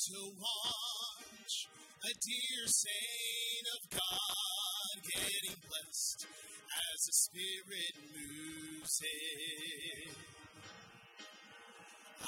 To 0.00 0.16
watch 0.16 1.68
a 2.02 2.12
dear 2.24 2.64
saint 2.64 3.66
of 3.76 3.90
God 4.00 4.96
getting 5.04 5.60
blessed 5.60 6.24
as 6.24 7.04
the 7.04 7.12
Spirit 7.12 7.94
moves 8.08 8.96
him. 9.04 10.16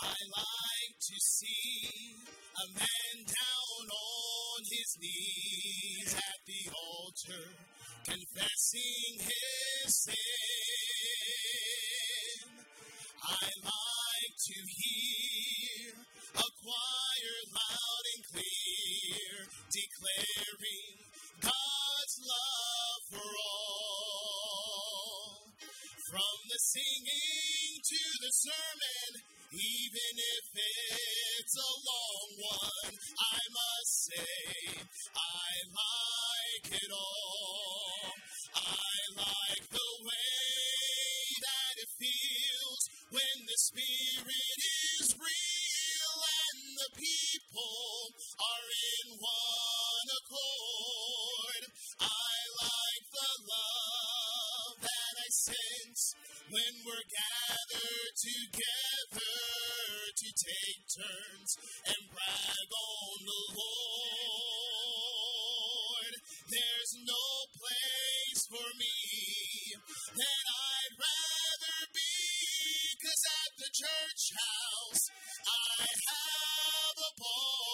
I 0.02 0.12
like 0.12 0.96
to 1.00 1.16
see 1.16 2.12
a 2.60 2.66
man 2.76 3.24
down 3.24 3.88
on 3.88 4.60
his 4.68 4.98
knees 5.00 6.12
at 6.14 6.40
the 6.44 6.70
altar, 6.76 7.56
confessing 8.04 9.16
his 9.16 9.88
sin. 9.88 10.14
I 13.24 13.48
like 13.64 14.36
to 14.44 14.60
hear 14.68 15.94
a 16.34 16.48
choir 16.62 17.38
declaring 20.16 20.96
God's 21.40 22.16
love 22.20 23.02
for 23.10 23.30
all. 23.48 24.32
From 26.10 26.36
the 26.48 26.60
singing 26.60 27.80
to 27.80 28.02
the 28.20 28.32
sermon, 28.32 29.10
even 29.52 30.14
if 30.16 30.46
it's 30.52 31.56
a 31.56 31.72
long 31.88 32.28
one, 32.52 32.92
I 32.92 33.40
must 33.48 33.92
say 34.12 34.84
I 35.16 35.48
like 35.72 36.66
it 36.72 36.92
all. 36.92 38.12
I 38.54 38.96
like 39.16 39.64
the 39.70 39.90
way 40.04 41.16
that 41.40 41.74
it 41.80 41.90
feels 41.96 42.82
when 43.10 43.36
the 43.46 43.58
Spirit 43.72 44.58
is 45.00 45.16
real 45.16 46.14
and 46.44 46.60
the 46.76 46.90
people 47.00 48.12
are 48.40 48.68
in 48.68 49.16
one 49.16 49.81
accord. 50.22 51.62
I 51.98 52.34
like 52.62 53.06
the 53.10 53.32
love 53.42 54.78
that 54.82 55.14
I 55.18 55.28
sense 55.30 56.14
when 56.50 56.72
we're 56.86 57.08
gathered 57.10 58.14
together 58.22 59.34
to 60.14 60.28
take 60.30 60.86
turns 60.94 61.50
and 61.90 62.02
brag 62.14 62.70
on 62.70 63.18
the 63.26 63.42
Lord. 63.58 63.72
There's 66.50 66.92
no 67.02 67.26
place 67.58 68.42
for 68.46 68.68
me 68.78 68.98
that 70.22 70.44
I'd 70.46 70.94
rather 71.02 71.78
be, 71.90 72.14
cause 73.02 73.24
at 73.42 73.52
the 73.58 73.70
church 73.74 74.22
house 74.38 75.04
I 75.42 75.82
have 75.82 76.96
a 77.00 77.12
ball. 77.18 77.71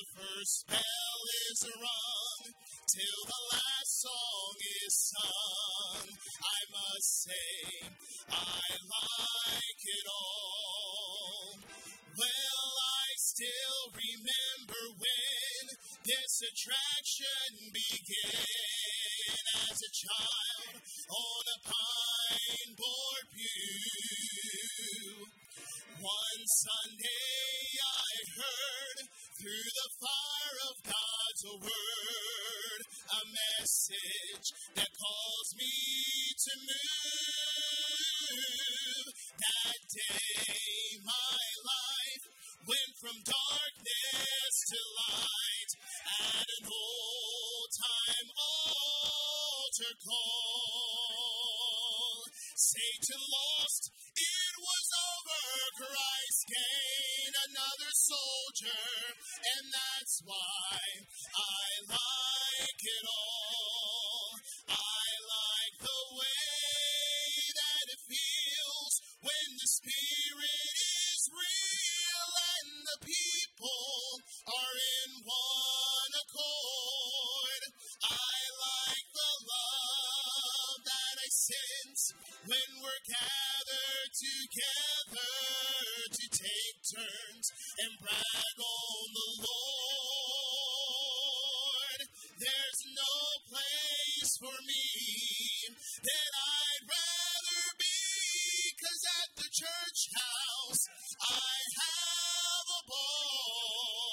The 0.00 0.16
first 0.16 0.64
bell 0.66 1.20
is 1.52 1.60
rung, 1.76 2.40
till 2.88 3.20
the 3.28 3.42
last 3.52 3.92
song 4.00 4.56
is 4.80 4.94
sung, 5.12 6.08
I 6.40 6.60
must 6.72 7.10
say 7.20 7.84
I 8.32 8.64
like 8.80 9.82
it 9.84 10.06
all. 10.08 11.52
Well, 12.16 12.68
I 12.80 13.12
still 13.20 13.92
remember 13.92 14.80
when 15.04 15.62
this 16.08 16.32
attraction 16.48 17.52
began 17.76 19.44
as 19.68 19.76
a 19.84 19.92
child 20.00 20.80
on 20.80 21.44
a 21.44 21.60
pine 21.68 22.72
board 22.72 23.26
pew. 23.36 25.28
One 26.00 26.42
Sunday 26.48 27.68
I 27.84 28.08
heard 28.40 29.19
through 29.40 29.72
the 29.72 29.90
fire 30.04 30.58
of 30.68 30.76
God's 30.84 31.64
word 31.64 32.80
a 33.08 33.24
message 33.24 34.52
that 34.76 34.92
calls 35.00 35.48
me 35.56 35.72
to 36.36 36.52
move. 36.60 36.76
That 39.40 39.80
day 39.96 41.00
my 41.08 41.40
life 41.64 42.24
went 42.68 42.92
from 43.00 43.16
darkness 43.24 44.52
to 44.68 44.76
light 45.08 45.72
at 46.20 46.44
an 46.44 46.68
old 46.68 47.70
time 47.80 48.28
altar 48.36 49.96
call. 50.04 51.08
Satan 52.60 53.24
lost, 53.24 53.88
was 54.60 54.88
over. 54.92 55.42
Christ 55.80 56.40
gained 56.52 57.36
another 57.48 57.92
soldier, 57.96 58.84
and 59.16 59.64
that's 59.72 60.16
why 60.28 60.76
I 61.32 61.64
like 61.88 62.82
it 62.84 63.04
all. 63.08 64.28
I 64.68 65.06
like 65.32 65.76
the 65.80 66.02
way 66.12 67.32
that 67.56 67.84
it 67.88 68.02
feels 68.04 68.94
when 69.24 69.48
the 69.56 69.70
Spirit 69.80 70.76
is 70.76 71.22
real 71.32 72.28
and 72.60 72.68
the 72.84 73.00
people 73.00 74.20
are 74.44 74.76
in 74.76 75.10
one 75.24 76.12
accord. 76.20 77.62
I 78.04 78.36
like 78.60 79.08
the 79.08 79.34
love 79.40 80.78
that 80.84 81.14
I 81.16 81.28
sense 81.32 82.02
when 82.44 82.68
we're 82.84 83.04
gathered 83.08 83.39
together 84.10 85.30
to 86.10 86.24
take 86.34 86.82
turns 86.82 87.46
and 87.78 87.94
brag 88.02 88.58
on 88.58 89.06
the 89.14 89.30
Lord. 89.46 89.60
There's 92.42 92.82
no 92.90 93.14
place 93.46 94.32
for 94.42 94.56
me 94.66 94.82
that 96.02 96.30
I'd 96.34 96.90
rather 96.90 97.62
be, 97.78 98.74
cause 98.82 99.04
at 99.22 99.30
the 99.38 99.46
church 99.46 100.00
house 100.18 100.82
I 101.22 101.54
have 101.78 102.66
a 102.66 102.82
ball. 102.90 104.10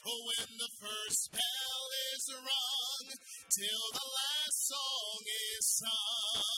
When 0.00 0.50
the 0.58 0.70
first 0.78 1.32
bell 1.32 1.82
is 2.14 2.24
rung, 2.38 3.06
till 3.50 3.86
the 3.98 4.08
last 4.14 4.58
song 4.70 5.22
is 5.26 5.64
sung, 5.82 6.49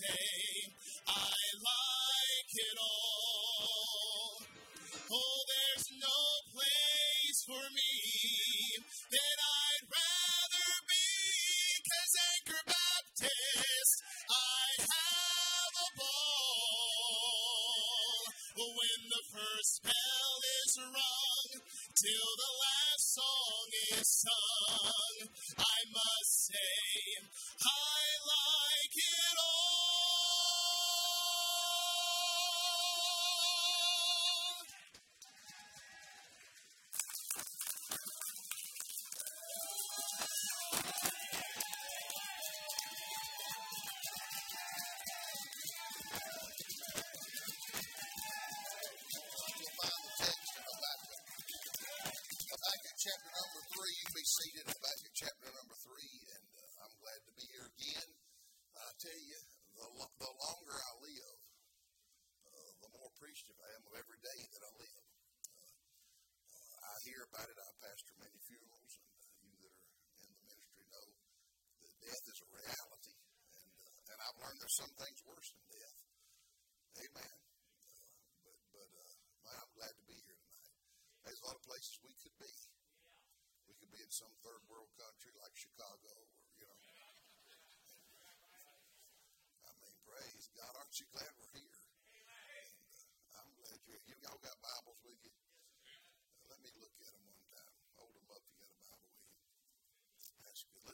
must 0.00 0.89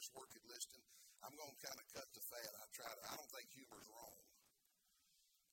this 0.07 0.15
working 0.15 0.47
listing. 0.47 0.79
I'm 1.19 1.35
going 1.35 1.51
to 1.51 1.59
kind 1.59 1.75
of 1.75 1.83
cut 1.91 2.07
the 2.15 2.23
fat. 2.31 2.51
I 2.63 2.65
try 2.71 2.87
to, 2.87 3.03
I 3.11 3.13
don't 3.19 3.31
think 3.35 3.51
humor's 3.51 3.91
wrong. 3.91 4.23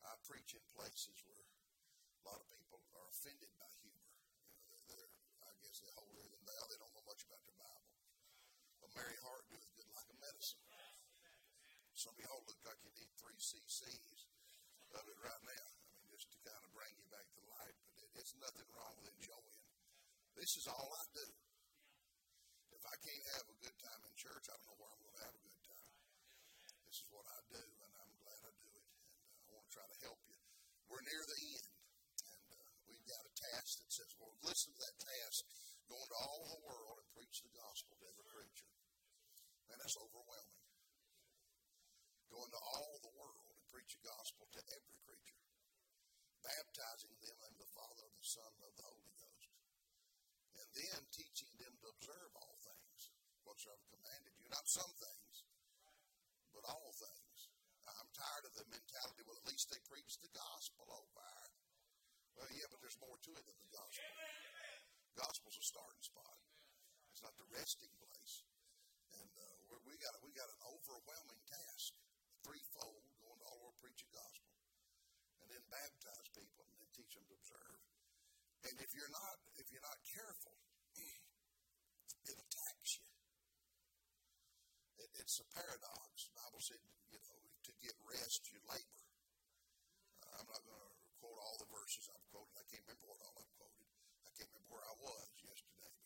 I 0.06 0.14
preach 0.30 0.54
in 0.54 0.62
places 0.78 1.18
where 1.26 1.42
a 1.42 2.22
lot 2.22 2.38
of 2.38 2.46
people 2.54 2.78
are 2.94 3.06
offended 3.10 3.50
by 3.58 3.66
humor. 3.82 4.14
You 4.62 4.78
know, 4.78 4.82
they're, 4.86 5.10
I 5.42 5.50
guess 5.58 5.82
they're 5.82 5.96
holier 5.98 6.28
than 6.30 6.42
thou. 6.46 6.62
They 6.70 6.78
don't 6.78 6.94
know 6.94 7.02
much 7.02 7.26
about 7.26 7.42
their 7.42 7.58
Bible. 7.58 7.90
But 8.78 8.94
merry 8.94 9.18
heart 9.26 9.42
doeth 9.50 9.74
good 9.74 9.90
like 9.90 10.06
a 10.06 10.16
medicine. 10.22 10.62
Some 11.98 12.14
of 12.14 12.22
y'all 12.22 12.46
look 12.46 12.60
like 12.62 12.78
you 12.86 12.94
need 12.94 13.10
three 13.18 13.38
CCs 13.42 14.30
of 14.94 15.02
it 15.02 15.18
right 15.18 15.42
now. 15.50 15.66
I 15.66 15.86
mean, 15.98 16.06
just 16.14 16.30
to 16.30 16.38
kind 16.46 16.62
of 16.62 16.70
bring 16.70 16.94
you 16.94 17.06
back 17.10 17.26
to 17.26 17.42
life. 17.58 17.74
But 17.90 17.98
it, 18.06 18.10
it's 18.22 18.38
nothing 18.38 18.66
wrong 18.76 18.94
with 19.02 19.10
enjoying. 19.18 19.62
This 20.38 20.54
is 20.54 20.70
all 20.70 20.90
I 20.94 21.04
do. 21.10 21.26
If 22.84 22.92
I 22.92 23.00
can't 23.00 23.28
have 23.40 23.48
a 23.48 23.56
good 23.64 23.78
time 23.80 24.02
in 24.04 24.12
church, 24.12 24.44
I 24.44 24.60
don't 24.60 24.68
know 24.68 24.76
where 24.76 24.92
I'm 24.92 25.00
going 25.00 25.16
to 25.16 25.24
have 25.24 25.32
a 25.32 25.40
good 25.40 25.62
time. 25.64 25.88
This 26.84 27.00
is 27.00 27.08
what 27.08 27.24
I 27.32 27.40
do, 27.48 27.64
and 27.64 27.92
I'm 27.96 28.12
glad 28.20 28.40
I 28.44 28.52
do 28.60 28.68
it. 28.76 28.84
And 28.92 29.08
uh, 29.08 29.40
I 29.40 29.48
want 29.56 29.64
to 29.64 29.72
try 29.72 29.88
to 29.88 29.98
help 30.04 30.20
you. 30.28 30.36
We're 30.92 31.00
near 31.00 31.24
the 31.24 31.40
end, 31.48 31.72
and 32.28 32.44
uh, 32.52 32.68
we've 32.84 33.08
got 33.08 33.24
a 33.24 33.32
task 33.40 33.80
that 33.80 33.88
says, 33.88 34.12
well, 34.20 34.36
listen 34.44 34.76
to 34.76 34.80
that 34.84 35.00
task. 35.00 35.48
Go 35.88 35.96
into 35.96 36.18
all 36.28 36.44
the 36.44 36.60
world 36.68 37.00
and 37.00 37.08
preach 37.16 37.40
the 37.40 37.56
gospel 37.56 37.96
to 37.96 38.04
every 38.04 38.28
creature. 38.28 38.72
Man, 39.72 39.80
that's 39.80 39.96
overwhelming. 39.96 40.64
Go 42.28 42.44
into 42.44 42.60
all 42.68 43.00
the 43.00 43.16
world 43.16 43.48
and 43.48 43.64
preach 43.72 43.96
the 43.96 44.04
gospel 44.04 44.44
to 44.44 44.60
every 44.60 45.00
creature, 45.08 45.40
baptizing 46.44 47.16
them 47.16 47.38
in 47.48 47.54
the 47.56 47.70
Father, 47.72 48.12
the 48.12 48.28
Son, 48.28 48.52
and 48.60 48.68
of 48.68 48.76
the 48.76 48.84
Holy 48.92 49.14
Ghost, 49.16 49.48
and 50.60 50.68
then 50.68 51.00
teaching 51.16 51.52
them 51.56 51.72
to 51.80 51.88
observe 51.96 52.32
all 52.36 52.63
things 53.54 53.70
whatsoever 53.70 53.78
I've 53.78 53.94
commanded 53.94 54.34
you. 54.42 54.46
Not 54.50 54.66
some 54.66 54.92
things, 54.98 55.34
but 56.50 56.66
all 56.66 56.90
things. 56.90 57.38
I'm 57.86 58.10
tired 58.10 58.44
of 58.50 58.54
the 58.58 58.66
mentality, 58.66 59.22
well, 59.22 59.38
at 59.38 59.46
least 59.46 59.70
they 59.70 59.78
preach 59.86 60.18
the 60.18 60.32
gospel 60.34 60.90
over. 60.90 61.30
Well, 62.34 62.50
yeah, 62.50 62.66
but 62.66 62.82
there's 62.82 62.98
more 62.98 63.14
to 63.14 63.30
it 63.30 63.44
than 63.46 63.58
the 63.62 63.70
gospel. 63.70 64.10
Gospel's 65.14 65.54
a 65.54 65.66
starting 65.70 66.02
spot. 66.02 66.38
It's 67.14 67.22
not 67.22 67.30
the 67.38 67.46
resting 67.54 67.94
place. 67.94 68.42
And 69.14 69.30
uh, 69.38 69.78
we 69.86 69.94
got 70.02 70.18
we 70.26 70.34
got 70.34 70.50
an 70.50 70.58
overwhelming 70.66 71.38
task, 71.46 71.94
threefold, 72.42 73.06
going 73.22 73.38
to 73.38 73.46
all 73.46 73.70
over 73.70 73.78
preach 73.78 74.02
the 74.02 74.10
gospel, 74.18 74.50
and 75.38 75.46
then 75.54 75.62
baptize 75.70 76.26
people, 76.34 76.66
and 76.66 76.74
then 76.82 76.90
teach 76.98 77.14
them 77.14 77.22
to 77.30 77.34
observe. 77.38 77.78
And 78.66 78.74
if 78.82 78.90
you're 78.98 79.14
not 79.14 79.38
if 79.62 79.70
you're 79.70 79.86
not 79.86 80.02
careful, 80.10 80.58
it 82.26 82.36
attacks 82.40 82.98
you. 82.98 83.14
It, 84.98 85.10
it's 85.24 85.40
a 85.40 85.48
paradox. 85.56 86.28
The 86.28 86.36
Bible 86.36 86.60
said, 86.60 86.76
you 87.08 87.16
know, 87.16 87.40
to 87.64 87.72
get 87.80 87.96
rest, 88.04 88.44
you 88.52 88.60
labor. 88.68 89.04
Uh, 90.20 90.44
I'm 90.44 90.48
not 90.52 90.60
going 90.68 90.76
to 90.76 90.92
quote 91.16 91.40
all 91.40 91.56
the 91.56 91.72
verses 91.72 92.12
I've 92.12 92.28
quoted. 92.28 92.52
I 92.60 92.68
can't 92.68 92.84
remember 92.84 93.08
what 93.08 93.24
all 93.24 93.40
I've 93.40 93.54
quoted. 93.56 93.88
I 94.28 94.30
can't 94.36 94.52
remember 94.52 94.76
where 94.76 94.84
I 94.84 94.96
was 95.00 95.32
yesterday. 95.40 95.96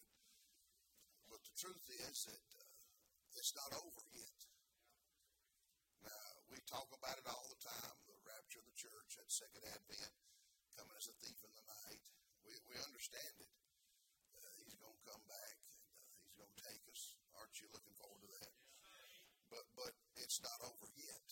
But, 1.27 1.35
but 1.35 1.41
the 1.43 1.55
truth 1.59 1.83
is 1.99 2.31
that 2.31 2.47
uh, 2.63 2.71
it's 3.35 3.59
not 3.59 3.75
over 3.75 4.07
yet. 4.15 4.39
Now, 6.07 6.27
we 6.47 6.63
talk 6.71 6.87
about 6.95 7.19
it 7.19 7.27
all 7.27 7.51
the 7.51 7.59
time 7.59 7.99
the 8.07 8.23
rapture 8.23 8.63
of 8.63 8.71
the 8.71 8.79
church, 8.79 9.19
that 9.19 9.27
second 9.35 9.67
advent, 9.67 10.15
coming 10.79 10.95
as 10.95 11.11
a 11.11 11.17
thief 11.19 11.43
in 11.43 11.51
the 11.59 11.67
night. 11.67 12.03
We, 12.47 12.55
we 12.71 12.79
understand 12.87 13.35
it. 13.43 13.51
Uh, 14.39 14.47
he's 14.63 14.79
going 14.79 14.95
to 14.95 15.05
come 15.11 15.27
back 15.27 15.59
and 15.67 15.75
uh, 15.91 16.07
he's 16.23 16.39
going 16.39 16.55
to 16.55 16.61
take 16.71 16.87
us. 16.87 17.19
Aren't 17.35 17.59
you 17.59 17.67
looking 17.75 17.99
forward 17.99 18.23
to 18.23 18.31
that? 18.39 18.58
But, 19.49 19.65
but 19.77 19.93
it's 20.21 20.41
not 20.45 20.59
over 20.69 20.89
yet. 20.97 21.29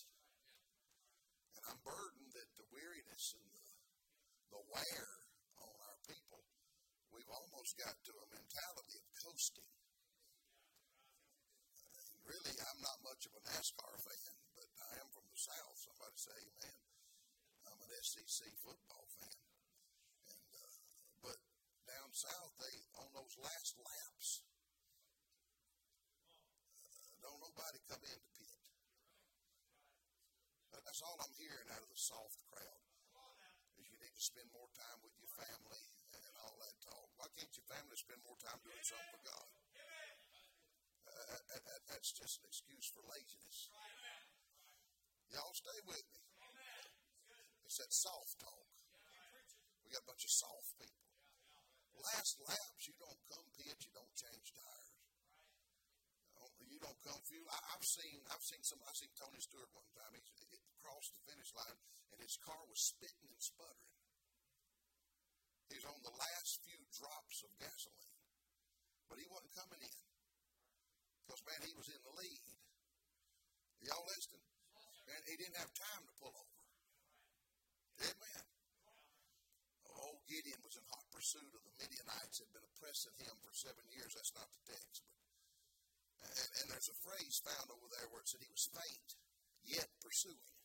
And 1.57 1.63
I'm 1.69 1.81
burdened 1.85 2.33
that 2.33 2.49
the 2.57 2.67
weariness 2.73 3.37
and 3.37 3.47
the, 3.53 3.65
the 4.57 4.61
wear 4.73 5.05
on 5.61 5.75
our 5.85 5.99
people, 6.05 6.41
we've 7.13 7.29
almost 7.29 7.77
got 7.77 7.93
to 7.93 8.13
a 8.13 8.27
mentality 8.33 8.95
of 8.97 9.05
coasting. 9.21 9.69
And 11.85 12.09
really, 12.25 12.55
I'm 12.57 12.81
not 12.81 12.97
much 13.05 13.25
of 13.29 13.33
a 13.37 13.41
NASCAR 13.53 13.95
fan, 14.01 14.35
but 14.57 14.69
I 14.81 14.91
am 15.01 15.09
from 15.13 15.25
the 15.29 15.37
South. 15.37 15.75
Somebody 15.77 16.17
say, 16.17 16.39
man, 16.61 16.79
I'm 17.69 17.79
an 17.85 17.91
SEC 18.01 18.49
football 18.65 19.05
fan. 19.21 19.39
And, 20.25 20.49
uh, 20.57 20.73
but 21.21 21.37
down 21.85 22.09
south, 22.13 22.53
they 22.57 22.75
on 22.97 23.09
those 23.13 23.35
last 23.39 23.77
laps, 23.77 24.41
don't 27.27 27.43
nobody 27.43 27.79
come 27.91 27.99
in 28.07 28.19
to 28.23 28.29
pit. 28.39 28.59
Uh, 30.71 30.79
that's 30.87 31.03
all 31.03 31.19
I'm 31.19 31.35
hearing 31.35 31.67
out 31.75 31.83
of 31.83 31.91
the 31.91 31.99
soft 31.99 32.39
crowd. 32.47 32.83
Is 33.75 33.83
you 33.91 33.99
need 33.99 34.15
to 34.15 34.23
spend 34.23 34.47
more 34.55 34.71
time 34.71 35.03
with 35.03 35.11
your 35.19 35.27
family 35.35 35.83
and 36.15 36.33
all 36.39 36.55
that 36.63 36.75
talk. 36.79 37.07
Why 37.19 37.27
can't 37.35 37.51
your 37.51 37.67
family 37.67 37.99
spend 37.99 38.23
more 38.23 38.39
time 38.39 38.63
doing 38.63 38.79
something 38.79 39.11
for 39.11 39.23
God? 39.27 39.47
Uh, 41.07 41.39
that, 41.51 41.61
that, 41.67 41.81
that's 41.91 42.15
just 42.15 42.39
an 42.39 42.47
excuse 42.47 42.87
for 42.95 43.03
laziness. 43.11 43.67
Y'all 45.35 45.51
stay 45.51 45.79
with 45.83 46.07
me. 46.15 46.23
It's 47.67 47.83
that 47.83 47.91
soft 47.91 48.39
talk. 48.39 48.71
We 49.83 49.91
got 49.91 50.07
a 50.07 50.09
bunch 50.15 50.23
of 50.23 50.31
soft 50.31 50.79
people. 50.79 51.03
Last 51.99 52.39
laps, 52.47 52.87
you 52.87 52.95
don't 52.95 53.19
come 53.27 53.43
pit, 53.59 53.75
you 53.83 53.91
don't 53.91 54.15
change 54.15 54.55
tires. 54.55 54.86
You 56.67 56.79
don't 56.83 56.99
come 57.03 57.19
fuel. 57.25 57.47
I, 57.49 57.59
have 57.73 57.85
seen, 57.85 58.19
I've 58.29 58.43
seen 58.43 58.63
some. 58.63 58.79
I've 58.85 58.99
seen 58.99 59.11
Tony 59.15 59.39
Stewart 59.39 59.71
one 59.71 59.87
time. 59.95 60.11
He, 60.13 60.21
he 60.51 60.59
crossed 60.83 61.15
the 61.15 61.23
finish 61.27 61.51
line, 61.55 61.77
and 62.13 62.19
his 62.19 62.37
car 62.43 62.59
was 62.67 62.79
spitting 62.79 63.31
and 63.31 63.41
sputtering. 63.41 63.95
He 65.71 65.79
was 65.79 65.87
on 65.87 65.99
the 66.03 66.15
last 66.15 66.63
few 66.63 66.79
drops 66.95 67.43
of 67.43 67.51
gasoline, 67.59 68.15
but 69.11 69.19
he 69.19 69.27
wasn't 69.27 69.51
coming 69.55 69.83
in 69.83 69.99
because 71.27 71.43
man, 71.43 71.59
he 71.67 71.75
was 71.75 71.91
in 71.91 71.99
the 72.07 72.15
lead. 72.15 72.47
Y'all 73.83 74.07
listening? 74.07 74.47
And 75.11 75.21
he 75.27 75.35
didn't 75.35 75.59
have 75.59 75.71
time 75.75 76.03
to 76.07 76.13
pull 76.19 76.31
over. 76.31 76.63
Amen. 77.99 78.43
Old 79.97 80.23
Gideon 80.29 80.59
was 80.63 80.79
in 80.79 80.85
hot 80.87 81.03
pursuit 81.11 81.51
of 81.51 81.63
the 81.67 81.73
Midianites 81.83 82.39
had 82.39 82.51
been 82.55 82.63
oppressing 82.63 83.15
him 83.19 83.35
for 83.43 83.51
seven 83.51 83.83
years. 83.91 84.15
That's 84.15 84.35
not 84.39 84.47
the 84.51 84.63
text, 84.71 85.03
but 85.03 85.26
and, 86.23 86.49
and 86.61 86.65
there's 86.69 86.89
a 86.89 86.97
phrase 87.05 87.41
found 87.41 87.69
over 87.69 87.87
there 87.93 88.07
where 88.09 88.21
it 88.21 88.29
said 88.29 88.41
he 88.41 88.53
was 88.53 88.69
faint, 88.69 89.09
yet 89.65 89.89
pursuing. 90.01 90.57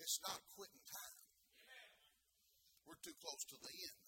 It's 0.00 0.20
not 0.20 0.40
quitting 0.52 0.84
time. 0.88 1.20
We're 2.84 3.00
too 3.00 3.16
close 3.24 3.40
to 3.48 3.56
the 3.56 3.72
end. 3.72 4.00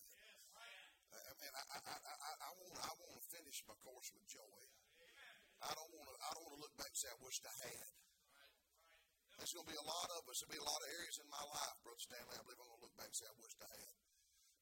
Uh, 1.09 1.17
I 1.17 1.33
mean, 1.41 1.53
I, 1.57 1.65
I, 1.73 1.79
I, 1.81 2.33
I, 2.45 2.51
want, 2.61 2.77
I 2.77 2.93
want 3.01 3.17
to 3.17 3.23
finish 3.33 3.65
my 3.65 3.77
course 3.81 4.13
with 4.13 4.29
joy. 4.29 4.61
I 5.65 5.73
don't 5.73 5.89
want 5.97 6.13
to. 6.13 6.15
I 6.21 6.31
don't 6.37 6.45
want 6.45 6.61
to 6.61 6.63
look 6.69 6.77
back 6.77 6.93
and 6.93 7.01
say 7.01 7.09
I 7.09 7.17
wished 7.25 7.49
I 7.49 7.57
had. 7.65 7.89
There's 9.41 9.57
going 9.57 9.65
to 9.65 9.73
be 9.73 9.81
a 9.81 9.89
lot 9.89 10.09
of 10.17 10.29
us. 10.29 10.41
There'll 10.41 10.53
be 10.53 10.61
a 10.61 10.69
lot 10.69 10.81
of 10.85 10.89
areas 10.93 11.17
in 11.17 11.29
my 11.33 11.41
life, 11.41 11.77
Brother 11.81 12.01
Stanley. 12.01 12.37
I 12.37 12.45
believe 12.45 12.61
I'm 12.61 12.69
going 12.69 12.81
to 12.81 12.85
look 12.85 12.97
back 13.01 13.09
and 13.09 13.17
say 13.17 13.29
I 13.29 13.37
wished 13.41 13.61
I 13.65 13.69
had. 13.69 13.97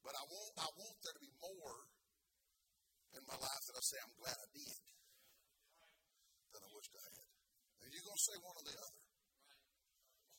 But 0.07 0.15
I 0.15 0.23
want. 0.31 0.55
I 0.63 0.71
want 0.79 0.97
there 1.03 1.15
to 1.19 1.23
be 1.23 1.35
more 1.43 1.79
in 3.19 3.23
my 3.27 3.39
life 3.39 3.63
that 3.67 3.75
I 3.75 3.83
say 3.83 3.99
I'm 3.99 4.15
glad 4.23 4.39
I 4.39 4.49
did 4.55 4.79
than 6.55 6.63
I 6.63 6.71
wished 6.71 6.95
I 6.95 7.03
had. 7.03 7.29
And 7.83 7.89
you're 7.91 8.07
going 8.07 8.21
to 8.23 8.27
say 8.31 8.37
one 8.39 8.55
or 8.55 8.65
the 8.65 8.79
other. 8.79 9.05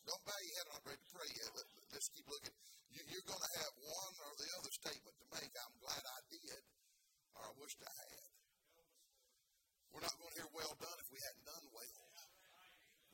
Don't 0.08 0.24
bow 0.24 0.40
your 0.40 0.54
head. 0.56 0.66
I'm 0.72 0.86
ready 0.86 1.02
to 1.02 1.12
pray 1.12 1.30
yet. 1.34 1.50
Let, 1.52 1.68
us 1.98 2.08
keep 2.14 2.28
looking. 2.30 2.56
You, 2.94 3.02
you're 3.10 3.28
going 3.28 3.42
to 3.42 3.54
have 3.60 3.74
one 3.84 4.16
or 4.22 4.32
the 4.38 4.50
other 4.62 4.72
statement 4.72 5.16
to 5.18 5.26
make. 5.34 5.50
I'm 5.50 5.76
glad 5.82 6.04
I 6.06 6.20
did, 6.30 6.62
or 7.36 7.42
I 7.42 7.52
wished 7.58 7.82
I 7.82 7.90
had. 7.90 8.30
We're 9.92 10.06
not 10.06 10.16
going 10.20 10.30
to 10.30 10.38
hear 10.40 10.52
well 10.52 10.76
done 10.78 10.98
if 11.00 11.10
we 11.10 11.20
hadn't 11.24 11.46
done 11.48 11.66
well. 11.72 12.06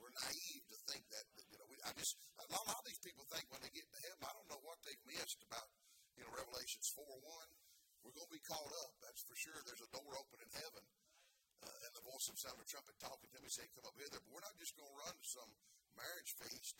We're 0.02 0.14
naive 0.18 0.66
to 0.66 0.78
think 0.90 1.06
that. 1.14 1.24
You 1.46 1.56
know, 1.62 1.66
we, 1.70 1.78
I 1.86 1.94
just 1.94 2.18
a 2.42 2.46
lot, 2.50 2.74
of 2.74 2.84
these 2.90 2.98
people 3.06 3.22
think 3.30 3.46
when 3.54 3.62
they 3.62 3.70
get 3.70 3.86
to 3.86 4.00
heaven, 4.02 4.26
I 4.26 4.34
don't 4.34 4.50
know 4.50 4.62
what 4.66 4.82
they've 4.82 5.06
missed 5.06 5.38
about 5.46 5.70
you 6.18 6.26
know 6.26 6.30
Revelations 6.34 6.90
four 6.90 7.14
one. 7.22 7.50
We're 8.02 8.18
going 8.18 8.26
to 8.26 8.34
be 8.34 8.42
caught 8.50 8.72
up. 8.82 8.92
That's 8.98 9.22
for 9.22 9.38
sure. 9.38 9.62
There's 9.62 9.78
a 9.78 9.90
door 9.94 10.10
open 10.10 10.42
in 10.42 10.50
heaven. 10.58 10.82
Uh, 11.62 11.86
and 11.86 11.92
the 11.94 12.04
voice 12.04 12.26
of 12.26 12.36
sound 12.42 12.58
of 12.58 12.66
trumpet 12.66 12.98
talking 12.98 13.30
to 13.30 13.38
me 13.38 13.46
saying, 13.46 13.70
Come 13.78 13.86
up 13.86 13.94
hither. 13.94 14.18
But 14.18 14.30
we're 14.34 14.46
not 14.46 14.58
just 14.58 14.74
going 14.74 14.90
to 14.90 14.98
run 15.06 15.14
to 15.14 15.26
some 15.26 15.50
marriage 15.94 16.32
feast, 16.42 16.76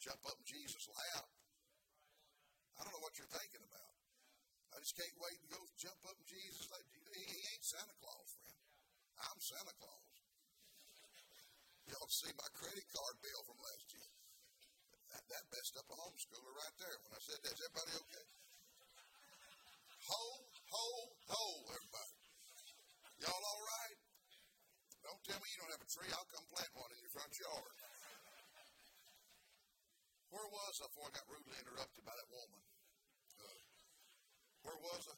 jump 0.00 0.24
up 0.24 0.40
in 0.40 0.46
Jesus' 0.48 0.88
lap. 0.88 1.28
I 2.80 2.88
don't 2.88 2.94
know 2.96 3.04
what 3.04 3.14
you're 3.20 3.28
thinking 3.28 3.60
about. 3.60 3.92
I 4.72 4.80
just 4.80 4.96
can't 4.96 5.12
wait 5.20 5.36
to 5.36 5.48
go 5.52 5.60
jump 5.76 6.00
up 6.08 6.16
in 6.16 6.26
Jesus' 6.26 6.64
lap. 6.72 6.80
He, 6.88 7.00
he 7.28 7.36
ain't 7.52 7.64
Santa 7.64 7.92
Claus, 8.00 8.28
friend. 8.40 8.60
I'm 9.20 9.38
Santa 9.38 9.74
Claus. 9.76 10.12
Y'all 11.92 12.08
see 12.08 12.32
my 12.40 12.48
credit 12.56 12.86
card 12.88 13.16
bill 13.20 13.42
from 13.44 13.58
last 13.60 13.86
year. 13.92 14.10
That, 15.12 15.22
that 15.28 15.44
messed 15.52 15.76
up 15.76 15.84
a 15.92 15.96
homeschooler 15.98 16.52
right 16.56 16.76
there 16.80 16.96
when 17.04 17.12
I 17.12 17.20
said 17.20 17.36
that. 17.44 17.52
Is 17.52 17.60
everybody 17.68 17.92
okay? 18.00 18.26
Ho, 20.08 20.24
ho, 20.72 20.86
ho, 21.30 21.44
everybody. 21.68 22.16
Y'all 23.22 23.44
all 23.44 23.62
right? 23.62 23.98
Don't 25.04 25.22
tell 25.22 25.38
me 25.38 25.46
you 25.52 25.58
don't 25.62 25.74
have 25.74 25.81
a 25.81 25.81
tree. 25.92 26.08
I'll 26.16 26.32
come 26.32 26.46
plant 26.48 26.72
one 26.72 26.88
in 26.96 27.00
your 27.04 27.12
front 27.12 27.36
yard. 27.36 27.76
Where 30.32 30.48
was 30.48 30.80
I 30.80 30.88
before 30.88 31.04
I 31.04 31.12
got 31.12 31.28
rudely 31.28 31.56
interrupted 31.60 32.00
by 32.08 32.16
that 32.16 32.28
woman? 32.32 32.62
Uh, 33.36 33.60
where 34.64 34.80
was 34.80 35.04
I? 35.12 35.16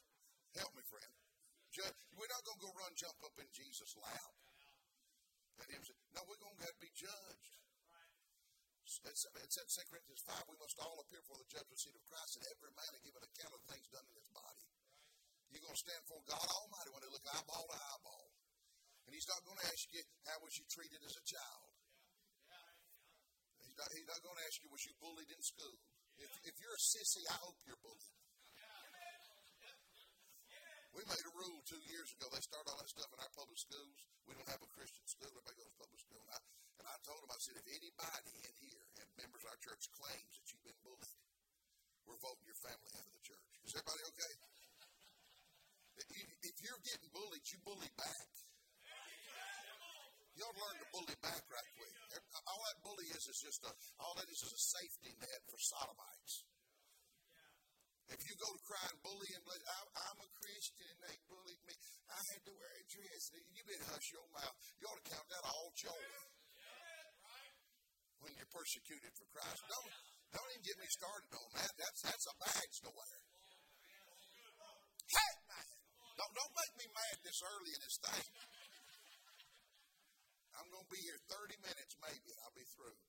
Help 0.59 0.75
me, 0.75 0.83
friend. 0.83 1.11
Judge, 1.71 1.95
we're 2.19 2.27
not 2.27 2.43
going 2.43 2.59
to 2.59 2.65
go 2.67 2.71
run, 2.75 2.91
jump 2.99 3.15
up 3.23 3.31
in 3.39 3.47
Jesus' 3.55 3.95
lap. 3.95 4.35
And 5.63 5.71
him 5.71 5.79
say, 5.87 5.95
no, 6.11 6.27
we're 6.27 6.39
going 6.43 6.59
to 6.59 6.67
be 6.83 6.91
judged. 6.91 7.55
It 9.07 9.15
said 9.15 9.31
in 9.39 9.47
2 9.47 9.91
Corinthians 9.91 10.23
5, 10.27 10.51
we 10.51 10.59
must 10.59 10.75
all 10.83 10.99
appear 10.99 11.23
before 11.23 11.39
the 11.39 11.47
judgment 11.47 11.79
seat 11.79 11.95
of 11.95 12.03
Christ, 12.11 12.35
and 12.35 12.47
every 12.51 12.71
man 12.75 12.91
to 12.91 12.99
give 12.99 13.15
an 13.15 13.23
account 13.23 13.55
of 13.55 13.63
things 13.71 13.87
done 13.91 14.03
in 14.03 14.15
his 14.19 14.29
body. 14.35 14.67
You're 15.51 15.63
going 15.63 15.75
to 15.75 15.83
stand 15.83 16.03
before 16.03 16.23
God 16.27 16.43
Almighty 16.43 16.91
when 16.91 17.03
they 17.03 17.11
look 17.11 17.23
eyeball 17.23 17.63
to 17.71 17.75
eyeball. 17.75 18.34
And 19.05 19.13
he's 19.13 19.29
not 19.29 19.41
going 19.45 19.57
to 19.61 19.67
ask 19.69 19.85
you, 19.93 20.01
how 20.25 20.37
was 20.41 20.57
you 20.57 20.65
treated 20.69 21.01
as 21.05 21.13
a 21.13 21.25
child? 21.29 21.69
He's 23.61 23.77
not, 23.77 23.89
he's 23.93 24.09
not 24.09 24.21
going 24.25 24.37
to 24.37 24.45
ask 24.49 24.57
you, 24.65 24.69
was 24.73 24.81
you 24.85 24.93
bullied 24.97 25.29
in 25.29 25.41
school? 25.45 25.77
If, 26.17 26.31
if 26.47 26.55
you're 26.57 26.73
a 26.73 26.83
sissy, 26.83 27.23
I 27.29 27.37
hope 27.43 27.59
you're 27.67 27.81
bullied. 27.85 28.17
We 30.95 31.03
made 31.11 31.27
a 31.27 31.33
rule 31.35 31.59
two 31.67 31.83
years 31.91 32.07
ago. 32.15 32.31
They 32.31 32.39
started 32.39 32.71
all 32.71 32.79
that 32.79 32.87
stuff 32.87 33.11
in 33.11 33.19
our 33.19 33.33
public 33.35 33.59
schools. 33.59 33.99
We 34.23 34.31
don't 34.31 34.47
have 34.47 34.63
a 34.63 34.71
Christian 34.71 35.03
school. 35.11 35.27
Everybody 35.27 35.59
goes 35.59 35.67
to 35.67 35.75
public 35.75 35.99
school. 35.99 36.23
And 36.23 36.31
I, 36.31 36.39
and 36.79 36.85
I 36.87 36.95
told 37.03 37.19
them, 37.19 37.35
I 37.35 37.39
said, 37.43 37.59
if 37.59 37.67
anybody 37.67 38.31
in 38.47 38.53
here 38.63 38.83
and 39.03 39.07
members 39.19 39.43
of 39.43 39.51
our 39.51 39.59
church 39.59 39.91
claims 39.91 40.31
that 40.39 40.47
you've 40.55 40.63
been 40.63 40.79
bullied, 40.87 41.19
we're 42.07 42.21
voting 42.23 42.47
your 42.47 42.55
family 42.63 42.91
out 42.95 43.03
of 43.03 43.11
the 43.11 43.25
church. 43.27 43.51
Is 43.67 43.75
everybody 43.75 44.01
okay? 44.15 44.33
If 46.47 46.55
you're 46.63 46.79
getting 46.87 47.11
bullied, 47.11 47.43
you 47.43 47.59
bully 47.67 47.91
back. 47.99 48.44
You 50.35 50.43
ought 50.43 50.51
to 50.51 50.63
learn 50.67 50.77
to 50.83 50.87
bully 50.91 51.17
back 51.23 51.43
right 51.47 51.71
quick. 51.79 51.95
All 52.43 52.61
that 52.67 52.77
bully 52.83 53.07
is 53.07 53.23
is 53.23 53.39
just 53.39 53.63
a, 53.63 53.71
all 54.03 54.13
that 54.19 54.27
is 54.27 54.39
is 54.43 54.51
a 54.51 54.63
safety 54.75 55.11
net 55.15 55.41
for 55.47 55.59
sodomites. 55.63 56.43
If 58.11 58.19
you 58.21 58.35
go 58.37 58.51
to 58.51 58.61
cry 58.67 58.85
and 58.85 58.99
bully 59.01 59.31
and 59.31 59.43
I'm 59.47 60.19
a 60.21 60.29
Christian 60.37 60.85
and 60.91 60.99
they 61.07 61.15
bullied 61.25 61.63
me, 61.65 61.75
I 62.11 62.19
had 62.19 62.41
to 62.45 62.53
wear 62.53 62.69
a 62.69 62.83
dress. 62.85 63.23
You 63.55 63.63
better 63.65 63.87
hush 63.89 64.07
your 64.13 64.27
mouth. 64.35 64.55
You 64.77 64.85
ought 64.91 64.99
to 64.99 65.07
count 65.09 65.25
that 65.31 65.43
all 65.47 65.71
joy 65.73 66.03
when 68.21 68.35
you're 68.35 68.51
persecuted 68.51 69.15
for 69.15 69.25
Christ. 69.31 69.63
Don't 69.71 69.89
don't 70.35 70.49
even 70.51 70.65
get 70.67 70.77
me 70.77 70.87
started 70.91 71.31
on 71.31 71.49
that. 71.63 71.71
That's 71.79 72.01
that's 72.05 72.25
a 72.27 72.35
badge 72.43 72.75
to 72.85 72.91
wear. 72.91 73.17
Hey 75.15 75.33
man, 75.47 75.67
don't 76.19 76.33
don't 76.35 76.53
make 76.53 76.73
me 76.75 76.87
mad 76.91 77.15
this 77.23 77.39
early 77.39 77.71
in 77.71 77.81
this 77.81 77.97
thing. 78.03 78.27
I'm 80.59 80.69
going 80.71 80.85
to 80.87 80.93
be 80.93 81.01
here 81.03 81.19
30 81.27 81.59
minutes 81.61 81.93
maybe 81.99 82.27
and 82.31 82.39
I'll 82.43 82.55
be 82.55 82.67
through. 82.75 82.99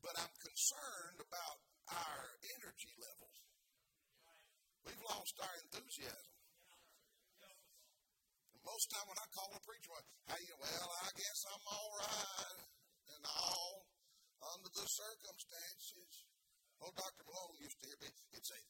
But 0.00 0.16
I'm 0.16 0.34
concerned 0.40 1.18
about 1.20 1.58
our 1.92 2.22
energy 2.56 2.94
levels. 2.96 3.36
We've 4.86 5.04
lost 5.04 5.34
our 5.44 5.54
enthusiasm. 5.66 6.36
most 8.64 8.86
time 8.92 9.06
when 9.10 9.18
I 9.18 9.28
call 9.34 9.50
a 9.50 9.60
preacher, 9.66 9.98
hey, 10.30 10.44
well, 10.56 10.88
I 11.04 11.10
guess 11.12 11.38
I'm 11.52 11.64
all 11.68 11.90
right 12.00 12.60
and 13.18 13.24
all 13.26 13.84
under 14.56 14.70
the 14.72 14.86
circumstances. 14.88 16.12
Oh, 16.80 16.92
Dr. 16.96 17.24
Malone 17.28 17.60
used 17.60 17.76
to 17.82 17.86
hear 17.92 18.00
me. 18.00 18.08
He'd 18.32 18.46
say, 18.46 18.60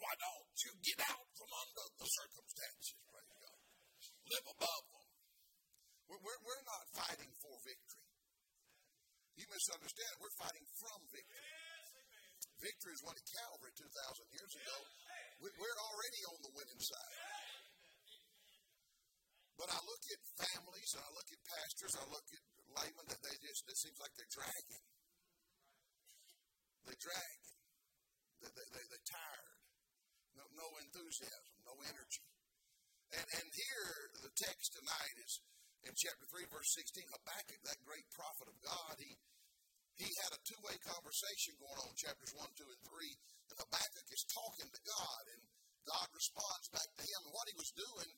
why 0.00 0.12
don't 0.16 0.56
you 0.64 0.72
get 0.80 1.00
out 1.12 1.28
from 1.36 1.50
under 1.50 1.84
the 1.98 2.08
circumstances? 2.08 2.96
Praise 3.10 3.36
God. 3.36 3.60
Live 4.32 4.46
above. 4.54 4.99
We're, 6.10 6.18
we're, 6.26 6.42
we're 6.42 6.64
not 6.66 6.84
fighting 6.90 7.30
for 7.38 7.54
victory. 7.62 8.10
You 9.38 9.46
misunderstand. 9.46 10.10
We're 10.18 10.34
fighting 10.42 10.66
from 10.82 10.98
victory. 11.14 11.46
Victory 12.58 12.92
is 12.92 13.02
won 13.06 13.14
at 13.14 13.24
Calvary 13.30 13.72
2,000 13.78 13.88
years 14.34 14.52
ago. 14.58 14.76
We're 15.40 15.80
already 15.80 16.22
on 16.34 16.38
the 16.42 16.52
winning 16.52 16.82
side. 16.82 17.16
But 19.56 19.70
I 19.70 19.80
look 19.86 20.04
at 20.10 20.20
families, 20.40 20.90
and 20.98 21.04
I 21.04 21.10
look 21.14 21.28
at 21.30 21.40
pastors, 21.46 21.92
I 21.94 22.04
look 22.10 22.26
at 22.32 22.42
laymen 22.80 23.06
that 23.12 23.20
they 23.22 23.36
just, 23.44 23.64
it 23.68 23.76
seems 23.76 23.96
like 24.02 24.12
they're 24.18 24.34
dragging. 24.34 24.84
They 26.90 26.96
drag. 26.96 27.40
They, 28.40 28.50
they, 28.50 28.66
they, 28.72 28.84
they're 28.88 29.08
tired. 29.08 29.60
No, 30.36 30.44
no 30.58 30.66
enthusiasm, 30.80 31.54
no 31.68 31.76
energy. 31.86 32.24
And, 33.14 33.26
and 33.36 33.46
here, 33.52 33.92
the 34.24 34.32
text 34.32 34.80
tonight 34.80 35.16
is 35.20 35.44
in 35.88 35.92
chapter 35.96 36.26
3, 36.28 36.44
verse 36.52 36.70
16. 36.76 37.08
Habakkuk, 37.08 37.60
that 37.64 37.80
great 37.88 38.06
prophet 38.12 38.48
of 38.48 38.56
God, 38.60 38.94
he, 39.00 39.16
he 39.96 40.08
had 40.24 40.32
a 40.36 40.40
two 40.44 40.60
way 40.64 40.76
conversation 40.84 41.56
going 41.60 41.80
on, 41.80 41.92
chapters 41.96 42.32
1, 42.36 42.44
2, 42.56 42.64
and 42.64 42.82
3 42.84 43.50
and 43.50 43.58
Habakkuk 43.58 44.08
is 44.14 44.24
talking 44.30 44.70
to 44.70 44.80
God, 44.86 45.22
and 45.34 45.42
God 45.90 46.06
responds 46.14 46.70
back 46.70 46.86
to 46.86 47.02
him. 47.02 47.20
And 47.26 47.34
what 47.34 47.50
he 47.50 47.58
was 47.58 47.74
doing, 47.74 48.10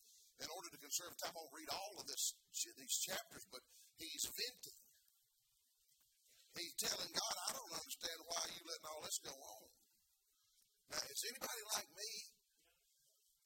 in 0.44 0.48
order 0.52 0.68
to 0.68 0.84
conserve 0.84 1.16
time, 1.16 1.32
I 1.32 1.40
won't 1.40 1.56
read 1.56 1.72
all 1.72 1.96
of 1.96 2.04
this, 2.04 2.36
these 2.76 2.96
chapters, 3.00 3.44
but 3.48 3.64
he's 3.96 4.28
venting. 4.28 4.80
He's 6.52 6.76
telling 6.76 7.12
God, 7.16 7.34
I 7.48 7.50
don't 7.56 7.80
understand 7.80 8.18
why 8.28 8.44
you're 8.52 8.68
letting 8.68 8.88
all 8.92 9.00
this 9.08 9.24
go 9.24 9.32
on. 9.32 9.66
Now, 10.92 11.00
is 11.08 11.24
anybody 11.32 11.62
like 11.72 11.88
me? 11.96 12.12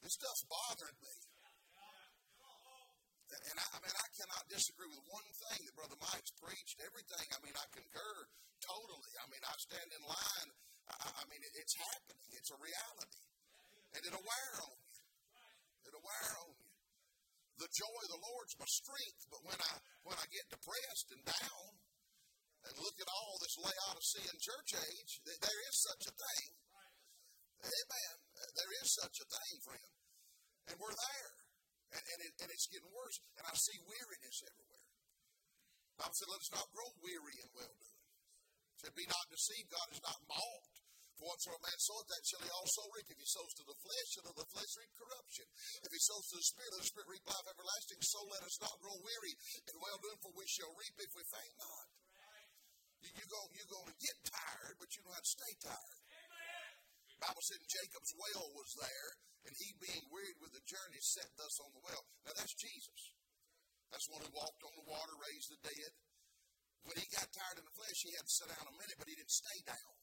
This 0.03 0.19
stuff's 0.19 0.47
bothering 0.51 0.99
me. 0.99 1.15
And 3.27 3.57
I, 3.59 3.67
I, 3.75 3.79
mean, 3.83 3.97
I 3.97 4.09
cannot 4.15 4.45
disagree 4.47 4.87
with 4.87 5.03
one 5.11 5.29
thing 5.51 5.67
that 5.67 5.75
Brother 5.75 5.99
Mike's 5.99 6.31
preached. 6.39 6.79
Everything, 6.79 7.27
I 7.35 7.39
mean, 7.43 7.57
I 7.59 7.67
concur 7.75 8.15
totally. 8.63 9.13
I 9.19 9.27
mean, 9.29 9.43
I 9.43 9.55
stand 9.59 9.91
in 9.91 10.03
line 10.07 10.51
I, 10.91 10.95
I 10.95 11.25
mean, 11.27 11.43
it's 11.43 11.75
happening. 11.75 12.29
It's 12.31 12.51
a 12.55 12.59
reality. 12.59 13.27
And 13.99 14.01
it'll 14.07 14.23
wear 14.23 14.51
on 14.63 14.77
you. 14.79 15.03
It'll 15.91 16.05
wear 16.05 16.29
on 16.47 16.53
you. 16.55 16.71
The 17.57 17.71
joy 17.73 18.01
of 18.05 18.11
the 18.13 18.23
Lord's 18.23 18.55
my 18.61 18.69
strength, 18.69 19.23
but 19.33 19.41
when 19.49 19.57
I 19.57 19.73
when 20.05 20.17
I 20.21 20.27
get 20.29 20.45
depressed 20.53 21.09
and 21.17 21.25
down 21.25 21.69
and 22.69 22.73
look 22.77 22.97
at 23.01 23.09
all 23.09 23.33
this 23.41 23.57
Laodicean 23.57 24.37
church 24.45 24.71
age, 24.77 25.13
there 25.25 25.61
is 25.65 25.75
such 25.81 26.05
a 26.05 26.13
thing. 26.13 26.49
Amen. 27.65 28.15
There 28.37 28.73
is 28.85 28.89
such 28.93 29.17
a 29.25 29.27
thing, 29.27 29.55
friend. 29.65 29.93
And 30.69 30.77
we're 30.77 30.93
there. 30.93 31.36
And, 32.37 32.49
and, 32.49 32.53
it, 32.53 32.53
and 32.53 32.53
it's 32.53 32.69
getting 32.69 32.93
worse. 32.93 33.17
And 33.41 33.45
I 33.49 33.55
see 33.57 33.79
weariness 33.89 34.45
everywhere. 34.45 34.89
Bible 35.97 36.13
said, 36.13 36.29
let 36.29 36.45
us 36.45 36.53
not 36.53 36.69
grow 36.77 36.93
weary 37.01 37.37
in 37.41 37.49
well 37.57 37.73
doing. 37.73 38.01
Said, 38.77 38.93
be 38.93 39.09
not 39.09 39.25
deceived, 39.33 39.73
God 39.73 39.89
is 39.97 40.05
not 40.05 40.21
mocked. 40.29 40.77
For 41.17 41.33
whatsoever 41.33 41.57
a 41.57 41.65
man 41.65 41.81
soweth, 41.81 42.13
that 42.13 42.29
shall 42.29 42.45
he 42.45 42.53
also 42.53 42.85
reap. 42.93 43.09
If 43.09 43.17
he 43.17 43.25
sows 43.25 43.49
to 43.57 43.65
the 43.65 43.79
flesh, 43.81 44.09
shall 44.13 44.29
the 44.37 44.53
flesh 44.53 44.69
reap 44.77 44.93
corruption. 45.01 45.49
If 45.81 45.89
he 45.89 45.97
sows 45.97 46.29
to 46.29 46.37
the 46.37 46.45
Spirit, 46.45 46.77
the 46.77 46.85
Spirit 46.85 47.09
reap 47.09 47.25
life 47.25 47.49
everlasting. 47.49 48.05
So 48.05 48.21
let 48.29 48.45
us 48.45 48.61
not 48.61 48.77
grow 48.85 48.93
weary 49.01 49.33
in 49.65 49.81
well 49.81 49.97
doing, 50.05 50.21
for 50.21 50.37
we 50.37 50.45
shall 50.45 50.69
reap 50.77 50.93
if 51.01 51.09
we 51.17 51.25
faint 51.25 51.57
not. 51.57 51.89
You, 53.01 53.09
you 53.17 53.25
go, 53.33 53.41
you're 53.57 53.73
going 53.73 53.89
to 53.89 53.97
get 53.97 54.17
tired, 54.29 54.77
but 54.77 54.93
you 54.93 55.01
don't 55.09 55.17
have 55.17 55.25
to 55.25 55.37
stay 55.41 55.53
tired. 55.65 56.06
Bible 57.21 57.45
said 57.45 57.61
Jacob's 57.65 58.13
well 58.17 58.53
was 58.53 58.73
there, 58.77 59.09
and 59.49 59.53
he 59.57 59.73
being 59.81 60.05
wearied 60.13 60.39
with 60.43 60.53
the 60.53 60.65
journey 60.69 61.01
sat 61.01 61.29
thus 61.39 61.57
on 61.65 61.73
the 61.73 61.83
well. 61.85 62.05
Now 62.29 62.35
that's 62.37 62.57
Jesus. 62.57 63.17
That's 63.93 64.11
one 64.11 64.21
who 64.21 64.33
walked 64.35 64.67
on 64.67 64.75
the 64.77 64.89
water, 64.91 65.15
raised 65.23 65.49
the 65.49 65.61
dead. 65.63 65.93
When 66.87 66.99
he 66.99 67.07
got 67.11 67.27
tired 67.35 67.59
in 67.59 67.67
the 67.67 67.77
flesh, 67.79 67.99
he 68.03 68.15
had 68.15 68.27
to 68.27 68.35
sit 68.35 68.47
down 68.51 68.67
a 68.67 68.77
minute, 68.79 68.99
but 68.99 69.11
he 69.11 69.19
didn't 69.19 69.35
stay 69.35 69.59
down. 69.67 69.95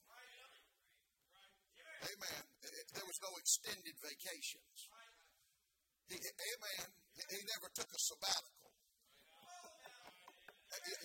Amen. 2.03 2.43
There 2.91 3.07
was 3.07 3.19
no 3.23 3.31
extended 3.39 3.95
vacations. 4.03 4.91
He, 6.11 6.19
amen. 6.19 6.87
He 7.31 7.39
never 7.47 7.71
took 7.71 7.87
a 7.87 7.99
sabbatical. 7.99 8.62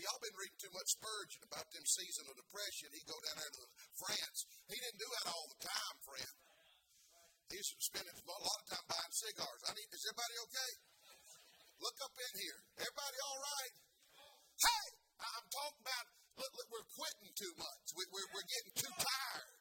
Y'all 0.01 0.23
been 0.25 0.39
reading 0.41 0.61
too 0.61 0.73
much 0.73 0.97
Spurgeon 0.97 1.45
about 1.45 1.69
them 1.71 1.85
season 1.85 2.25
of 2.31 2.35
depression. 2.41 2.89
He 2.97 3.05
go 3.05 3.19
down 3.21 3.37
there 3.37 3.53
to 3.53 3.65
France. 4.01 4.39
He 4.71 4.77
didn't 4.81 5.01
do 5.01 5.11
that 5.13 5.27
all 5.29 5.47
the 5.53 5.61
time, 5.61 5.97
friend. 6.09 6.35
He's 7.53 7.69
spending 7.81 8.13
a 8.13 8.25
lot 8.29 8.61
of 8.61 8.67
time 8.69 8.87
buying 8.89 9.15
cigars. 9.15 9.63
I 9.69 9.73
need. 9.77 9.89
Is 9.93 10.05
everybody 10.09 10.37
okay? 10.49 10.73
Look 11.81 11.97
up 12.05 12.15
in 12.17 12.33
here. 12.41 12.59
Everybody 12.81 13.19
all 13.25 13.41
right? 13.41 13.75
Hey, 14.57 14.87
I'm 15.21 15.47
talking 15.49 15.85
about. 15.85 16.07
Look, 16.39 16.53
look, 16.55 16.69
we're 16.71 16.91
quitting 16.95 17.33
too 17.35 17.53
much. 17.59 17.85
We, 17.99 18.07
we're, 18.15 18.29
we're 18.31 18.47
getting 18.47 18.75
too 18.79 18.95
tired 18.95 19.53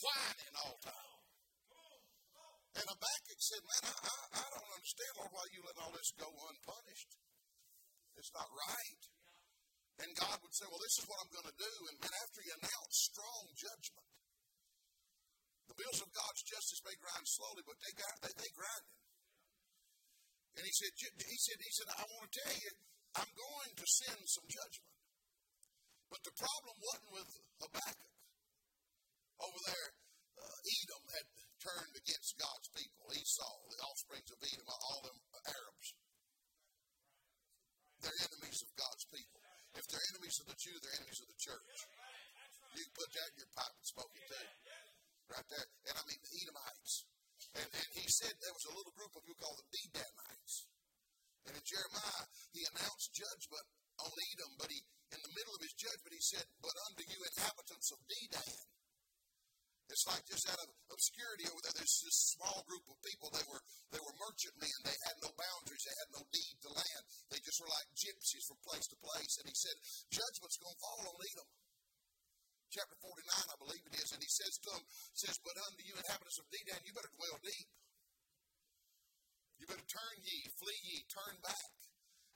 whining 0.00 0.54
all 0.62 0.72
the 0.78 0.88
time. 0.88 1.18
And 2.78 2.86
Habakkuk 2.86 3.40
said, 3.42 3.62
Man, 3.66 3.82
I, 3.90 3.94
I, 3.98 4.14
I 4.38 4.46
don't 4.54 4.70
understand, 4.72 5.12
Lord, 5.18 5.32
why 5.34 5.44
you 5.50 5.60
let 5.66 5.76
all 5.82 5.92
this 5.92 6.14
go 6.14 6.30
unpunished. 6.30 7.12
It's 8.14 8.30
not 8.34 8.46
right. 8.50 9.02
And 9.98 10.10
God 10.14 10.36
would 10.42 10.54
say, 10.54 10.66
Well, 10.70 10.82
this 10.82 10.96
is 11.02 11.06
what 11.10 11.18
I'm 11.22 11.32
going 11.34 11.50
to 11.50 11.58
do. 11.58 11.72
And 11.90 11.96
then 11.98 12.14
after 12.22 12.38
he 12.42 12.50
announced 12.54 13.10
strong 13.10 13.44
judgment, 13.58 14.08
the 15.66 15.76
wheels 15.76 16.00
of 16.00 16.10
God's 16.14 16.42
justice 16.46 16.80
may 16.86 16.96
grind 16.96 17.26
slowly, 17.26 17.62
but 17.66 17.76
they, 17.82 17.92
they, 18.24 18.32
they 18.38 18.50
grinding. 18.56 18.98
And 20.56 20.64
he 20.64 20.74
said, 20.74 20.90
he 20.98 21.38
said, 21.38 21.58
he 21.60 21.70
said, 21.70 21.88
I 21.92 22.02
want 22.08 22.26
to 22.26 22.34
tell 22.34 22.56
you, 22.56 22.72
I'm 23.14 23.30
going 23.30 23.72
to 23.78 23.86
send 23.86 24.18
some 24.26 24.48
judgment. 24.48 24.96
But 26.10 26.24
the 26.24 26.34
problem 26.34 26.74
wasn't 26.82 27.10
with 27.14 27.30
Habakkuk. 27.62 28.10
Oh, 29.38 29.54
against 32.08 32.40
God's 32.40 32.68
people. 32.72 33.04
Esau, 33.12 33.52
the 33.68 33.84
offsprings 33.84 34.30
of 34.32 34.40
Edom, 34.40 34.68
all 34.72 35.00
them 35.04 35.18
Arabs. 35.44 35.88
They're 38.00 38.20
enemies 38.24 38.60
of 38.64 38.70
God's 38.80 39.04
people. 39.12 39.40
If 39.76 39.84
they're 39.92 40.08
enemies 40.16 40.36
of 40.40 40.46
the 40.48 40.56
Jew, 40.56 40.76
they're 40.80 40.98
enemies 41.04 41.20
of 41.20 41.28
the 41.28 41.40
church. 41.40 41.68
You 42.72 42.82
can 42.88 42.94
put 42.96 43.10
that 43.12 43.28
in 43.34 43.36
your 43.44 43.52
pipe 43.52 43.74
and 43.76 43.86
smoke 43.86 44.12
it 44.16 44.24
too. 44.24 44.48
Right 45.28 45.48
there. 45.52 45.68
And 45.92 45.94
I 46.00 46.02
mean 46.08 46.20
the 46.24 46.32
Edomites. 46.40 46.94
And, 47.60 47.68
and 47.68 47.88
he 47.92 48.06
said 48.08 48.32
there 48.40 48.56
was 48.56 48.66
a 48.72 48.76
little 48.76 48.94
group 48.96 49.12
of 49.12 49.22
people 49.28 49.44
called 49.44 49.60
the 49.60 49.68
Dedanites. 49.68 50.56
And 51.44 51.52
in 51.58 51.64
Jeremiah, 51.64 52.24
he 52.56 52.64
announced 52.72 53.12
judgment 53.12 53.66
on 54.00 54.12
Edom, 54.12 54.52
but 54.56 54.68
he, 54.72 54.78
in 55.12 55.20
the 55.20 55.32
middle 55.36 55.54
of 55.56 55.64
his 55.64 55.76
judgment, 55.76 56.12
he 56.12 56.24
said, 56.24 56.44
But 56.60 56.76
unto 56.88 57.04
you 57.08 57.18
inhabitants 57.24 57.88
of 57.92 58.00
Dedan. 58.04 58.64
It's 59.88 60.04
like 60.04 60.20
just 60.28 60.37
of 60.56 60.68
obscurity 60.88 61.44
over 61.52 61.60
there. 61.60 61.76
There's 61.76 62.00
this 62.00 62.32
small 62.32 62.64
group 62.64 62.88
of 62.88 62.96
people. 63.04 63.28
They 63.28 63.44
were 63.44 63.60
they 63.92 64.00
were 64.00 64.16
merchantmen. 64.16 64.78
They 64.88 64.96
had 65.04 65.20
no 65.20 65.30
boundaries. 65.36 65.84
They 65.84 65.96
had 66.00 66.10
no 66.16 66.24
deed 66.32 66.56
to 66.64 66.70
land. 66.72 67.02
They 67.28 67.40
just 67.44 67.60
were 67.60 67.68
like 67.68 67.88
gypsies 67.92 68.48
from 68.48 68.60
place 68.64 68.88
to 68.88 68.96
place. 68.96 69.34
And 69.40 69.46
he 69.48 69.56
said, 69.56 69.76
judgment's 70.08 70.56
going 70.56 70.72
to 70.72 70.80
fall 70.80 71.04
on 71.12 71.20
Edom. 71.20 71.48
Chapter 72.68 72.96
49, 73.00 73.32
I 73.32 73.56
believe 73.64 73.84
it 73.88 73.96
is. 73.96 74.12
And 74.12 74.20
he 74.20 74.28
says 74.28 74.60
to 74.60 74.76
them, 74.76 74.84
says, 75.16 75.40
But 75.40 75.56
unto 75.56 75.80
you 75.84 75.96
inhabitants 75.96 76.36
of 76.36 76.52
Dedan, 76.52 76.84
you 76.84 76.92
better 76.92 77.12
dwell 77.16 77.40
deep. 77.40 77.68
You 79.56 79.64
better 79.66 79.88
turn 79.88 80.16
ye, 80.20 80.36
flee 80.60 80.80
ye, 80.84 80.96
turn 81.08 81.34
back, 81.40 81.72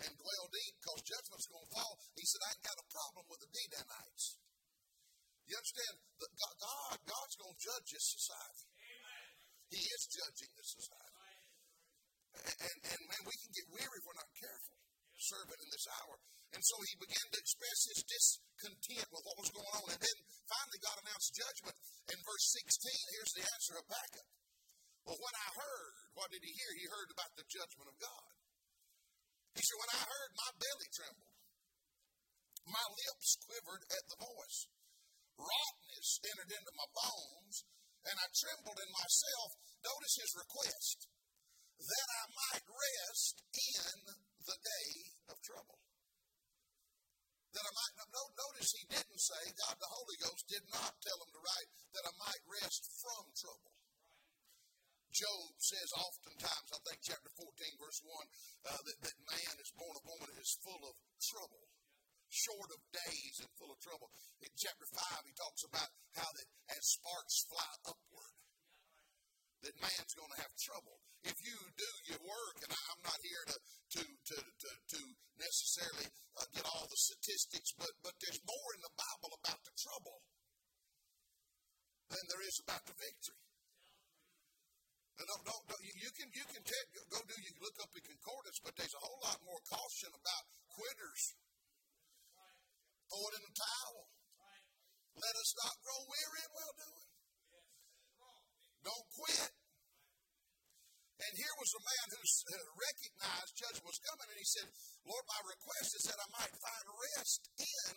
and 0.02 0.10
dwell 0.16 0.46
deep, 0.48 0.74
because 0.80 1.04
judgment's 1.04 1.52
going 1.52 1.68
to 1.68 1.74
fall. 1.76 1.94
He 2.16 2.24
said, 2.24 2.42
I 2.48 2.50
ain't 2.56 2.64
got 2.64 2.80
a 2.80 2.88
problem 2.88 3.24
with 3.28 3.40
the 3.44 3.50
Dedanites. 3.52 4.40
You 5.52 5.60
understand? 5.60 5.96
that 6.16 6.32
God, 6.64 6.96
God's 7.04 7.36
going 7.36 7.52
to 7.52 7.60
judge 7.60 7.88
this 7.92 8.08
society. 8.16 8.72
Amen. 8.72 9.28
He 9.68 9.82
is 9.84 10.02
judging 10.08 10.52
this 10.56 10.70
society. 10.80 11.40
And, 12.32 12.78
and, 12.88 13.00
man, 13.04 13.22
we 13.28 13.36
can 13.36 13.52
get 13.52 13.66
weary 13.68 13.98
if 14.00 14.04
we're 14.08 14.16
not 14.16 14.32
careful 14.32 14.80
serving 15.20 15.60
in 15.60 15.70
this 15.70 15.86
hour. 15.92 16.16
And 16.56 16.62
so 16.64 16.76
he 16.88 17.04
began 17.04 17.26
to 17.30 17.38
express 17.38 17.78
his 17.92 18.00
discontent 18.00 19.08
with 19.12 19.22
what 19.28 19.36
was 19.44 19.52
going 19.52 19.72
on. 19.76 19.86
And 19.92 20.00
then 20.00 20.18
finally 20.48 20.80
God 20.80 20.96
announced 21.04 21.36
judgment. 21.36 21.76
In 22.08 22.18
verse 22.24 22.46
16, 22.56 23.12
here's 23.12 23.34
the 23.36 23.44
answer 23.44 23.74
of 23.76 23.84
Habakkuk. 23.86 24.28
Well, 25.04 25.20
when 25.20 25.36
I 25.36 25.48
heard, 25.52 25.94
what 26.16 26.32
did 26.32 26.42
he 26.42 26.52
hear? 26.52 26.70
He 26.80 26.86
heard 26.88 27.10
about 27.12 27.32
the 27.36 27.44
judgment 27.44 27.92
of 27.92 27.96
God. 28.00 28.32
He 29.52 29.60
said, 29.60 29.78
When 29.84 29.92
I 29.94 30.00
heard, 30.00 30.30
my 30.32 30.50
belly 30.56 30.88
trembled, 30.96 31.36
my 32.72 32.86
lips 32.88 33.36
quivered 33.44 33.82
at 33.92 34.04
the 34.08 34.18
voice 34.22 34.58
rottenness 35.38 36.10
entered 36.26 36.52
into 36.52 36.72
my 36.74 36.88
bones, 36.92 37.56
and 38.06 38.16
I 38.18 38.26
trembled 38.34 38.78
in 38.78 38.90
myself. 38.92 39.50
Notice 39.82 40.14
his 40.18 40.32
request 40.38 40.98
that 41.82 42.08
I 42.22 42.24
might 42.30 42.66
rest 42.66 43.36
in 43.50 43.98
the 44.46 44.58
day 44.58 44.90
of 45.30 45.36
trouble. 45.42 45.78
That 47.52 47.68
I 47.68 47.72
might, 47.74 47.94
no, 48.14 48.22
notice 48.32 48.72
he 48.72 48.84
didn't 48.88 49.20
say, 49.20 49.42
God 49.66 49.76
the 49.76 49.92
Holy 49.92 50.16
Ghost 50.24 50.44
did 50.48 50.64
not 50.72 50.96
tell 51.04 51.20
him 51.20 51.30
to 51.36 51.42
write, 51.42 51.70
that 51.92 52.08
I 52.08 52.14
might 52.16 52.42
rest 52.48 52.82
from 53.02 53.28
trouble. 53.36 53.72
Job 55.12 55.52
says 55.60 55.92
oftentimes, 55.92 56.68
I 56.72 56.80
think 56.88 57.04
chapter 57.04 57.28
14, 57.36 57.44
verse 57.76 58.00
1, 58.00 58.08
uh, 58.72 58.80
that, 58.80 58.98
that 59.04 59.18
man 59.28 59.54
is 59.60 59.76
born 59.76 59.92
of 59.92 60.08
woman 60.08 60.32
is 60.40 60.56
full 60.64 60.80
of 60.88 60.96
trouble 61.20 61.68
short 62.32 62.72
of 62.72 62.80
days 62.88 63.44
and 63.44 63.50
full 63.60 63.68
of 63.68 63.78
trouble. 63.84 64.08
In 64.40 64.48
chapter 64.56 64.88
5, 64.88 65.28
he 65.28 65.36
talks 65.36 65.62
about 65.68 65.92
how 66.16 66.28
that 66.32 66.48
as 66.72 66.96
sparks 66.96 67.44
fly 67.52 67.72
upward, 67.84 68.32
that 69.62 69.76
man's 69.78 70.16
going 70.16 70.32
to 70.32 70.40
have 70.40 70.52
trouble. 70.56 70.96
If 71.22 71.38
you 71.44 71.54
do 71.78 71.90
your 72.10 72.22
work, 72.24 72.56
and 72.66 72.72
I'm 72.72 73.02
not 73.06 73.20
here 73.22 73.44
to 73.52 73.56
to 73.62 74.02
to 74.02 74.36
to, 74.42 74.70
to 74.74 75.00
necessarily 75.38 76.08
uh, 76.34 76.48
get 76.50 76.66
all 76.66 76.88
the 76.90 76.98
statistics, 76.98 77.70
but 77.78 77.92
but 78.02 78.16
there's 78.18 78.42
more 78.42 78.70
in 78.74 78.82
the 78.82 78.96
Bible 78.98 79.38
about 79.38 79.62
the 79.62 79.74
trouble 79.78 80.24
than 82.10 82.24
there 82.26 82.42
is 82.42 82.58
about 82.58 82.82
the 82.90 82.96
victory. 82.98 83.38
Don't, 85.22 85.44
don't, 85.46 85.64
don't, 85.70 85.82
you 85.86 86.10
can 86.18 86.26
you 86.34 86.42
can 86.50 86.64
take, 86.66 86.88
go 87.06 87.22
do 87.22 87.36
you 87.38 87.54
look 87.62 87.78
up 87.78 87.94
in 87.94 88.02
concordance, 88.02 88.58
but 88.58 88.74
there's 88.74 88.96
a 88.98 89.04
whole 89.06 89.22
lot 89.22 89.38
more 89.46 89.62
caution 89.70 90.10
about 90.10 90.44
quitters 90.74 91.38
Throw 93.12 93.28
it 93.28 93.36
in 93.36 93.44
the 93.44 93.56
towel. 93.60 94.08
Let 95.20 95.34
us 95.36 95.50
not 95.60 95.76
grow 95.84 96.00
weary 96.08 96.40
in 96.48 96.52
well 96.56 96.74
doing. 96.80 97.08
Don't 98.88 99.08
quit. 99.12 99.52
And 101.20 101.32
here 101.36 101.54
was 101.60 101.76
a 101.76 101.82
man 101.84 102.06
who 102.08 102.24
recognized 102.72 103.52
judgment 103.60 103.84
was 103.84 104.00
coming, 104.00 104.32
and 104.32 104.40
he 104.40 104.48
said, 104.48 104.64
Lord, 105.04 105.28
my 105.28 105.40
request 105.44 105.92
is 105.92 106.04
that 106.08 106.24
I 106.24 106.28
might 106.40 106.56
find 106.56 106.84
rest 106.88 107.40
in 107.60 107.96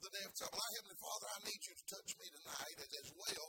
the 0.00 0.08
day 0.08 0.24
of 0.24 0.32
trouble. 0.40 0.56
Our 0.56 0.72
Heavenly 0.80 0.98
Father, 1.04 1.28
I 1.36 1.40
need 1.44 1.60
you 1.60 1.74
to 1.76 1.86
touch 1.92 2.10
me 2.16 2.26
tonight 2.32 2.76
as 2.80 3.08
well 3.12 3.48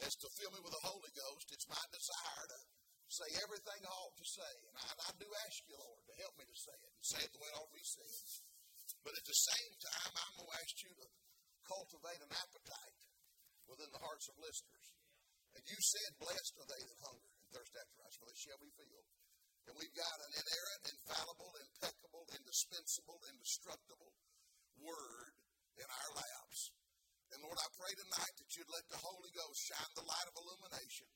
as 0.00 0.16
to 0.16 0.32
fill 0.40 0.52
me 0.56 0.64
with 0.64 0.72
the 0.72 0.86
Holy 0.88 1.12
Ghost. 1.12 1.52
It's 1.52 1.68
my 1.68 1.84
desire 1.92 2.46
to 2.56 2.58
say 3.12 3.28
everything 3.36 3.84
I 3.84 3.92
ought 4.00 4.16
to 4.16 4.26
say. 4.26 4.52
And 4.64 4.80
I, 4.80 4.84
and 4.96 5.00
I 5.06 5.10
do 5.20 5.28
ask 5.44 5.60
you, 5.68 5.76
Lord, 5.76 6.00
to 6.08 6.14
help 6.24 6.34
me 6.40 6.48
to 6.48 6.56
say 6.56 6.72
it 6.72 6.88
and 6.88 7.04
say 7.04 7.20
it 7.20 7.30
the 7.36 7.40
way 7.44 7.52
it 7.52 7.58
ought 7.60 7.68
to 7.68 7.76
be 7.76 7.84
said. 7.84 8.51
But 9.02 9.18
at 9.18 9.26
the 9.26 9.40
same 9.50 9.72
time, 9.82 10.12
I'm 10.14 10.34
going 10.38 10.50
to 10.50 10.60
ask 10.62 10.74
you 10.86 10.92
to 10.94 11.06
cultivate 11.66 12.22
an 12.22 12.32
appetite 12.32 13.02
within 13.66 13.90
the 13.90 14.02
hearts 14.02 14.30
of 14.30 14.38
listeners. 14.38 14.86
And 15.58 15.62
you 15.66 15.78
said, 15.78 16.22
Blessed 16.22 16.54
are 16.58 16.70
they 16.70 16.82
that 16.86 17.02
hunger 17.02 17.32
and 17.34 17.48
thirst 17.50 17.74
after 17.76 17.98
us, 18.06 18.14
for 18.16 18.26
they 18.30 18.40
shall 18.40 18.60
be 18.62 18.72
filled. 18.78 19.08
And 19.68 19.78
we've 19.78 19.94
got 19.94 20.18
an 20.26 20.32
inerrant, 20.34 20.82
infallible, 20.90 21.52
impeccable, 21.54 22.24
indispensable, 22.34 23.18
indestructible 23.30 24.10
word 24.82 25.32
in 25.78 25.86
our 25.86 26.10
laps. 26.18 26.74
And 27.30 27.40
Lord, 27.46 27.58
I 27.58 27.68
pray 27.78 27.94
tonight 27.94 28.34
that 28.38 28.50
you'd 28.58 28.74
let 28.74 28.86
the 28.90 29.00
Holy 29.00 29.30
Ghost 29.32 29.60
shine 29.70 29.92
the 29.94 30.04
light 30.04 30.28
of 30.28 30.36
illumination 30.36 31.08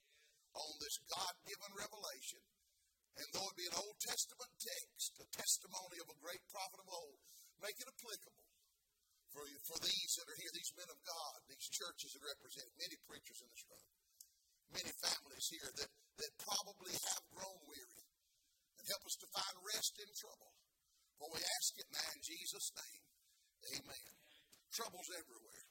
on 0.56 0.72
this 0.80 0.96
God 1.10 1.34
given 1.44 1.70
revelation. 1.74 2.42
And 3.16 3.26
though 3.32 3.48
it 3.48 3.60
be 3.60 3.68
an 3.68 3.80
Old 3.80 3.98
Testament 4.00 4.52
text, 4.60 5.20
a 5.20 5.26
testimony 5.32 5.98
of 6.04 6.08
a 6.12 6.20
great 6.20 6.44
prophet 6.52 6.80
of 6.84 6.88
old, 6.92 7.20
Make 7.64 7.78
it 7.80 7.88
applicable 7.88 8.46
for, 9.36 9.44
for 9.68 9.78
these 9.84 10.12
that 10.16 10.32
are 10.32 10.40
here, 10.40 10.52
these 10.56 10.72
men 10.80 10.88
of 10.88 10.96
God, 11.04 11.36
these 11.44 11.68
churches 11.68 12.16
that 12.16 12.24
represent 12.24 12.72
many 12.80 12.96
preachers 13.04 13.44
in 13.44 13.48
this 13.52 13.64
room, 13.68 13.88
many 14.72 14.92
families 14.96 15.46
here 15.52 15.70
that, 15.76 15.90
that 15.92 16.32
probably 16.40 16.96
have 16.96 17.24
grown 17.36 17.60
weary. 17.68 18.04
And 18.80 18.84
help 18.88 19.04
us 19.04 19.20
to 19.20 19.28
find 19.36 19.54
rest 19.76 19.92
in 20.00 20.08
trouble. 20.16 20.52
For 21.20 21.28
we 21.32 21.40
ask 21.40 21.76
it 21.76 21.88
now 21.92 22.08
in 22.16 22.20
Jesus' 22.24 22.72
name. 22.76 23.04
Amen. 23.76 24.12
Trouble's 24.72 25.12
everywhere. 25.12 25.64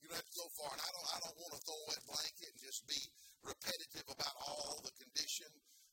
You 0.00 0.12
don't 0.12 0.20
have 0.20 0.28
to 0.28 0.36
go 0.36 0.48
far. 0.60 0.72
And 0.72 0.84
I 0.84 0.90
don't, 0.92 1.08
I 1.16 1.18
don't 1.24 1.38
want 1.40 1.52
to 1.56 1.62
throw 1.64 1.80
that 1.92 2.04
blanket 2.08 2.48
and 2.52 2.60
just 2.60 2.84
be 2.84 3.00
repetitive 3.40 4.08
about 4.08 4.36
all 4.36 4.84
the 4.84 4.92
condition. 5.00 5.48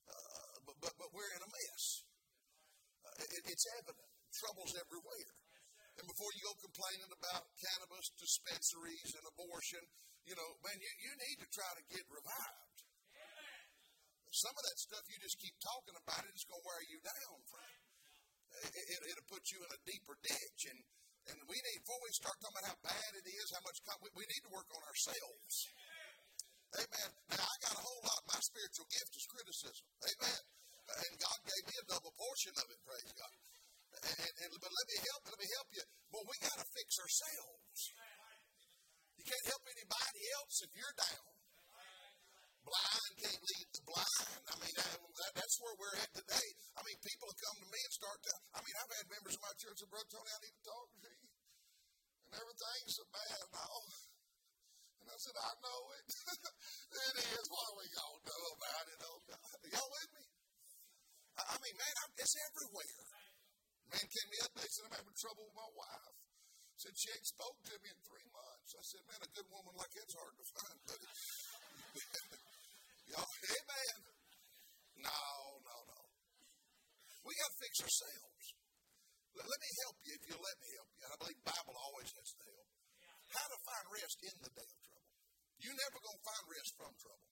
Uh, 0.08 0.56
but, 0.68 0.76
but, 0.84 0.94
but 1.00 1.12
we're 1.16 1.32
in 1.32 1.44
a 1.44 1.52
mess. 1.52 2.04
Uh, 3.08 3.24
it, 3.24 3.44
it's 3.56 3.68
evident 3.80 4.11
trouble's 4.36 4.74
everywhere. 4.80 5.34
And 6.00 6.08
before 6.08 6.32
you 6.34 6.42
go 6.48 6.56
complaining 6.64 7.12
about 7.12 7.52
cannabis 7.60 8.08
dispensaries 8.16 9.12
and 9.14 9.26
abortion, 9.28 9.84
you 10.24 10.34
know, 10.38 10.50
man, 10.64 10.78
you, 10.80 10.92
you 11.04 11.12
need 11.20 11.38
to 11.44 11.48
try 11.52 11.68
to 11.68 11.84
get 11.92 12.06
revived. 12.08 12.80
Some 14.32 14.56
of 14.56 14.64
that 14.64 14.80
stuff 14.80 15.04
you 15.12 15.20
just 15.20 15.36
keep 15.44 15.54
talking 15.60 15.98
about 16.00 16.24
it, 16.24 16.32
it's 16.32 16.48
going 16.48 16.64
to 16.64 16.68
wear 16.68 16.82
you 16.88 17.04
down, 17.04 17.38
friend. 17.52 17.80
It, 18.72 19.00
will 19.04 19.20
it, 19.20 19.28
put 19.28 19.44
you 19.52 19.60
in 19.60 19.70
a 19.76 19.80
deeper 19.84 20.16
ditch. 20.24 20.62
And, 20.72 20.80
and 21.28 21.38
we 21.52 21.60
need, 21.60 21.84
before 21.84 22.00
we 22.00 22.12
start 22.16 22.40
talking 22.40 22.56
about 22.56 22.72
how 22.72 22.80
bad 22.80 23.12
it 23.20 23.28
is, 23.28 23.52
how 23.52 23.64
much, 23.68 23.84
we, 24.00 24.08
we 24.16 24.24
need 24.32 24.44
to 24.48 24.52
work 24.56 24.72
on 24.72 24.84
ourselves. 24.88 25.56
Amen. 26.80 27.10
Now, 27.36 27.44
I 27.44 27.56
got 27.60 27.76
a 27.76 27.84
whole 27.84 28.02
lot. 28.08 28.24
My 28.32 28.40
spiritual 28.40 28.88
gift 28.88 29.12
is 29.20 29.28
criticism. 29.28 29.86
Amen. 30.00 30.42
And 30.92 31.12
God 31.20 31.40
gave 31.44 31.64
me 31.68 31.76
a 31.84 31.86
double 31.92 32.16
portion 32.16 32.56
of 32.56 32.68
it, 32.72 32.80
praise 32.88 33.12
God. 33.12 33.36
And, 34.02 34.18
and, 34.18 34.50
but 34.58 34.72
let 34.74 34.86
me 34.90 34.98
help. 34.98 35.22
Let 35.30 35.40
me 35.40 35.50
help 35.54 35.70
you. 35.78 35.86
Well, 36.10 36.26
we 36.26 36.36
got 36.42 36.58
to 36.58 36.68
fix 36.74 36.90
ourselves. 36.98 37.80
You 39.22 39.24
can't 39.30 39.48
help 39.54 39.64
anybody 39.70 40.22
else 40.42 40.56
if 40.66 40.72
you're 40.74 40.98
down. 40.98 41.30
Blind 42.62 43.14
can't 43.18 43.42
lead 43.42 43.68
the 43.74 43.82
blind. 43.90 44.42
I 44.50 44.56
mean, 44.62 44.74
that, 44.78 45.34
that's 45.34 45.58
where 45.62 45.78
we're 45.78 45.98
at 45.98 46.14
today. 46.14 46.50
I 46.78 46.82
mean, 46.86 46.98
people 47.02 47.30
have 47.30 47.42
come 47.42 47.58
to 47.58 47.70
me 47.70 47.80
and 47.82 47.94
start 47.94 48.18
to. 48.22 48.34
I 48.54 48.60
mean, 48.62 48.76
I've 48.78 48.94
had 49.02 49.06
members 49.10 49.34
of 49.38 49.42
my 49.42 49.54
church 49.58 49.78
that, 49.82 49.90
Brother 49.90 50.10
Tony, 50.14 50.30
I 50.30 50.40
need 50.46 50.58
to 50.58 50.66
talk 50.66 50.88
to 50.94 51.00
you. 51.10 51.30
And 52.30 52.34
everything's 52.38 52.94
so 52.98 53.06
bad 53.10 53.46
now. 53.50 53.78
And 55.02 55.08
I 55.10 55.18
said, 55.18 55.38
I 55.42 55.54
know 55.58 55.82
it. 55.98 56.06
it 57.02 57.16
is. 57.34 57.46
What 57.50 57.66
are 57.66 57.78
we 57.82 57.86
to 57.90 58.06
do 58.30 58.40
about 58.58 58.86
it? 58.94 59.00
Oh, 59.10 59.20
God. 59.26 59.58
Y'all 59.70 59.92
with 59.98 60.12
me? 60.18 60.26
I 61.42 61.56
mean, 61.62 61.76
man, 61.78 61.96
I'm, 62.06 62.12
it's 62.22 62.38
everywhere. 62.46 63.21
Man 63.92 64.08
came 64.08 64.30
me 64.32 64.40
up 64.40 64.56
and 64.56 64.72
said, 64.72 64.88
I'm 64.88 64.96
having 64.96 65.18
trouble 65.20 65.44
with 65.52 65.58
my 65.60 65.72
wife. 65.76 66.16
Said 66.80 66.96
she 66.96 67.12
ain't 67.14 67.28
spoke 67.28 67.60
to 67.68 67.76
me 67.84 67.92
in 67.92 68.00
three 68.08 68.28
months. 68.32 68.72
I 68.74 68.82
said, 68.88 69.04
man, 69.06 69.22
a 69.22 69.30
good 69.36 69.50
woman 69.52 69.76
like 69.76 69.92
that's 69.94 70.16
hard 70.16 70.34
to 70.34 70.46
find, 70.56 70.80
buddy. 70.88 71.10
No, 75.02 75.18
no, 75.66 75.78
no. 75.90 76.02
We 77.26 77.34
got 77.34 77.50
to 77.52 77.58
fix 77.58 77.74
ourselves. 77.82 78.46
Let, 79.34 79.50
let 79.50 79.60
me 79.60 79.72
help 79.82 79.98
you 80.06 80.14
if 80.14 80.24
you'll 80.30 80.46
let 80.46 80.58
me 80.62 80.70
help 80.78 80.90
you. 80.94 81.06
I 81.10 81.16
believe 81.18 81.40
the 81.42 81.50
Bible 81.50 81.76
always 81.76 82.10
has 82.22 82.30
to 82.38 82.44
help. 82.46 82.70
How 83.34 83.48
to 83.50 83.60
find 83.66 83.84
rest 83.98 84.18
in 84.22 84.36
the 84.46 84.52
day 84.54 84.70
of 84.70 84.82
trouble. 84.86 85.12
You're 85.58 85.78
never 85.78 86.00
going 86.06 86.20
to 86.22 86.26
find 86.26 86.44
rest 86.54 86.72
from 86.78 86.94
trouble. 87.02 87.30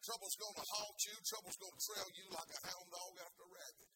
Trouble's 0.00 0.36
going 0.40 0.56
to 0.58 0.66
haunt 0.74 0.98
you. 1.06 1.14
Trouble's 1.28 1.58
going 1.60 1.76
to 1.76 1.82
trail 1.86 2.08
you 2.18 2.26
like 2.34 2.50
a 2.50 2.60
hound 2.66 2.88
dog 2.90 3.12
after 3.20 3.42
a 3.46 3.50
rabbit. 3.52 3.90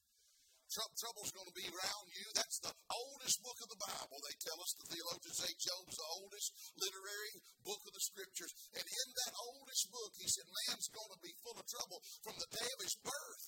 Trouble's 0.74 1.30
going 1.30 1.46
to 1.46 1.54
be 1.54 1.70
around 1.70 2.06
you. 2.10 2.26
That's 2.34 2.58
the 2.58 2.74
oldest 2.74 3.38
book 3.46 3.58
of 3.62 3.70
the 3.70 3.78
Bible. 3.78 4.18
They 4.26 4.36
tell 4.42 4.58
us 4.58 4.74
the 4.74 4.90
theologians 4.90 5.38
say 5.38 5.52
Job's 5.54 5.94
the 5.94 6.10
oldest 6.18 6.50
literary 6.74 7.34
book 7.62 7.78
of 7.86 7.94
the 7.94 8.02
scriptures. 8.02 8.50
And 8.74 8.82
in 8.82 9.08
that 9.22 9.34
oldest 9.38 9.84
book, 9.94 10.12
he 10.18 10.26
said, 10.26 10.50
man's 10.50 10.90
going 10.90 11.12
to 11.14 11.20
be 11.22 11.30
full 11.46 11.54
of 11.54 11.66
trouble 11.70 12.02
from 12.26 12.34
the 12.42 12.50
day 12.50 12.66
of 12.74 12.80
his 12.82 12.96
birth 13.06 13.46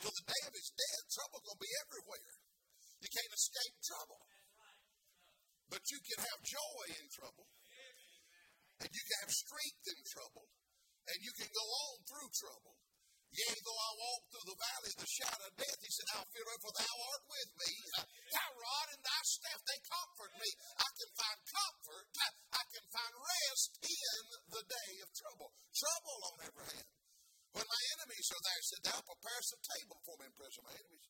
till 0.00 0.14
the 0.16 0.28
day 0.32 0.42
of 0.48 0.54
his 0.56 0.68
death. 0.72 1.04
Trouble 1.12 1.40
going 1.44 1.60
to 1.60 1.66
be 1.68 1.74
everywhere. 1.84 2.34
You 3.04 3.10
can't 3.12 3.34
escape 3.36 3.76
trouble. 3.84 4.20
But 5.68 5.82
you 5.92 5.98
can 6.00 6.20
have 6.24 6.40
joy 6.46 6.84
in 6.96 7.06
trouble. 7.12 7.46
And 8.80 8.88
you 8.88 9.02
can 9.04 9.18
have 9.20 9.32
strength 9.32 9.84
in 9.84 10.00
trouble. 10.16 10.46
And 11.12 11.18
you 11.20 11.32
can 11.36 11.50
go 11.52 11.64
on 11.64 11.96
through 12.08 12.30
trouble. 12.40 12.75
Yea, 13.36 13.52
though 13.68 13.76
I 13.76 13.92
walk 14.00 14.22
through 14.32 14.48
the 14.48 14.56
valley 14.56 14.90
of 14.96 15.00
the 15.04 15.12
shadow 15.12 15.44
of 15.44 15.54
death, 15.60 15.80
he 15.84 15.92
said, 15.92 16.08
I'll 16.16 16.24
fear 16.32 16.48
for 16.56 16.72
thou 16.72 16.94
art 17.12 17.24
with 17.28 17.50
me. 17.60 17.72
Thy 18.32 18.48
rod 18.48 18.88
and 18.96 19.02
thy 19.04 19.20
staff, 19.28 19.60
they 19.60 19.80
comfort 19.84 20.32
me. 20.40 20.50
I 20.80 20.88
can 20.96 21.10
find 21.20 21.38
comfort. 21.44 22.06
I 22.56 22.64
can 22.72 22.84
find 22.88 23.12
rest 23.12 23.70
in 23.84 24.22
the 24.56 24.64
day 24.64 24.92
of 25.04 25.08
trouble. 25.12 25.52
Trouble 25.68 26.18
on 26.32 26.36
every 26.48 26.68
hand. 26.80 26.90
When 27.52 27.68
my 27.68 27.82
enemies 28.00 28.28
are 28.32 28.40
there, 28.40 28.62
said, 28.64 28.82
Thou 28.88 28.98
prepare 29.04 29.40
a 29.40 29.60
table 29.76 29.98
for 30.00 30.14
me 30.16 30.24
in 30.28 30.32
of 30.32 30.64
my 30.64 30.76
enemies. 30.76 31.08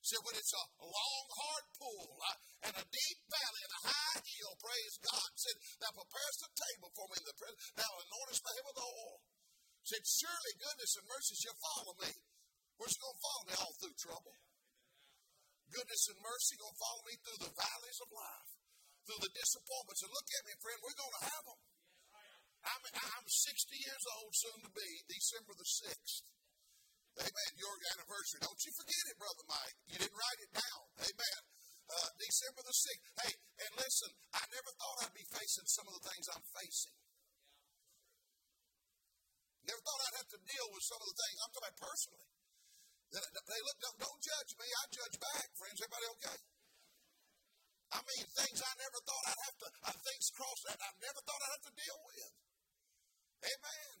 Said, 0.00 0.24
when 0.24 0.40
it's 0.40 0.56
a 0.56 0.64
long, 0.80 1.24
hard 1.36 1.66
pool 1.76 2.16
uh, 2.16 2.36
and 2.64 2.74
a 2.80 2.84
deep 2.88 3.18
valley 3.28 3.62
and 3.68 3.74
a 3.76 3.82
high 3.92 4.20
hill, 4.24 4.56
praise 4.56 4.96
God. 5.04 5.30
Said, 5.36 5.56
Thou 5.84 5.92
prepare 5.92 6.28
a 6.32 6.48
table 6.48 6.90
for 6.96 7.04
me 7.12 7.16
in 7.20 7.26
the 7.28 7.36
presence. 7.36 7.60
Thou 7.76 7.90
anointest 7.92 8.40
my 8.40 8.52
head 8.56 8.66
with 8.72 8.80
oil. 8.80 9.20
Said, 9.88 10.04
Surely 10.04 10.52
goodness 10.60 11.00
and 11.00 11.08
mercy 11.08 11.32
shall 11.40 11.56
follow 11.64 11.96
me. 11.96 12.12
Where's 12.76 12.92
it 12.92 13.00
going 13.00 13.16
to 13.16 13.24
follow 13.24 13.44
me? 13.48 13.54
All 13.56 13.74
through 13.80 13.96
trouble. 13.96 14.36
Goodness 15.72 16.12
and 16.12 16.20
mercy 16.20 16.60
going 16.60 16.76
to 16.76 16.82
follow 16.84 17.02
me 17.08 17.16
through 17.24 17.40
the 17.48 17.56
valleys 17.56 18.00
of 18.04 18.12
life, 18.12 18.50
through 19.08 19.22
the 19.24 19.32
disappointments. 19.32 20.04
And 20.04 20.12
look 20.12 20.28
at 20.28 20.44
me, 20.44 20.52
friend, 20.60 20.78
we're 20.84 20.92
going 20.92 21.16
to 21.16 21.24
have 21.32 21.44
them. 21.48 21.60
I'm, 22.68 22.82
I'm 22.84 23.24
60 23.24 23.80
years 23.80 24.04
old, 24.20 24.32
soon 24.36 24.60
to 24.60 24.70
be, 24.76 24.88
December 25.08 25.56
the 25.56 25.64
6th. 25.64 26.20
Amen. 27.24 27.50
Your 27.56 27.72
anniversary. 27.96 28.44
Don't 28.44 28.60
you 28.60 28.72
forget 28.76 29.04
it, 29.08 29.16
Brother 29.16 29.46
Mike. 29.48 29.78
You 29.88 29.96
didn't 30.04 30.20
write 30.20 30.40
it 30.44 30.52
down. 30.52 30.82
Amen. 31.00 31.40
Uh, 31.88 32.08
December 32.20 32.60
the 32.60 32.76
6th. 32.76 33.08
Hey, 33.24 33.32
and 33.64 33.72
listen, 33.80 34.12
I 34.36 34.44
never 34.52 34.68
thought 34.76 35.08
I'd 35.08 35.16
be 35.16 35.24
facing 35.32 35.64
some 35.64 35.88
of 35.88 35.96
the 35.96 36.04
things 36.12 36.28
I'm 36.28 36.44
facing. 36.52 37.07
Never 39.66 39.82
thought 39.82 40.00
I'd 40.06 40.18
have 40.22 40.32
to 40.36 40.40
deal 40.44 40.66
with 40.70 40.84
some 40.84 41.00
of 41.02 41.08
the 41.08 41.16
things. 41.18 41.36
I'm 41.40 41.50
talking 41.52 41.66
about 41.66 41.78
personally. 41.82 42.28
They 43.08 43.60
look, 43.64 43.78
don't, 43.80 43.98
don't 44.04 44.20
judge 44.20 44.52
me. 44.60 44.68
I 44.68 44.84
judge 44.92 45.16
back, 45.16 45.48
friends. 45.56 45.80
Everybody 45.80 46.06
okay? 46.20 46.38
I 47.88 47.98
mean, 48.04 48.24
things 48.36 48.60
I 48.60 48.72
never 48.76 49.00
thought 49.00 49.24
I'd 49.32 49.42
have 49.48 49.58
to, 49.64 49.68
uh, 49.88 49.96
things 49.96 50.28
cross 50.36 50.60
that 50.68 50.76
I 50.76 50.90
never 51.00 51.20
thought 51.24 51.40
I'd 51.40 51.54
have 51.56 51.66
to 51.72 51.74
deal 51.74 51.98
with. 52.04 52.32
Amen. 53.48 53.92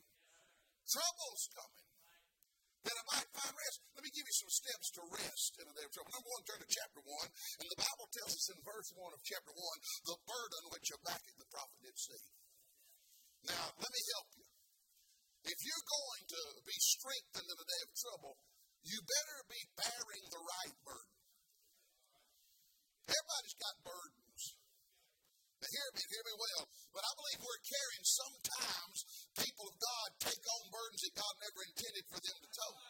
Trouble's 0.84 1.48
coming. 1.56 1.88
That 2.84 2.94
I 2.94 3.04
might 3.16 3.30
find 3.32 3.52
rest. 3.52 3.78
Let 3.96 4.04
me 4.04 4.12
give 4.12 4.28
you 4.28 4.36
some 4.38 4.52
steps 4.52 4.86
to 4.96 5.02
rest 5.08 5.52
in 5.56 5.66
a 5.66 5.74
day 5.74 5.84
of 5.88 5.92
trouble. 5.92 6.12
Number 6.14 6.30
one, 6.30 6.44
turn 6.44 6.60
to 6.62 6.68
chapter 6.68 7.00
one. 7.00 7.28
And 7.58 7.66
the 7.68 7.80
Bible 7.80 8.08
tells 8.12 8.32
us 8.32 8.46
in 8.52 8.60
verse 8.60 8.88
one 8.94 9.12
of 9.16 9.20
chapter 9.24 9.52
one, 9.56 9.78
the 10.04 10.18
burden 10.24 10.62
which 10.72 10.88
Habakkuk 10.92 11.36
the 11.36 11.48
prophet 11.48 11.78
did 11.80 11.96
see. 11.96 12.24
Now, 13.50 13.72
let 13.80 13.90
me 13.90 14.02
help 14.14 14.28
you. 14.36 14.47
If 15.44 15.58
you're 15.62 15.86
going 15.88 16.24
to 16.34 16.42
be 16.66 16.78
strengthened 16.78 17.48
in 17.48 17.56
the 17.58 17.68
day 17.68 17.82
of 17.86 17.90
trouble, 17.94 18.34
you 18.82 18.98
better 19.02 19.38
be 19.46 19.60
bearing 19.76 20.24
the 20.30 20.42
right 20.42 20.76
burden. 20.82 21.18
Everybody's 23.08 23.58
got 23.58 23.74
burdens. 23.84 24.42
Now, 25.58 25.70
hear 25.74 25.88
me, 25.96 26.02
hear 26.06 26.24
me 26.28 26.34
well. 26.38 26.64
But 26.94 27.02
I 27.02 27.12
believe 27.18 27.40
we're 27.42 27.64
carrying 27.66 28.06
sometimes 28.06 28.96
people 29.34 29.66
of 29.66 29.76
God 29.80 30.08
take 30.22 30.44
on 30.44 30.62
burdens 30.70 31.02
that 31.02 31.14
God 31.18 31.34
never 31.42 31.60
intended 31.66 32.04
for 32.06 32.20
them 32.22 32.38
to 32.38 32.48
tote. 32.52 32.82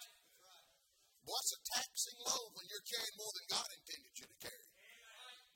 What's 1.24 1.52
a 1.52 1.60
taxing 1.76 2.18
load 2.24 2.50
when 2.56 2.66
you're 2.72 2.88
carrying 2.88 3.16
more 3.20 3.32
than 3.36 3.46
God 3.52 3.68
intended 3.68 4.12
you 4.16 4.26
to 4.28 4.38
carry? 4.40 4.67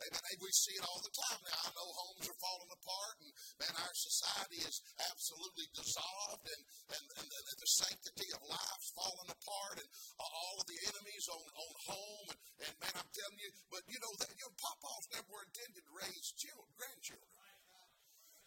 Amen. 0.02 0.34
We 0.42 0.50
see 0.50 0.74
it 0.74 0.84
all 0.88 0.98
the 0.98 1.14
time 1.14 1.40
now. 1.46 1.60
I 1.62 1.70
know 1.76 1.88
homes 1.92 2.26
are 2.26 2.40
falling 2.42 2.72
apart, 2.74 3.16
and 3.22 3.32
man, 3.60 3.74
our 3.76 3.94
society 3.94 4.60
is 4.64 4.76
absolutely 4.98 5.68
dissolved, 5.76 6.46
and, 6.48 6.62
and, 6.96 7.04
and 7.22 7.26
the, 7.28 7.40
the 7.60 7.70
sanctity 7.70 8.28
of 8.34 8.42
life's 8.50 8.90
falling 8.98 9.30
apart, 9.30 9.76
and 9.78 9.88
all 10.18 10.56
of 10.58 10.66
the 10.66 10.80
enemies 10.90 11.26
on, 11.30 11.44
on 11.44 11.74
home. 11.86 12.26
And, 12.34 12.40
and 12.66 12.74
man, 12.82 12.94
I'm 12.98 13.10
telling 13.14 13.40
you, 13.42 13.50
but 13.70 13.82
you 13.86 13.98
know, 14.02 14.12
that, 14.18 14.32
you 14.34 14.42
know, 14.42 14.54
Papa's 14.58 15.06
never 15.14 15.28
were 15.30 15.46
intended 15.46 15.82
to 15.86 15.92
raise 15.94 16.28
children, 16.34 16.70
grandchildren. 16.74 17.30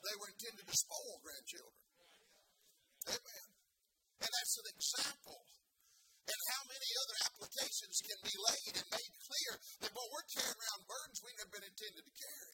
They 0.06 0.16
were 0.22 0.30
intended 0.30 0.66
to 0.70 0.76
spoil 0.76 1.18
grandchildren. 1.24 1.82
Amen. 3.10 3.48
And 4.22 4.30
that's 4.30 4.56
an 4.62 4.68
example 4.70 5.40
and 6.26 6.42
how 6.50 6.64
many 6.66 6.90
other 7.06 7.18
applications 7.30 7.96
can 8.02 8.20
be 8.26 8.36
laid 8.36 8.74
and 8.82 8.88
made 8.90 9.14
clear 9.22 9.52
that 9.86 9.94
what 9.94 10.08
we're 10.10 10.30
carrying 10.34 10.58
around 10.58 10.82
burdens 10.90 11.20
we 11.22 11.32
never 11.38 11.54
been 11.54 11.68
intended 11.70 12.04
to 12.06 12.14
carry. 12.18 12.54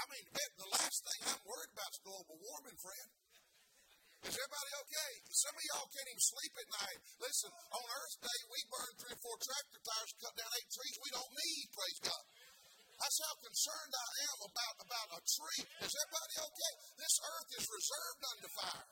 I 0.00 0.04
mean, 0.08 0.24
the 0.32 0.70
last 0.72 0.98
thing 1.04 1.20
I'm 1.28 1.42
worried 1.44 1.72
about 1.76 1.92
is 1.92 2.00
global 2.00 2.36
warming, 2.40 2.78
friend. 2.80 3.10
Is 4.20 4.36
everybody 4.36 4.72
okay? 4.84 5.12
Some 5.32 5.56
of 5.56 5.64
y'all 5.72 5.88
can't 5.88 6.08
even 6.12 6.24
sleep 6.24 6.54
at 6.60 6.68
night. 6.76 7.00
Listen, 7.24 7.50
on 7.72 7.84
Earth 7.88 8.16
Day, 8.20 8.40
we 8.52 8.60
burn 8.68 8.92
three 9.00 9.16
or 9.16 9.20
four 9.24 9.36
tractor 9.40 9.80
tires, 9.80 10.12
cut 10.20 10.34
down 10.36 10.50
eight 10.60 10.70
trees 10.72 10.96
we 11.00 11.10
don't 11.16 11.32
need, 11.32 11.64
praise 11.72 12.00
God. 12.04 12.24
That's 13.00 13.18
how 13.24 13.34
concerned 13.40 13.92
I 13.96 14.10
am 14.28 14.38
about, 14.44 14.74
about 14.84 15.08
a 15.16 15.20
tree. 15.24 15.62
Is 15.80 15.88
everybody 15.88 16.34
okay? 16.36 16.72
This 17.00 17.14
earth 17.24 17.50
is 17.56 17.64
reserved 17.64 18.22
unto 18.28 18.48
fire. 18.60 18.88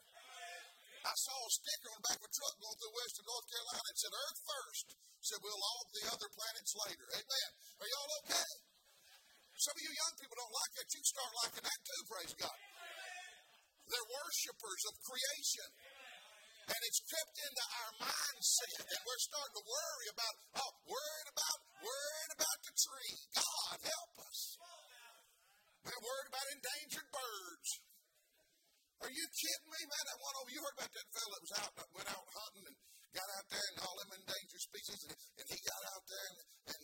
I 1.05 1.13
saw 1.13 1.37
a 1.37 1.51
sticker 1.53 1.89
on 1.93 2.01
the 2.01 2.07
back 2.09 2.19
of 2.21 2.25
a 2.25 2.33
truck 2.33 2.55
going 2.57 2.77
through 2.81 2.95
western 2.97 3.27
North 3.29 3.47
Carolina. 3.53 3.78
It 3.99 4.07
said 4.07 4.15
Earth 4.15 4.41
first. 4.47 4.87
Said 5.27 5.43
we'll 5.43 5.59
all 5.59 5.83
the 5.91 6.07
other 6.15 6.31
planets 6.31 6.71
later. 6.87 7.03
Amen. 7.19 7.51
Are 7.83 7.89
y'all 7.91 8.13
okay? 8.23 8.51
Some 9.59 9.75
of 9.75 9.83
you 9.83 9.91
young 9.91 10.15
people 10.23 10.39
don't 10.39 10.55
like 10.55 10.73
that. 10.79 10.87
You 10.87 11.03
start 11.03 11.31
liking 11.43 11.67
that 11.67 11.81
too, 11.83 12.01
praise 12.07 12.35
God. 12.39 12.59
They're 13.91 14.11
worshipers 14.15 14.83
of 14.87 14.95
creation. 15.03 15.71
And 16.71 16.79
it's 16.87 17.03
crept 17.11 17.43
into 17.43 17.65
our 17.75 17.93
mindset. 18.07 18.87
And 18.87 19.03
we're 19.03 19.19
starting 19.19 19.57
to 19.59 19.65
worry 19.67 20.09
about, 20.15 20.35
oh, 20.63 20.73
worrying 20.87 21.31
about, 21.35 21.59
worrying 21.83 22.33
about 22.39 22.59
the 22.71 22.75
tree. 22.79 23.15
God 23.35 23.79
help 23.83 24.15
us. 24.31 24.41
We're 25.83 26.03
worried 26.07 26.31
about 26.31 26.47
endangered 26.55 27.09
birds. 27.11 27.71
Are 29.03 29.11
you 29.11 29.27
kidding 29.27 29.71
me, 29.75 29.83
man? 29.91 30.05
That 30.07 30.23
one 30.23 30.35
over, 30.39 30.51
you 30.55 30.63
heard 30.63 30.87
about 30.87 30.93
that 30.95 31.09
fellow 31.11 31.35
that 31.35 31.43
was 31.43 31.55
out, 31.59 31.73
went 31.99 32.09
out 32.15 32.27
hunting 32.31 32.67
and 32.71 32.79
got 33.15 33.29
out 33.39 33.47
there 33.49 33.67
and 33.73 33.79
all 33.85 33.97
them 33.99 34.13
endangered 34.21 34.63
species, 34.63 35.01
and, 35.09 35.15
and 35.17 35.47
he 35.49 35.59
got 35.65 35.83
out 35.93 36.05
there 36.09 36.27
and, 36.29 36.39
and 36.77 36.81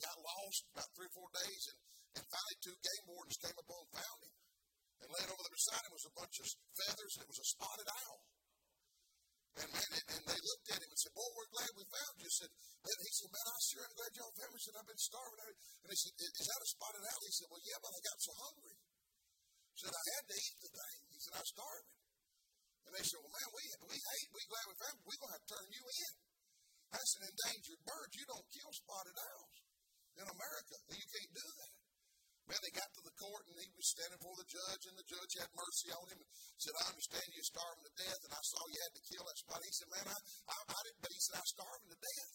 got 0.00 0.16
lost 0.16 0.60
about 0.72 0.88
three 0.96 1.08
or 1.08 1.14
four 1.14 1.30
days, 1.36 1.62
and, 1.68 1.78
and 2.16 2.24
finally 2.24 2.58
two 2.64 2.76
game 2.80 3.04
wardens 3.08 3.38
came 3.40 3.56
up 3.56 3.68
and 3.68 3.90
found 3.92 4.20
him. 4.24 4.34
And 5.00 5.08
laying 5.16 5.30
over 5.32 5.42
there 5.44 5.56
beside 5.56 5.84
him 5.84 5.92
was 5.96 6.08
a 6.08 6.16
bunch 6.16 6.36
of 6.40 6.48
feathers, 6.76 7.12
and 7.16 7.22
it 7.24 7.30
was 7.32 7.40
a 7.40 7.48
spotted 7.56 7.88
owl. 7.88 8.20
And 9.50 9.68
man, 9.72 9.90
and, 9.90 10.06
and 10.14 10.22
they 10.30 10.40
looked 10.40 10.68
at 10.70 10.78
him 10.78 10.90
and 10.92 11.00
said, 11.00 11.14
"Boy, 11.16 11.28
we're 11.34 11.52
glad 11.56 11.70
we 11.74 11.84
found 11.90 12.14
you." 12.22 12.30
Said, 12.30 12.52
and 12.54 12.98
he 13.02 13.10
said, 13.10 13.30
"Man, 13.34 13.46
I 13.50 13.58
sure 13.66 13.82
am 13.82 13.94
glad 13.98 14.10
y'all 14.14 14.36
found 14.38 14.52
me." 14.54 14.60
Said, 14.62 14.76
"I've 14.78 14.86
been 14.86 15.04
starving." 15.10 15.40
And 15.82 15.88
he 15.90 15.98
said, 15.98 16.14
"Is 16.20 16.46
that 16.46 16.60
a 16.62 16.68
spotted 16.70 17.02
owl?" 17.02 17.20
He 17.26 17.34
said, 17.34 17.48
"Well, 17.50 17.64
yeah, 17.66 17.78
but 17.82 17.90
I 17.90 18.00
got 18.04 18.18
so 18.22 18.32
hungry." 18.38 18.76
He 19.74 19.78
said, 19.82 19.90
"I 19.90 20.04
had 20.14 20.24
to 20.30 20.36
eat 20.38 20.58
the 20.62 20.70
thing." 20.70 20.96
He 21.10 21.18
said, 21.18 21.36
I'm 21.36 21.50
starving. 21.52 21.99
And 22.86 22.92
they 22.96 23.04
said, 23.04 23.20
Well, 23.20 23.34
man, 23.34 23.50
we, 23.52 23.62
we 23.90 23.98
hate, 23.98 24.28
we 24.32 24.42
glad 24.48 24.64
we 24.68 24.76
found. 24.80 24.96
We're 25.04 25.20
going 25.20 25.32
to 25.32 25.36
have 25.36 25.46
to 25.46 25.52
turn 25.54 25.68
you 25.70 25.84
in. 25.84 26.12
That's 26.90 27.12
an 27.20 27.24
endangered 27.30 27.82
bird. 27.86 28.08
You 28.18 28.24
don't 28.26 28.48
kill 28.50 28.70
spotted 28.74 29.16
owls 29.16 29.56
in 30.18 30.26
America. 30.26 30.74
You 30.90 31.06
can't 31.06 31.34
do 31.38 31.46
that. 31.60 31.72
Man, 32.50 32.58
they 32.66 32.74
got 32.74 32.90
to 32.98 33.02
the 33.06 33.14
court 33.14 33.46
and 33.46 33.62
he 33.62 33.70
was 33.78 33.86
standing 33.94 34.18
before 34.18 34.34
the 34.34 34.50
judge, 34.50 34.82
and 34.90 34.98
the 34.98 35.06
judge 35.06 35.38
had 35.38 35.54
mercy 35.54 35.94
on 35.94 36.06
him 36.10 36.18
and 36.18 36.58
said, 36.58 36.74
I 36.82 36.90
understand 36.90 37.30
you're 37.30 37.46
starving 37.46 37.86
to 37.86 37.94
death, 37.94 38.20
and 38.26 38.34
I 38.34 38.42
saw 38.42 38.58
you 38.66 38.80
had 38.90 38.94
to 38.98 39.06
kill 39.06 39.22
that 39.22 39.38
spot. 39.38 39.62
He 39.62 39.70
said, 39.70 39.90
Man, 39.94 40.06
I, 40.10 40.18
I, 40.50 40.56
I 40.66 40.80
didn't, 40.82 40.98
but 40.98 41.14
he 41.14 41.20
said, 41.22 41.38
I'm 41.38 41.46
starving 41.46 41.90
to 41.94 42.00
death. 42.02 42.32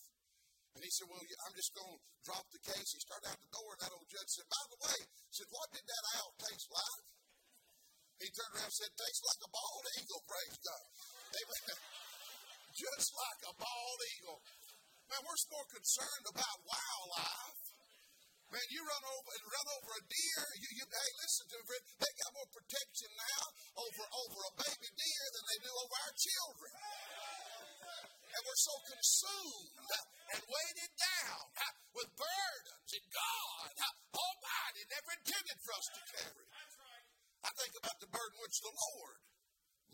And 0.75 0.81
he 0.87 0.91
said, 0.91 1.07
Well, 1.11 1.19
I'm 1.19 1.55
just 1.59 1.71
going 1.75 1.99
to 1.99 2.23
drop 2.23 2.45
the 2.47 2.63
case. 2.63 2.87
He 2.95 2.99
started 3.03 3.27
out 3.27 3.39
the 3.43 3.51
door, 3.59 3.69
and 3.75 3.81
that 3.83 3.91
old 3.91 4.07
judge 4.07 4.31
said, 4.31 4.47
By 4.47 4.63
the 4.71 4.79
way, 4.87 4.97
said, 5.35 5.49
What 5.51 5.67
did 5.75 5.83
that 5.83 6.03
owl 6.15 6.31
taste 6.39 6.69
like? 6.71 7.03
He 8.19 8.27
turned 8.31 8.53
around 8.55 8.71
and 8.71 8.79
said, 8.79 8.91
Tastes 8.95 9.23
like 9.27 9.41
a 9.43 9.49
bald 9.51 9.85
eagle, 9.99 10.21
praise 10.23 10.57
God. 10.63 10.85
Amen. 11.35 11.77
just 12.85 13.09
like 13.15 13.41
a 13.51 13.53
bald 13.59 13.99
eagle. 14.15 14.39
Man, 15.11 15.21
we're 15.21 15.41
more 15.51 15.67
concerned 15.69 16.25
about 16.27 16.57
wildlife. 16.65 17.61
Man, 18.55 18.67
you 18.71 18.81
run 18.87 19.03
over 19.03 19.31
and 19.35 19.43
run 19.51 19.67
over 19.79 19.91
a 19.99 20.03
deer. 20.05 20.43
You, 20.63 20.69
you 20.79 20.85
hey, 20.85 21.11
listen 21.19 21.45
to 21.49 21.59
me. 21.65 21.77
They 21.99 22.11
got 22.23 22.31
more 22.39 22.49
protection 22.55 23.09
now 23.11 23.43
over 23.83 24.05
over 24.05 24.39
a 24.47 24.53
baby 24.63 24.89
deer 24.95 25.25
than 25.35 25.43
they 25.49 25.59
do 25.65 25.71
over 25.75 25.95
our 26.07 26.15
children. 26.15 26.73
And 28.31 28.41
we're 28.47 28.63
so 28.63 28.75
consumed 28.95 29.91
and 30.35 30.41
weighted 30.45 30.93
down 30.95 31.41
with 31.95 32.09
burdens 32.15 32.89
that 32.95 33.05
God 33.11 33.67
Almighty 34.15 34.83
never 34.87 35.09
intended 35.19 35.57
for 35.63 35.73
us 35.75 35.87
to 35.95 36.01
carry. 36.15 36.45
I 37.45 37.53
think 37.61 37.77
about 37.77 38.01
the 38.01 38.09
burden 38.09 38.41
which 38.41 38.57
the 38.65 38.73
Lord 38.73 39.21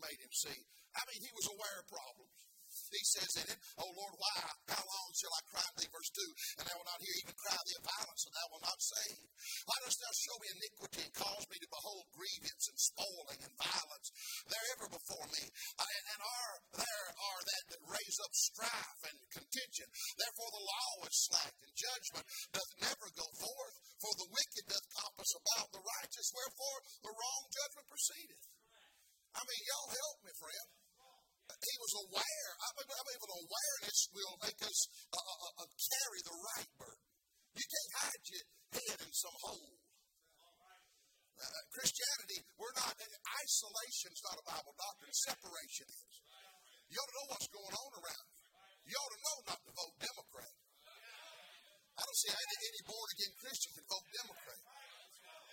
made 0.00 0.16
him 0.24 0.32
see. 0.32 0.56
I 0.96 1.04
mean, 1.04 1.20
he 1.20 1.28
was 1.36 1.52
aware 1.52 1.76
of 1.76 1.86
problems. 1.92 2.51
He 2.92 3.04
says 3.08 3.32
in 3.40 3.46
it, 3.48 3.58
Oh 3.80 3.88
Lord, 3.88 4.14
why? 4.20 4.36
How 4.68 4.84
long 4.84 5.08
shall 5.16 5.32
I 5.32 5.42
cry 5.48 5.68
thee? 5.80 5.88
Verse 5.88 6.12
2 6.12 6.60
And 6.60 6.66
I 6.68 6.74
will 6.76 6.88
not 6.92 7.00
hear, 7.00 7.16
even 7.24 7.36
cry 7.40 7.56
thee 7.56 7.80
of 7.80 7.88
violence, 7.88 8.22
and 8.28 8.34
thou 8.36 8.46
will 8.52 8.64
not 8.68 8.80
save. 8.84 9.24
Why 9.64 9.76
dost 9.80 9.96
thou 9.96 10.12
show 10.12 10.36
me 10.36 10.48
iniquity 10.52 11.00
and 11.08 11.14
cause 11.16 11.44
me 11.48 11.56
to 11.56 11.72
behold 11.72 12.04
grievance 12.12 12.64
and 12.68 12.76
spoiling 12.76 13.40
and 13.48 13.54
violence? 13.56 14.08
They're 14.44 14.70
ever 14.76 14.88
before 14.92 15.26
me. 15.32 15.44
and 15.48 16.20
are 16.20 16.54
there 16.76 17.08
are 17.16 17.40
that 17.48 17.64
that 17.72 17.82
raise 17.88 18.18
up 18.20 18.32
strife 18.36 19.00
and 19.08 19.18
contention. 19.32 19.88
Therefore 20.20 20.50
the 20.52 20.66
law 20.68 20.92
is 21.08 21.16
slack, 21.16 21.54
and 21.64 21.72
judgment 21.72 22.26
doth 22.52 22.72
never 22.84 23.08
go 23.16 23.26
forth. 23.40 23.76
For 24.04 24.12
the 24.20 24.28
wicked 24.28 24.64
doth 24.68 24.86
compass 25.00 25.32
about 25.32 25.68
the 25.72 25.80
righteous, 25.80 26.28
wherefore 26.36 26.78
the 27.08 27.14
wrong 27.16 27.42
judgment 27.48 27.86
proceedeth. 27.88 28.44
I 29.32 29.40
mean, 29.48 29.62
y'all 29.64 29.96
help 29.96 30.16
me, 30.28 30.32
friend 30.36 30.81
he 31.62 31.74
was 31.78 31.94
aware. 32.06 32.50
I 32.58 32.68
mean, 32.74 32.88
I 32.90 33.02
mean, 33.06 33.18
an 33.22 33.34
awareness 33.38 33.98
will 34.10 34.36
make 34.42 34.60
us 34.66 34.78
uh, 35.14 35.18
uh, 35.18 35.62
uh, 35.62 35.68
carry 35.70 36.20
the 36.26 36.36
right 36.36 36.70
burden. 36.74 37.06
You 37.54 37.66
can't 37.66 37.92
hide 38.02 38.24
your 38.26 38.44
head 38.74 38.98
in 39.06 39.12
some 39.14 39.36
hole. 39.46 39.78
Uh, 41.42 41.62
Christianity, 41.74 42.38
we're 42.54 42.76
not, 42.78 42.94
isolation 42.94 44.10
is 44.14 44.22
not 44.22 44.38
a 44.38 44.44
Bible 44.46 44.74
doctrine, 44.78 45.14
separation 45.26 45.86
is. 45.90 46.14
You 46.90 47.00
ought 47.00 47.10
to 47.10 47.16
know 47.18 47.28
what's 47.34 47.50
going 47.50 47.74
on 47.74 47.90
around 47.98 48.26
you. 48.30 48.46
You 48.90 48.94
ought 48.98 49.14
to 49.14 49.22
know 49.22 49.36
not 49.48 49.60
to 49.62 49.70
vote 49.72 49.94
Democrat. 50.02 50.54
I 51.92 52.02
don't 52.02 52.20
see 52.20 52.32
any, 52.32 52.56
any 52.62 52.82
born 52.88 53.08
again 53.16 53.32
Christian 53.38 53.70
can 53.78 53.86
vote 53.86 54.06
Democrat. 54.12 54.71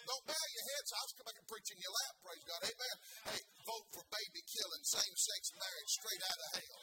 Don't 0.10 0.26
bow 0.26 0.46
your 0.50 0.66
heads. 0.74 0.90
I'll 0.90 1.14
come 1.22 1.28
back 1.30 1.38
and 1.38 1.46
preach 1.46 1.70
in 1.70 1.78
your 1.78 1.94
lap. 1.94 2.14
Praise 2.26 2.42
God. 2.50 2.62
Amen. 2.66 2.96
Hey, 3.30 3.42
vote 3.62 3.86
for 3.94 4.02
baby 4.10 4.42
killing, 4.42 4.82
same 4.82 5.14
sex 5.14 5.54
marriage, 5.54 5.92
straight 6.02 6.24
out 6.26 6.40
of 6.50 6.50
hell. 6.58 6.82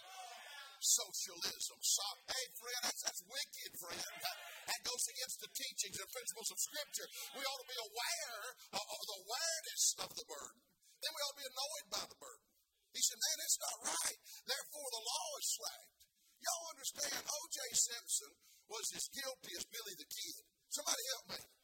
Socialism. 0.78 1.78
So, 1.82 2.06
hey, 2.30 2.46
friend, 2.54 2.80
that's, 2.86 3.02
that's 3.02 3.22
wicked, 3.26 3.70
friend. 3.82 3.98
That, 4.22 4.36
that 4.70 4.80
goes 4.86 5.04
against 5.10 5.42
the 5.42 5.50
teachings 5.50 5.98
and 5.98 6.06
principles 6.14 6.54
of 6.54 6.58
Scripture. 6.62 7.08
We 7.34 7.42
ought 7.42 7.62
to 7.66 7.70
be 7.74 7.80
aware 7.82 8.42
of, 8.78 8.84
of 8.86 9.02
the 9.10 9.18
awareness 9.26 9.82
of 10.06 10.10
the 10.14 10.26
burden. 10.30 10.62
Then 11.02 11.10
we 11.10 11.20
ought 11.26 11.34
to 11.34 11.42
be 11.42 11.50
annoyed 11.50 11.86
by 11.90 12.04
the 12.06 12.18
burden. 12.22 12.46
He 12.94 13.02
said, 13.02 13.18
man, 13.18 13.38
it's 13.42 13.58
not 13.58 13.76
right. 13.90 14.18
Therefore, 14.46 14.88
the 14.94 15.02
law 15.02 15.28
is 15.42 15.48
slacked. 15.50 16.00
Y'all 16.46 16.66
understand, 16.70 17.20
O.J. 17.26 17.58
Simpson 17.74 18.32
was 18.70 18.86
as 18.94 19.10
guilty 19.10 19.52
as 19.58 19.66
Billy 19.66 19.94
the 19.98 20.06
Kid. 20.06 20.38
Somebody 20.70 21.02
help 21.10 21.26
me. 21.34 21.55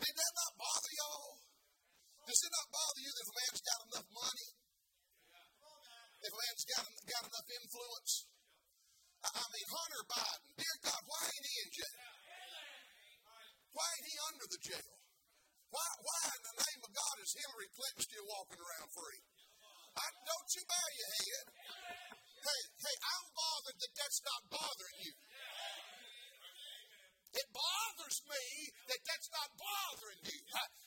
Did 0.00 0.14
that 0.16 0.32
not 0.38 0.52
bother 0.56 0.92
y'all? 0.96 1.34
Does 2.22 2.40
it 2.46 2.52
not 2.54 2.68
bother 2.70 3.00
you 3.02 3.12
that 3.12 3.26
a 3.28 3.34
man's 3.34 3.62
got 3.66 3.80
enough 3.82 4.08
money? 4.14 4.48
If 6.22 6.30
a 6.30 6.38
man's 6.38 6.64
got, 6.70 6.84
got 6.86 7.22
enough 7.26 7.48
influence? 7.50 8.12
I 9.22 9.42
mean, 9.42 9.68
Hunter 9.70 10.04
Biden, 10.06 10.50
dear 10.58 10.76
God, 10.82 11.02
why 11.06 11.20
ain't 11.26 11.46
he 11.46 11.54
in 11.62 11.70
jail? 11.70 11.98
Why 13.72 13.86
ain't 13.86 14.08
he 14.10 14.16
under 14.28 14.46
the 14.50 14.60
jail? 14.62 14.92
Why, 15.72 15.88
why 16.04 16.20
in 16.36 16.42
the 16.42 16.56
name 16.62 16.80
of 16.84 16.92
God 16.92 17.14
is 17.22 17.32
Hillary 17.32 17.70
Clinton 17.72 18.02
still 18.04 18.26
walking 18.28 18.60
around 18.60 18.88
free? 18.92 19.22
I, 19.96 20.06
don't 20.26 20.50
you 20.52 20.62
bow 20.68 20.86
your 20.92 21.10
head. 21.16 21.44
Hey, 22.42 22.60
hey, 22.74 22.96
I'm 22.98 23.26
bothered 23.32 23.78
that 23.78 23.92
that's 23.94 24.20
not 24.26 24.40
bothering 24.50 24.98
you. 25.06 25.14
It 27.32 27.48
bothers 27.48 28.18
me 28.28 28.44
that 28.92 29.00
that's 29.08 29.30
not 29.32 29.48
bothering 29.56 30.20
you. 30.28 30.38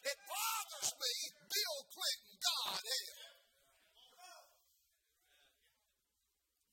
It 0.06 0.20
bothers 0.30 0.94
me, 0.94 1.14
Bill 1.50 1.80
Clinton, 1.90 2.36
God 2.38 2.82
hell. 2.86 3.36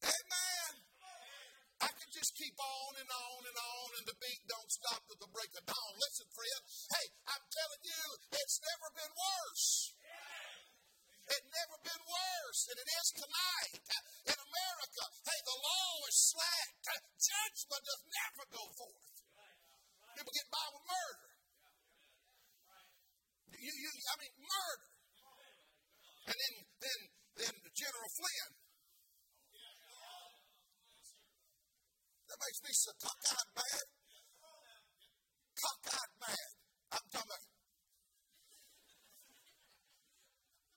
Amen. 0.03 0.73
I 1.83 1.91
can 1.99 2.11
just 2.13 2.37
keep 2.37 2.55
on 2.61 2.93
and 3.01 3.11
on 3.11 3.41
and 3.49 3.59
on, 3.59 3.89
and 3.99 4.07
the 4.07 4.17
beat 4.21 4.43
don't 4.47 4.71
stop 4.71 5.03
till 5.09 5.19
the 5.19 5.33
break 5.33 5.51
of 5.57 5.65
dawn. 5.67 5.93
Listen, 5.99 6.29
friend. 6.31 6.63
Hey, 6.93 7.07
I'm 7.33 7.45
telling 7.49 7.83
you, 7.83 8.05
it's 8.29 8.61
never 8.63 8.89
been 8.93 9.15
worse. 9.17 9.97
It's 11.33 11.49
never 11.49 11.77
been 11.81 12.05
worse 12.05 12.61
than 12.69 12.77
it 12.77 12.89
is 12.93 13.09
tonight 13.25 13.83
in 14.31 14.37
America. 14.37 15.03
Hey, 15.25 15.41
the 15.49 15.59
law 15.59 15.93
is 16.07 16.19
slack. 16.29 16.69
Judgment 17.17 17.83
does 17.83 18.03
never 18.05 18.45
go 18.53 18.65
forth. 18.77 19.12
People 20.16 20.33
get 20.33 20.48
by 20.53 20.66
with 20.72 20.85
murder. 20.85 21.31
You, 23.62 23.70
you, 23.70 23.90
I 24.11 24.14
mean, 24.18 24.35
murder. 24.42 24.90
And 26.27 26.37
then, 26.37 26.55
then, 26.83 27.01
then 27.38 27.55
General 27.70 28.11
Flynn. 28.11 28.51
That 32.27 32.38
makes 32.42 32.61
me 32.64 32.72
so 32.75 32.90
cockeyed 32.98 33.51
mad. 33.55 33.87
Cockeyed 35.62 36.12
mad. 36.18 36.51
I'm 36.90 37.07
talking. 37.12 37.44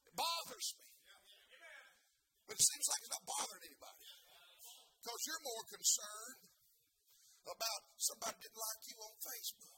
It 0.05 0.13
bothers 0.13 0.69
me. 0.77 0.85
But 2.45 2.53
it 2.53 2.65
seems 2.69 2.85
like 2.85 3.01
it's 3.01 3.13
not 3.17 3.25
bothering 3.25 3.65
anybody. 3.65 4.05
Because 5.01 5.21
you're 5.25 5.41
more 5.41 5.65
concerned 5.73 6.44
about 7.45 7.81
somebody 8.01 8.37
didn't 8.41 8.57
like 8.57 8.81
you 8.89 8.97
on 9.05 9.15
Facebook. 9.21 9.75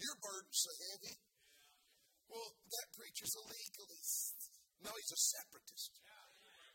Your 0.00 0.16
burden's 0.16 0.60
so 0.64 0.72
heavy. 0.90 1.16
Well, 2.32 2.48
that 2.48 2.86
preacher's 2.96 3.36
a 3.36 3.44
legalist. 3.44 4.38
No, 4.80 4.96
he's 4.96 5.12
a 5.12 5.20
separatist. 5.36 5.92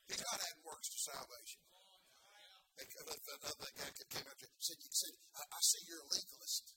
He's 0.06 0.22
not 0.22 0.38
adding 0.38 0.62
works 0.62 0.94
to 0.94 1.00
salvation. 1.10 1.62
Another 2.76 3.72
guy 3.74 3.90
came 4.14 4.28
up 4.30 4.38
to 4.38 4.48
said, 4.60 4.78
you 4.78 4.92
said 4.92 5.16
I, 5.34 5.42
I 5.48 5.60
see 5.64 5.82
you're 5.90 6.04
a 6.04 6.12
legalist. 6.12 6.76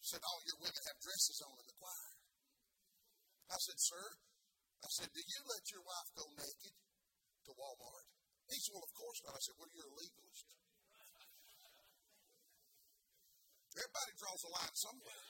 Said, 0.00 0.22
all 0.22 0.40
your 0.46 0.60
women 0.62 0.82
have 0.86 1.02
dresses 1.02 1.42
on 1.44 1.56
in 1.60 1.66
the 1.66 1.76
choir. 1.76 2.14
I 3.50 3.58
said, 3.58 3.80
sir, 3.80 4.04
I 4.84 4.88
said, 4.88 5.08
do 5.12 5.20
you 5.20 5.40
let 5.50 5.64
your 5.72 5.82
wife 5.84 6.08
go 6.14 6.24
naked 6.36 6.76
to 6.78 7.50
Walmart? 7.58 8.13
He 8.48 8.56
said, 8.60 8.72
Well, 8.76 8.84
of 8.84 8.94
course 8.94 9.18
not. 9.24 9.36
I 9.36 9.40
said, 9.40 9.56
Well, 9.56 9.70
you're 9.72 9.88
a 9.88 9.96
legalist. 9.96 10.48
Everybody 13.74 14.12
draws 14.14 14.42
a 14.46 14.50
line 14.54 14.76
somewhere. 14.78 15.24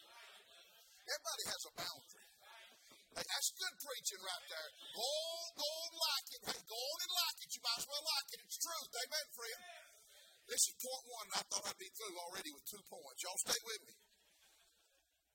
Everybody 1.05 1.43
has 1.49 1.63
a 1.65 1.73
boundary. 1.81 2.29
Hey, 3.15 3.25
that's 3.25 3.51
good 3.55 3.75
preaching 3.79 4.21
right 4.21 4.45
there. 4.51 4.69
Go 4.91 5.07
on, 5.07 5.47
go 5.55 5.69
on, 5.71 5.91
like 5.95 6.29
it. 6.35 6.41
Hey, 6.51 6.61
go 6.67 6.77
on 6.77 6.99
and 6.99 7.13
like 7.15 7.39
it. 7.47 7.51
You 7.55 7.61
might 7.63 7.79
as 7.79 7.87
well 7.87 8.05
like 8.05 8.29
it. 8.35 8.41
It's 8.43 8.59
truth. 8.59 8.91
Amen, 8.91 9.27
friend. 9.33 9.61
This 10.45 10.63
is 10.69 10.75
point 10.77 11.05
one. 11.09 11.29
I 11.39 11.43
thought 11.49 11.65
I'd 11.71 11.81
be 11.81 11.89
through 11.95 12.17
already 12.21 12.51
with 12.53 12.67
two 12.69 12.85
points. 12.91 13.23
Y'all 13.25 13.41
stay 13.49 13.61
with 13.65 13.83
me. 13.87 13.97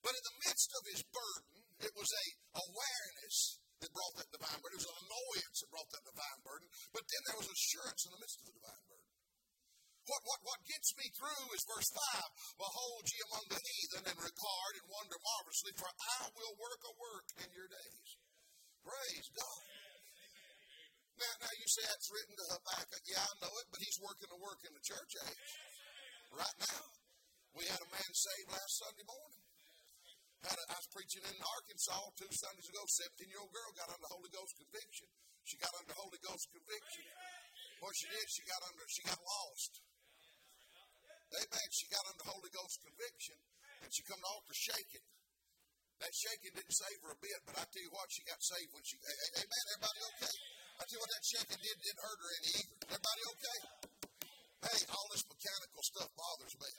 But 0.05 0.13
in 0.13 0.23
the 0.27 0.37
midst 0.45 0.69
of 0.75 0.83
his 0.85 1.01
burden, 1.07 1.55
it 1.81 1.93
was 1.95 2.09
a 2.11 2.25
awareness 2.61 3.37
that 3.79 3.95
brought 3.95 4.15
that 4.19 4.29
divine 4.31 4.59
burden. 4.59 4.75
It 4.75 4.83
was 4.83 4.91
an 4.91 5.03
annoyance 5.07 5.57
that 5.59 5.71
brought 5.71 5.91
that 5.91 6.05
divine 6.07 6.41
burden. 6.43 6.67
But 6.91 7.05
then 7.07 7.21
there 7.27 7.39
was 7.39 7.49
assurance 7.49 8.01
in 8.07 8.11
the 8.11 8.21
midst 8.21 8.37
of 8.39 8.45
the 8.47 8.55
divine 8.59 8.83
burden. 8.87 9.09
What, 10.09 10.21
what, 10.25 10.41
what 10.41 10.61
gets 10.65 10.89
me 10.97 11.05
through 11.13 11.45
is 11.53 11.69
verse 11.69 11.89
5 12.17 12.65
Behold 12.65 13.05
ye 13.05 13.19
among 13.29 13.45
the 13.53 13.61
heathen 13.61 14.03
and 14.09 14.17
regard 14.17 14.73
and 14.73 14.87
wonder 14.89 15.17
marvelously, 15.21 15.73
for 15.77 15.85
I 15.85 16.33
will 16.33 16.55
work 16.57 16.81
a 16.81 16.93
work 16.97 17.27
in 17.45 17.49
your 17.53 17.69
days. 17.69 18.09
Praise 18.81 19.27
God. 19.37 19.63
Now, 21.19 21.33
now 21.45 21.53
you 21.53 21.67
say 21.67 21.83
that's 21.85 22.09
written 22.09 22.33
to 22.41 22.45
Habakkuk. 22.57 23.05
Yeah, 23.05 23.21
I 23.21 23.33
know 23.43 23.53
it, 23.59 23.67
but 23.69 23.83
he's 23.83 23.99
working 24.01 24.31
a 24.33 24.39
work 24.39 24.63
in 24.65 24.73
the 24.73 24.81
church 24.81 25.13
age. 25.19 25.51
Right 26.33 26.57
now. 26.57 26.83
We 27.57 27.65
had 27.65 27.81
a 27.81 27.89
man 27.91 28.11
saved 28.13 28.49
last 28.49 28.81
Sunday 28.81 29.05
morning. 29.05 29.38
I 30.39 30.75
was 30.79 30.87
preaching 30.95 31.23
in 31.27 31.35
Arkansas 31.35 32.15
two 32.15 32.31
Sundays 32.31 32.69
ago. 32.71 32.79
17 32.87 33.27
year 33.27 33.43
old 33.43 33.51
girl 33.51 33.69
got 33.75 33.91
under 33.91 34.07
Holy 34.07 34.31
Ghost 34.31 34.55
conviction. 34.55 35.07
She 35.43 35.59
got 35.59 35.73
under 35.75 35.91
Holy 35.99 36.19
Ghost 36.23 36.47
conviction. 36.55 37.03
What 37.83 37.91
she 37.95 38.07
did, 38.07 38.23
she 38.31 38.43
got 38.47 38.61
under, 38.71 38.85
she 38.87 39.03
got 39.03 39.19
lost. 39.19 39.71
Amen. 41.35 41.67
She 41.75 41.85
got 41.91 42.03
under 42.07 42.25
Holy 42.31 42.51
Ghost 42.55 42.79
conviction 42.87 43.35
and 43.83 43.89
she 43.91 44.01
come 44.07 44.19
to 44.23 44.29
altar 44.31 44.55
shaking. 44.55 45.03
That 45.99 46.13
shaking 46.15 46.55
didn't 46.55 46.71
save 46.71 46.99
her 47.03 47.11
a 47.11 47.19
bit, 47.19 47.39
but 47.43 47.59
I 47.59 47.67
tell 47.67 47.83
you 47.83 47.91
what, 47.91 48.07
she 48.07 48.23
got 48.23 48.39
saved 48.39 48.71
when 48.71 48.83
she. 48.87 48.95
Amen. 48.95 49.63
Everybody 49.75 49.99
okay? 50.15 50.35
I 50.79 50.81
tell 50.87 50.95
you 50.95 51.03
what, 51.03 51.11
that 51.11 51.25
shaking 51.27 51.59
did, 51.59 51.75
didn't 51.83 51.99
hurt 51.99 52.19
her 52.23 52.31
any 52.39 52.51
either. 52.63 52.75
Everybody 52.95 53.21
okay? 53.35 53.59
Hey, 54.63 54.79
all 54.95 55.07
this 55.11 55.27
mechanical 55.27 55.83
stuff 55.83 56.09
bothers 56.15 56.55
me. 56.55 56.71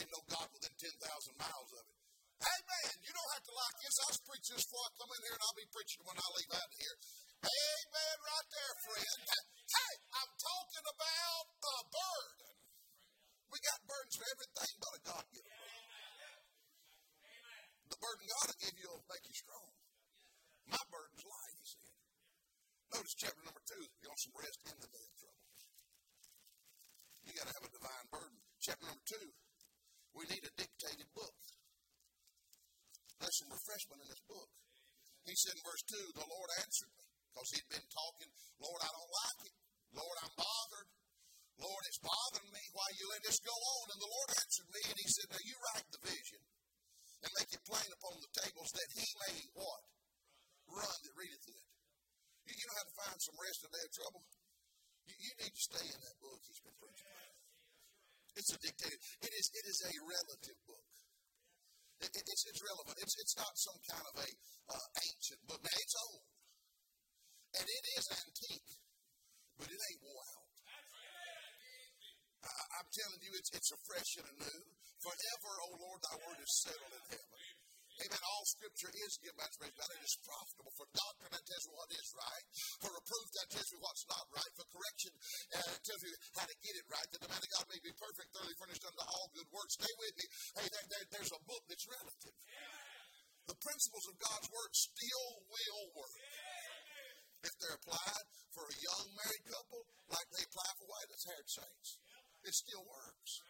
Ain't 0.00 0.08
no 0.08 0.20
God 0.32 0.48
within 0.56 0.72
10,000 0.80 0.96
miles 1.36 1.70
of 1.76 1.84
it. 1.84 1.95
Hey, 2.36 2.58
man, 2.68 2.92
you 3.00 3.12
don't 3.16 3.32
have 3.32 3.46
to 3.48 3.54
like 3.56 3.76
this. 3.80 3.94
I'll 4.04 4.20
preach 4.28 4.46
this 4.52 4.64
before 4.68 4.84
I 4.84 4.90
come 5.00 5.10
in 5.16 5.20
here, 5.24 5.36
and 5.36 5.44
I'll 5.44 5.56
be 5.56 5.68
preaching 5.72 6.02
when 6.04 6.16
I 6.20 6.26
leave 6.36 6.52
out 6.52 6.68
of 6.68 6.76
here. 6.76 6.96
Amen, 7.46 8.16
right 8.20 8.48
there, 8.52 8.74
friend. 8.84 9.20
Hey, 9.24 9.94
I'm 10.20 10.32
talking 10.36 10.86
about 10.86 11.46
a 11.56 11.76
burden. 11.88 12.56
We 13.48 13.56
got 13.64 13.78
burdens 13.88 14.16
for 14.20 14.26
everything 14.26 14.72
but 14.82 14.92
a 14.92 15.00
God 15.06 15.24
given 15.32 15.48
burden. 15.48 15.86
The 17.88 17.98
burden 18.02 18.24
God 18.26 18.44
will 18.52 18.60
give 18.60 18.76
you 18.76 18.88
will 18.90 19.06
make 19.08 19.24
you 19.24 19.36
strong. 19.36 19.70
My 20.66 20.82
burden's 20.90 21.24
light, 21.24 21.56
he 21.56 21.64
said. 21.64 21.94
Notice 22.92 23.14
chapter 23.16 23.42
number 23.46 23.62
two. 23.64 23.80
You 23.80 24.06
want 24.10 24.20
some 24.20 24.36
rest 24.36 24.58
in 24.66 24.76
the 24.76 24.90
day 24.90 25.04
of 25.06 25.14
trouble. 25.16 25.46
You 27.24 27.32
got 27.32 27.46
to 27.46 27.54
have 27.54 27.66
a 27.66 27.72
divine 27.72 28.06
burden. 28.10 28.38
Chapter 28.60 28.84
number 28.90 29.06
two. 29.06 29.28
We 30.12 30.26
need 30.26 30.44
a 30.44 30.52
dictated 30.58 31.08
book. 31.14 31.36
There's 33.20 33.38
some 33.40 33.52
refreshment 33.52 34.00
in 34.04 34.08
this 34.12 34.24
book. 34.28 34.50
He 35.24 35.34
said 35.34 35.58
in 35.58 35.64
verse 35.66 35.84
2, 35.90 36.22
the 36.22 36.28
Lord 36.30 36.50
answered 36.62 36.92
me 36.94 37.06
because 37.32 37.48
he'd 37.50 37.72
been 37.72 37.88
talking, 37.90 38.30
Lord, 38.62 38.80
I 38.80 38.90
don't 38.92 39.12
like 39.26 39.40
it. 39.48 39.56
Lord, 39.96 40.16
I'm 40.22 40.34
bothered. 40.36 40.88
Lord, 41.56 41.82
it's 41.88 42.02
bothering 42.04 42.52
me 42.52 42.64
why 42.76 42.88
you 43.00 43.04
let 43.08 43.24
this 43.24 43.40
go 43.40 43.56
on. 43.56 43.84
And 43.96 44.00
the 44.00 44.12
Lord 44.12 44.30
answered 44.36 44.68
me 44.70 44.82
and 44.86 44.96
he 45.00 45.08
said, 45.08 45.26
Now 45.32 45.42
you 45.42 45.56
write 45.56 45.88
the 45.88 46.02
vision 46.04 46.42
and 47.24 47.38
make 47.40 47.50
it 47.50 47.64
plain 47.64 47.90
upon 47.96 48.20
the 48.20 48.32
tables 48.44 48.70
that 48.76 48.88
he 48.92 49.06
may 49.24 49.36
what? 49.56 49.82
Run 50.68 50.96
that 51.00 51.16
readeth 51.16 51.48
it. 51.48 51.62
You, 52.44 52.52
you 52.54 52.64
know 52.68 52.78
how 52.78 52.86
to 52.86 52.96
find 53.00 53.18
some 53.18 53.38
rest 53.40 53.60
in 53.64 53.72
that 53.72 53.90
trouble? 53.96 54.22
You, 55.08 55.14
you 55.16 55.32
need 55.40 55.54
to 55.56 55.64
stay 55.64 55.86
in 55.88 56.00
that 56.04 56.18
book 56.20 56.38
he's 56.44 56.60
been 56.60 56.76
preaching. 56.76 57.16
It's 58.36 58.52
a 58.52 58.58
dictated. 58.60 59.00
It 59.24 59.32
is. 59.32 59.46
It 59.48 59.64
is 59.64 59.78
a 59.88 59.92
relative 60.04 60.60
book. 60.68 60.85
It, 62.00 62.10
it, 62.12 62.24
it's, 62.28 62.44
it's 62.44 62.60
relevant. 62.60 62.96
It's, 63.00 63.16
it's 63.16 63.36
not 63.40 63.52
some 63.56 63.78
kind 63.88 64.04
of 64.04 64.14
a 64.20 64.28
uh, 64.76 64.86
ancient 65.00 65.40
book. 65.48 65.60
Now 65.64 65.76
it's 65.76 65.96
old, 66.10 66.26
and 67.56 67.64
it 67.64 67.84
is 67.96 68.04
antique, 68.12 68.72
but 69.56 69.68
it 69.72 69.80
ain't 69.80 70.02
wore 70.04 70.24
out. 70.36 70.46
I, 72.46 72.52
I'm 72.78 72.88
telling 72.92 73.20
you, 73.24 73.32
it's 73.34 73.50
it's 73.56 73.72
a 73.72 73.78
fresh 73.88 74.10
and 74.20 74.28
a 74.28 74.34
new. 74.44 74.60
Forever, 75.00 75.52
O 75.56 75.66
oh 75.66 75.74
Lord, 75.76 76.00
Thy 76.02 76.16
word 76.24 76.40
is 76.40 76.52
settled 76.62 76.92
in 76.92 77.04
heaven. 77.14 77.55
Amen. 77.96 78.22
All 78.28 78.44
scripture 78.44 78.92
is 78.92 79.16
given 79.24 79.40
by 79.40 79.48
inspiration. 79.48 79.72
God, 79.80 79.88
it 79.96 80.04
is 80.04 80.16
profitable 80.20 80.74
for 80.76 80.84
doctrine 80.92 81.32
that 81.32 81.44
tells 81.48 81.64
you 81.64 81.72
what 81.72 81.88
is 81.96 82.08
right, 82.12 82.44
for 82.84 82.90
reproof 82.92 83.26
that 83.40 83.48
tells 83.48 83.68
you 83.72 83.78
what's 83.80 84.04
not 84.04 84.26
right, 84.36 84.52
for 84.52 84.68
correction 84.68 85.12
uh, 85.56 85.74
tells 85.80 86.02
you 86.04 86.12
how 86.36 86.44
to 86.44 86.56
get 86.60 86.74
it 86.76 86.86
right, 86.92 87.08
that 87.08 87.20
the 87.24 87.30
man 87.32 87.40
of 87.40 87.50
God 87.56 87.64
may 87.72 87.80
be 87.80 87.92
perfect, 87.96 88.28
thoroughly 88.36 88.56
furnished 88.60 88.84
unto 88.84 89.00
all 89.00 89.26
good 89.32 89.48
works. 89.48 89.80
Stay 89.80 89.94
with 89.96 90.14
me. 90.20 90.26
Hey, 90.60 90.66
there, 90.68 90.86
there, 90.92 91.04
there's 91.16 91.32
a 91.32 91.40
book 91.48 91.62
that's 91.72 91.86
relative. 91.88 92.36
The 93.48 93.58
principles 93.64 94.04
of 94.12 94.14
God's 94.20 94.48
word 94.52 94.72
still 94.76 95.28
will 95.48 95.84
work. 95.96 96.20
If 97.48 97.54
they're 97.62 97.78
applied 97.80 98.26
for 98.52 98.66
a 98.66 98.76
young 98.76 99.06
married 99.16 99.44
couple, 99.48 99.86
like 100.12 100.28
they 100.36 100.44
apply 100.44 100.68
for 100.76 100.84
white 100.90 101.08
haired 101.32 101.48
saints, 101.48 101.88
it 102.44 102.52
still 102.52 102.84
works. 102.84 103.40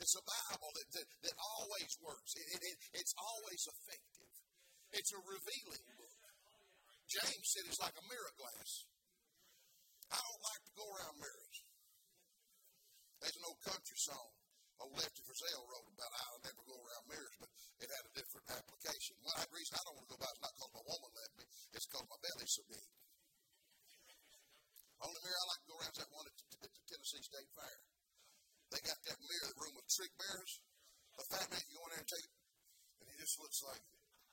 It's 0.00 0.16
a 0.16 0.24
Bible 0.24 0.72
that, 0.74 0.88
that, 0.96 1.08
that 1.28 1.36
always 1.36 1.92
works. 2.00 2.32
It, 2.34 2.46
it, 2.56 2.60
it, 2.64 2.76
it's 3.04 3.14
always 3.20 3.62
effective. 3.68 4.32
It's 4.96 5.12
a 5.12 5.20
revealing 5.20 5.84
book. 5.94 6.16
James 7.06 7.46
said 7.52 7.68
it's 7.68 7.82
like 7.82 7.94
a 7.94 8.04
mirror 8.08 8.34
glass. 8.40 8.88
I 10.10 10.18
don't 10.18 10.42
like 10.42 10.62
to 10.66 10.74
go 10.74 10.86
around 10.88 11.14
mirrors. 11.20 11.58
There's 13.20 13.36
an 13.36 13.46
old 13.46 13.60
country 13.60 13.98
song 14.00 14.30
old 14.80 14.96
Lefty 14.96 15.20
Frizzell 15.28 15.64
wrote 15.68 15.92
about 15.92 16.12
I'll 16.24 16.40
never 16.40 16.64
go 16.64 16.76
around 16.80 17.04
mirrors, 17.12 17.36
but 17.36 17.52
it 17.84 17.88
had 17.92 18.04
a 18.08 18.12
different 18.16 18.48
application. 18.48 19.12
One 19.20 19.36
reason 19.52 19.76
I 19.76 19.84
don't 19.84 19.96
want 20.00 20.08
to 20.08 20.12
go 20.16 20.20
by 20.20 20.32
is 20.32 20.40
not 20.40 20.52
because 20.56 20.72
my 20.72 20.84
woman 20.88 21.10
left 21.12 21.34
me, 21.36 21.44
it's 21.76 21.86
because 21.86 22.06
my 22.08 22.20
belly's 22.24 22.52
so 22.56 22.64
big. 22.64 22.88
Only 25.00 25.20
mirror 25.24 25.40
I 25.40 25.46
like 25.52 25.62
to 25.64 25.68
go 25.68 25.76
around 25.80 25.92
is 25.92 26.00
that 26.00 26.12
one 26.12 26.26
at 26.28 26.34
the 26.36 26.84
Tennessee 26.88 27.24
State 27.24 27.50
Fair. 27.56 27.79
Trick 30.00 30.16
bears. 30.16 30.52
A 31.20 31.24
fat 31.28 31.44
man 31.52 31.60
can 31.60 31.76
go 31.76 31.84
in 31.84 31.92
there 31.92 32.00
and 32.00 32.08
take 32.08 32.24
it, 32.24 32.36
and 33.04 33.06
he 33.12 33.20
just 33.20 33.36
looks 33.36 33.60
like 33.68 33.84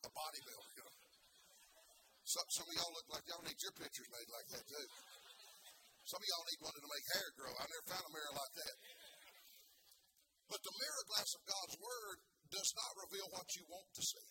a 0.07 0.09
bodybuilder, 0.15 0.71
you 0.79 0.83
know. 0.87 0.95
Some, 2.23 2.47
some 2.55 2.67
of 2.71 2.75
y'all 2.79 2.95
look 2.95 3.07
like 3.11 3.27
y'all 3.27 3.43
need 3.43 3.59
your 3.59 3.75
pictures 3.75 4.07
made 4.07 4.31
like 4.31 4.47
that, 4.55 4.63
too. 4.63 4.87
Some 6.07 6.23
of 6.23 6.27
y'all 6.31 6.47
need 6.47 6.63
one 6.63 6.71
to 6.71 6.87
make 6.87 7.07
hair 7.11 7.27
grow. 7.35 7.51
I 7.51 7.67
never 7.67 7.83
found 7.83 7.99
a 7.99 8.11
mirror 8.15 8.31
like 8.31 8.53
that. 8.63 8.75
But 10.55 10.63
the 10.63 10.71
mirror 10.71 11.03
glass 11.11 11.35
of 11.35 11.43
God's 11.43 11.75
Word 11.83 12.17
does 12.47 12.71
not 12.71 13.03
reveal 13.03 13.27
what 13.35 13.51
you 13.59 13.67
want 13.67 13.91
to 13.91 14.03
see. 14.07 14.27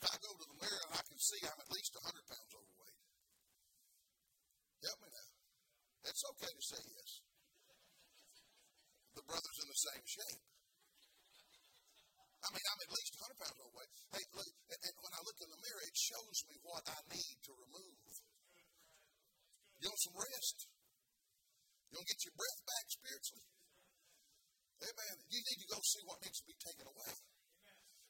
If 0.00 0.04
I 0.08 0.16
go 0.16 0.32
to 0.32 0.46
the 0.48 0.58
mirror 0.64 0.82
and 0.88 0.96
I 0.96 1.04
can 1.04 1.20
see 1.20 1.44
I'm 1.44 1.60
at 1.60 1.68
least 1.76 1.92
100 1.92 2.08
pounds 2.08 2.52
overweight, 2.56 3.00
help 4.80 4.96
me 5.04 5.08
now. 5.12 5.28
It's 6.08 6.24
okay 6.24 6.52
to 6.56 6.64
say 6.64 6.80
yes 6.88 7.23
the 9.14 9.24
brother's 9.26 9.58
in 9.62 9.68
the 9.70 9.82
same 9.90 10.04
shape. 10.04 10.42
I 12.44 12.48
mean, 12.52 12.66
I'm 12.68 12.80
at 12.84 12.92
least 12.92 13.12
100 13.24 13.40
pounds 13.40 13.56
overweight. 13.56 13.92
Hey, 14.12 14.24
look, 14.36 14.50
and, 14.68 14.80
and 14.84 14.94
when 15.00 15.12
I 15.16 15.20
look 15.24 15.38
in 15.40 15.48
the 15.48 15.62
mirror, 15.64 15.82
it 15.86 15.96
shows 15.96 16.38
me 16.52 16.60
what 16.60 16.84
I 16.84 16.98
need 17.08 17.36
to 17.40 17.52
remove. 17.56 18.12
You 19.80 19.88
want 19.88 20.02
some 20.04 20.18
rest? 20.20 20.56
You 21.88 21.92
want 21.96 22.04
to 22.04 22.12
get 22.12 22.20
your 22.28 22.36
breath 22.36 22.60
back 22.68 22.86
spiritually? 22.90 23.48
Amen. 24.84 25.14
You 25.32 25.40
need 25.40 25.60
to 25.64 25.68
go 25.72 25.78
see 25.80 26.02
what 26.04 26.20
needs 26.20 26.38
to 26.44 26.46
be 26.50 26.58
taken 26.60 26.84
away. 26.84 27.14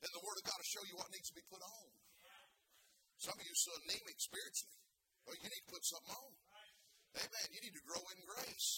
And 0.02 0.10
the 0.10 0.24
Word 0.24 0.36
of 0.42 0.44
God 0.50 0.58
will 0.58 0.72
show 0.72 0.84
you 0.84 0.96
what 0.98 1.08
needs 1.14 1.30
to 1.30 1.36
be 1.38 1.46
put 1.46 1.62
on. 1.62 1.86
Some 3.22 3.38
of 3.38 3.44
you 3.46 3.54
are 3.54 3.64
so 3.70 3.72
anemic 3.86 4.18
spiritually. 4.18 4.78
Well, 5.24 5.38
you 5.38 5.46
need 5.46 5.64
to 5.64 5.70
put 5.70 5.84
something 5.86 6.12
on. 6.12 6.32
Amen. 7.22 7.46
You 7.54 7.60
need 7.62 7.76
to 7.78 7.84
grow 7.86 8.02
in 8.02 8.18
grace. 8.26 8.70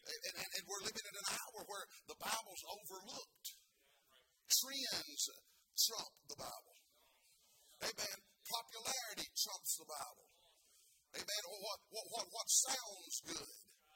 And, 0.00 0.20
and, 0.32 0.48
and 0.56 0.62
we're 0.64 0.84
living 0.84 1.06
in 1.06 1.16
an 1.16 1.28
hour 1.28 1.60
where 1.68 1.86
the 2.08 2.18
Bible's 2.18 2.64
overlooked. 2.64 3.46
Trends 4.50 5.30
trump 5.78 6.12
the 6.28 6.36
Bible. 6.36 6.76
Amen. 7.80 8.18
Popularity 8.44 9.28
trumps 9.38 9.72
the 9.78 9.88
Bible. 9.88 10.26
Amen. 11.16 11.42
What, 11.64 11.80
what, 11.90 12.06
what, 12.10 12.26
what 12.28 12.48
sounds 12.50 13.14
good 13.24 13.50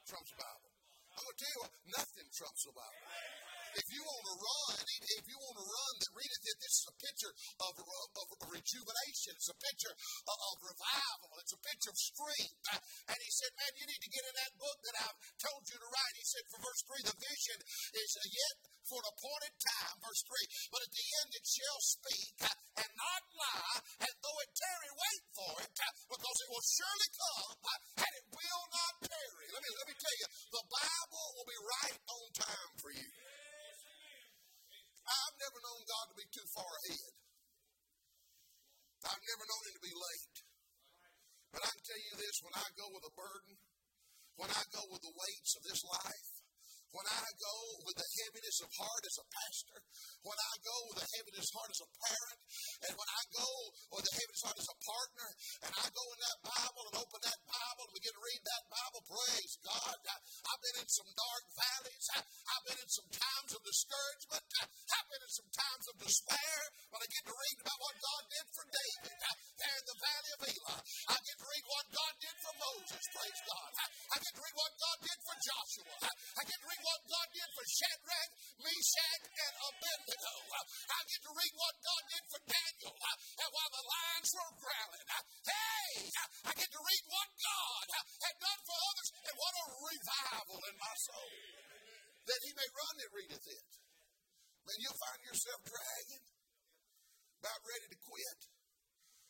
trumps 0.07 0.31
the 0.31 0.41
Bible. 0.41 0.71
I'm 1.15 1.23
going 1.23 1.37
to 1.37 1.41
tell 1.43 1.53
you 1.55 1.63
what, 1.63 1.75
nothing 1.95 2.27
trumps 2.35 2.63
the 2.67 2.75
Bible. 2.75 3.03
If 3.75 3.91
you 3.91 4.03
want 4.07 4.23
to 4.23 4.37
run, 4.39 4.79
if 4.87 5.25
you 5.27 5.35
want 5.35 5.57
to 5.59 5.67
run 5.67 5.95
that 5.99 6.13
readeth 6.15 6.47
it, 6.47 6.59
this 6.63 6.75
is 6.79 6.87
a 6.87 6.95
picture 6.95 7.33
of, 7.59 7.75
of, 7.75 8.27
of 8.39 8.47
rejuvenation. 8.55 9.35
It's 9.35 9.51
a 9.51 9.59
picture 9.59 9.91
of, 9.91 10.37
of, 10.39 10.57
revival. 10.63 11.31
It's 11.43 11.55
a 11.59 11.59
picture 11.59 11.91
of 11.91 11.99
strength. 11.99 12.55
And 13.11 13.19
he 13.19 13.31
said, 13.35 13.51
man, 13.59 13.75
you 13.75 13.87
need 13.91 13.99
to 13.99 14.15
get 14.15 14.23
in 14.31 14.35
that 14.39 14.53
book 14.63 14.79
that 14.79 14.95
I've 15.03 15.19
told 15.43 15.63
you 15.67 15.75
to. 15.75 15.84
Said, 16.25 16.49
for 16.49 16.61
verse 16.65 16.83
3, 16.89 17.05
the 17.05 17.19
vision 17.21 17.59
is 18.01 18.11
yet 18.25 18.57
for 18.89 18.97
an 18.97 19.13
appointed 19.13 19.55
time. 19.61 19.97
Verse 20.01 20.25
3, 20.25 20.73
but 20.73 20.81
at 20.81 20.93
the 20.97 21.07
end 21.21 21.31
it 21.37 21.45
shall 21.45 21.81
speak 21.85 22.33
and 22.81 22.91
not 22.97 23.23
lie, 23.37 23.79
and 24.09 24.15
though 24.25 24.39
it 24.41 24.51
tarry, 24.57 24.91
wait 24.97 25.25
for 25.37 25.53
it, 25.61 25.69
because 25.69 26.39
it 26.41 26.49
will 26.49 26.65
surely 26.65 27.11
come 27.13 27.53
and 28.01 28.13
it 28.17 28.27
will 28.33 28.65
not 28.73 28.95
tarry. 29.05 29.47
Let 29.53 29.61
me, 29.61 29.71
let 29.77 29.87
me 29.93 29.97
tell 30.01 30.17
you, 30.17 30.29
the 30.49 30.65
Bible 30.65 31.27
will 31.37 31.49
be 31.49 31.61
right 31.61 32.01
on 32.09 32.25
time 32.41 32.73
for 32.81 32.91
you. 32.97 33.09
I've 35.05 35.37
never 35.37 35.59
known 35.61 35.81
God 35.85 36.05
to 36.09 36.17
be 36.17 36.29
too 36.33 36.49
far 36.57 36.73
ahead. 36.89 37.13
I've 39.05 39.25
never 39.29 39.45
known 39.45 39.63
Him 39.69 39.75
to 39.77 39.85
be 39.85 39.93
late. 39.93 40.37
But 41.53 41.61
I 41.63 41.71
can 41.71 41.85
tell 41.85 42.03
you 42.03 42.13
this 42.17 42.37
when 42.41 42.55
I 42.57 42.67
go 42.81 42.89
with 42.97 43.05
a 43.05 43.13
burden, 43.13 43.55
when 44.37 44.51
I 44.51 44.63
go 44.75 44.83
with 44.91 45.03
the 45.03 45.15
weights 45.15 45.57
of 45.57 45.63
this 45.63 45.83
life, 45.87 46.34
when 46.95 47.07
I 47.11 47.27
go 47.35 47.57
with 47.83 47.99
the 47.99 48.11
heaviness 48.23 48.59
of 48.63 48.71
heart 48.79 49.03
as 49.03 49.17
a 49.19 49.27
pastor, 49.27 49.79
when 50.23 50.39
I 50.39 50.55
go 50.63 50.77
with 50.95 50.99
the 51.03 51.11
heaviness 51.19 51.47
of 51.51 51.55
heart 51.59 51.71
as 51.75 51.83
a 51.83 51.91
parent, 51.91 52.41
and 52.87 52.93
when 52.95 53.11
I 53.11 53.23
go 53.35 53.51
with 53.99 54.05
the 54.07 54.15
heaviness 54.15 54.41
of 54.41 54.47
heart 54.47 54.61
as 54.63 54.71
a 54.71 54.79
partner, 54.79 55.29
and 55.67 55.73
I 55.75 55.87
go 55.91 56.05
in 56.15 56.21
that 56.23 56.39
Bible 56.47 56.85
and 56.87 56.97
open 57.03 57.21
that 57.27 57.41
Bible 57.51 57.83
and 57.91 57.95
begin 57.99 58.15
to 58.15 58.23
read 58.23 58.43
that 58.47 58.65
Bible, 58.71 59.03
praise 59.11 59.55
God, 59.67 59.99
I 60.07 60.17
I've 60.55 60.63
been 60.63 60.79
in 60.87 60.91
some 60.93 61.11
dark 61.19 61.45
valleys. 61.51 62.07
I've 62.15 62.65
been 62.69 62.79
in 62.79 62.91
some 62.95 63.11
times 63.11 63.51
of 63.59 63.61
discouragement. 63.67 64.45
I've 64.55 65.09
been 65.11 65.23
in 65.25 65.33
some 65.35 65.51
times 65.51 65.85
of 65.91 65.95
despair. 65.99 66.61
But 66.95 67.03
I 67.03 67.07
get 67.11 67.25
to 67.27 67.35
read 67.35 67.59
about 67.59 67.79
what 67.83 67.95
God 67.99 68.23
did 68.31 68.47
for 68.55 68.65
David 68.71 69.19
uh, 69.19 69.35
there 69.59 69.77
in 69.83 69.87
the 69.91 69.99
valley 69.99 70.31
of 70.31 70.41
Elah. 70.47 70.79
I 71.11 71.17
get 71.27 71.37
to 71.43 71.47
read 71.51 71.65
what 71.67 71.87
God 71.91 72.15
did 72.23 72.37
for 72.39 72.55
Moses. 72.55 73.03
Praise 73.19 73.41
God. 73.51 73.71
I 73.83 74.17
get 74.23 74.33
to 74.37 74.43
read 74.47 74.57
what 74.63 74.73
God 74.79 74.99
did 75.03 75.19
for 75.27 75.37
Joshua. 75.43 75.95
I 76.39 76.43
get 76.47 76.59
to 76.63 76.69
read 76.71 76.84
what 76.85 77.01
God 77.09 77.29
did 77.33 77.49
for 77.57 77.65
Shadrach, 77.65 78.31
Meshach, 78.61 79.25
and 79.25 79.55
Abednego. 79.65 80.35
I 80.85 80.99
get 81.09 81.21
to 81.25 81.33
read 81.33 81.55
what 81.57 81.75
God 81.81 82.03
did 82.13 82.25
for 82.29 82.41
Daniel. 82.45 82.95
And 82.95 83.49
while 83.49 83.73
the 83.73 83.85
lions 83.89 84.31
were 84.37 84.53
growling, 84.61 85.07
hey, 85.49 85.89
I 86.45 86.53
get 86.53 86.69
to 86.69 86.83
read 86.85 87.05
what 87.09 87.29
God 87.41 87.87
had 88.21 88.37
done 88.37 88.61
for 88.69 88.77
others. 88.77 89.09
And 89.25 89.35
what 89.41 89.53
a 89.57 89.67
revival 89.81 90.61
in 90.69 90.77
my 90.77 90.95
soul. 91.01 91.33
That 92.25 92.41
he 92.45 92.53
may 92.57 92.69
run 92.73 92.95
that 93.01 93.11
readeth 93.13 93.47
it. 93.49 93.69
Man, 94.65 94.81
you'll 94.81 94.97
find 94.97 95.21
yourself 95.29 95.61
dragging, 95.61 96.25
about 97.37 97.61
ready 97.69 97.85
to 97.93 98.01
quit. 98.01 98.41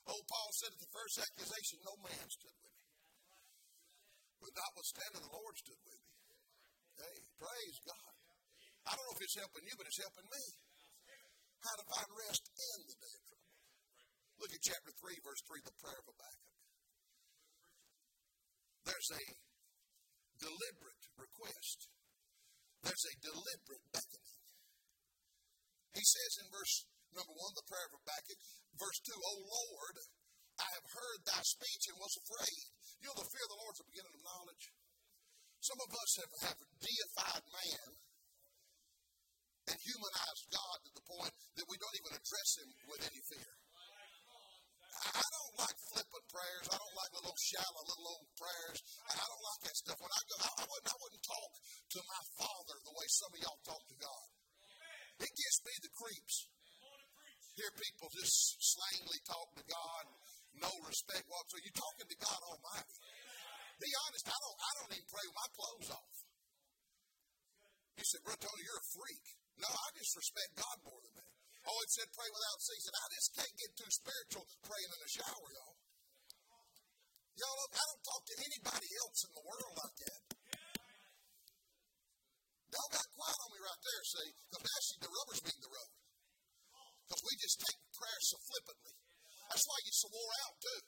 Old 0.07 0.23
Paul 0.31 0.51
said 0.55 0.71
at 0.71 0.79
the 0.79 0.95
first 0.95 1.19
accusation, 1.19 1.83
no 1.83 1.99
man 1.99 2.27
stood 2.31 2.55
with 2.55 2.71
me. 2.71 2.87
But 4.39 4.55
notwithstanding, 4.55 5.27
the 5.27 5.35
Lord 5.35 5.57
stood 5.59 5.83
with 5.83 5.99
me. 6.07 6.15
Hey, 7.03 7.24
praise 7.39 7.79
God. 7.85 8.15
I 8.85 8.91
don't 8.95 9.05
know 9.09 9.17
if 9.17 9.25
it's 9.25 9.39
helping 9.41 9.65
you, 9.65 9.75
but 9.77 9.89
it's 9.89 10.01
helping 10.01 10.29
me. 10.29 10.45
How 11.65 11.75
to 11.81 11.87
find 11.89 12.09
rest 12.29 12.45
in 12.45 12.79
the 12.85 12.97
day 13.01 13.15
of 13.17 13.23
trouble. 13.25 13.57
Look 14.37 14.53
at 14.53 14.61
chapter 14.61 14.93
3, 14.93 15.17
verse 15.25 15.43
3, 15.49 15.65
the 15.65 15.77
prayer 15.81 15.97
of 15.97 16.07
Habakkuk. 16.13 16.53
There's 18.85 19.11
a 19.17 19.25
deliberate 20.37 21.05
request. 21.17 21.89
There's 22.85 23.07
a 23.09 23.15
deliberate 23.25 23.85
beckoning. 23.97 24.45
He 25.97 26.05
says 26.05 26.45
in 26.45 26.53
verse 26.53 26.85
number 27.17 27.33
one, 27.33 27.55
the 27.57 27.65
prayer 27.65 27.87
of 27.89 27.97
Habakkuk, 27.97 28.41
verse 28.77 28.99
two, 29.07 29.17
O 29.17 29.33
Lord, 29.41 29.97
I 30.61 30.69
have 30.77 30.87
heard 30.91 31.21
thy 31.25 31.41
speech 31.47 31.89
and 31.89 31.97
was 31.97 32.15
afraid. 32.19 32.65
You 33.01 33.09
know, 33.09 33.17
the 33.23 33.31
fear 33.31 33.47
of 33.47 33.53
the 33.57 33.63
Lord 33.63 33.73
is 33.73 33.81
the 33.81 33.91
beginning 33.95 34.15
of 34.19 34.23
knowledge. 34.27 34.65
Some 35.65 35.81
of 35.81 35.91
us 35.97 36.13
have, 36.21 36.33
have 36.45 36.61
deified 36.77 37.45
man 37.49 37.89
and 39.65 39.79
humanized 39.81 40.47
God 40.53 40.77
to 40.85 40.91
the 40.93 41.05
point 41.09 41.33
that 41.57 41.65
we 41.73 41.81
don't 41.81 41.97
even 42.05 42.21
address 42.21 42.51
him 42.61 42.69
with 42.85 43.01
any 43.01 43.23
fear. 43.33 43.53
I 45.09 45.25
don't 45.25 45.55
like 45.65 45.79
flippant 45.89 46.27
prayers. 46.29 46.69
I 46.69 46.77
don't 46.77 46.97
like 47.01 47.13
little 47.17 47.39
shallow, 47.41 47.81
little 47.81 48.09
old 48.13 48.29
prayers. 48.37 48.79
I 49.09 49.25
don't 49.25 49.41
like 49.41 49.61
that 49.65 49.77
stuff. 49.81 49.99
When 50.05 50.13
I 50.13 50.23
go, 50.29 50.37
I, 50.45 50.51
I, 50.53 50.65
wouldn't, 50.69 50.89
I 50.93 50.97
wouldn't 51.01 51.25
talk 51.25 51.51
to 51.57 52.01
my 52.13 52.23
father 52.45 52.77
the 52.85 52.95
way 53.01 53.07
some 53.09 53.33
of 53.33 53.41
y'all 53.41 53.63
talk 53.65 53.85
to 53.89 53.97
God. 53.97 54.27
It 55.25 55.33
gives 55.33 55.59
me 55.65 55.75
the 55.81 55.93
creeps. 55.97 56.37
Hear 57.57 57.73
people 57.73 58.13
just 58.13 58.37
slangily 58.61 59.21
talk 59.25 59.49
to 59.57 59.65
God, 59.65 60.05
no 60.61 60.73
respect 60.85 61.25
whatsoever. 61.25 61.65
You're 61.65 61.81
talking 61.81 62.09
to 62.13 62.19
God 62.21 62.41
Almighty. 62.53 63.24
Be 63.81 63.91
honest, 64.07 64.27
I 64.31 64.39
don't, 64.39 64.59
I 64.59 64.71
don't 64.79 64.93
even 64.95 65.09
pray 65.11 65.25
with 65.27 65.39
my 65.39 65.49
clothes 65.55 65.91
off. 65.91 66.15
You 67.99 68.05
said, 68.07 68.23
Brother 68.27 68.43
Tony, 68.43 68.63
you're 68.67 68.83
a 68.83 68.89
freak. 68.95 69.25
No, 69.59 69.71
I 69.71 69.87
just 69.95 70.13
respect 70.19 70.51
God 70.59 70.79
more 70.83 70.99
than 70.99 71.15
that. 71.15 71.31
Oh, 71.65 71.79
it 71.81 71.91
said 71.95 72.11
pray 72.13 72.29
without 72.29 72.61
ceasing. 72.61 72.93
I 72.93 73.07
just 73.09 73.29
can't 73.39 73.57
get 73.57 73.71
too 73.73 73.89
spiritual 73.89 74.45
praying 74.67 74.91
in 74.93 75.01
the 75.01 75.11
shower, 75.17 75.49
y'all. 75.57 75.77
Y'all, 77.35 77.67
I 77.67 77.83
don't 77.83 78.05
talk 78.05 78.23
to 78.31 78.37
anybody 78.47 78.89
else 79.01 79.19
in 79.27 79.33
the 79.35 79.45
world 79.49 79.75
like 79.75 79.97
that. 80.07 80.21
Y'all 82.71 82.91
got 82.95 83.07
quiet 83.11 83.39
on 83.39 83.51
me 83.55 83.61
right 83.65 83.83
there, 83.87 84.03
see? 84.07 84.31
Because 84.51 84.85
see, 84.87 84.99
the 85.03 85.11
rubber's 85.11 85.43
meeting 85.47 85.65
the 85.65 85.73
road. 85.73 85.95
Because 87.07 87.23
we 87.27 87.33
just 87.39 87.59
take 87.63 87.79
prayer 87.95 88.21
so 88.23 88.37
flippantly. 88.45 88.95
That's 89.51 89.67
why 89.67 89.79
you 89.83 89.93
so 89.95 90.09
wore 90.11 90.35
out, 90.47 90.57
too. 90.61 90.81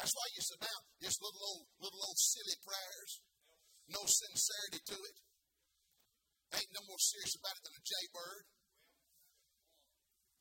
That's 0.00 0.16
why 0.16 0.32
you 0.32 0.40
sit 0.40 0.64
down, 0.64 0.80
just 1.04 1.20
little 1.20 1.44
old, 1.44 1.68
little 1.76 2.00
old 2.00 2.16
silly 2.16 2.56
prayers. 2.64 3.20
No 3.92 4.00
sincerity 4.08 4.80
to 4.80 4.96
it. 4.96 5.16
Ain't 6.56 6.72
no 6.72 6.80
more 6.88 6.96
serious 7.04 7.36
about 7.36 7.60
it 7.60 7.62
than 7.68 7.76
a 7.76 7.84
jaybird. 7.84 8.44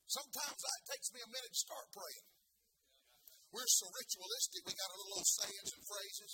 Sometimes 0.08 0.64
it 0.64 0.86
takes 0.88 1.12
me 1.12 1.20
a 1.20 1.34
minute 1.36 1.52
to 1.52 1.60
start 1.60 1.92
praying. 1.92 2.28
We're 3.52 3.68
so 3.68 3.92
ritualistic, 3.92 4.64
we 4.64 4.80
got 4.80 4.96
a 4.96 4.98
little 5.04 5.20
old 5.20 5.28
sayings 5.28 5.72
and 5.76 5.84
phrases. 5.84 6.32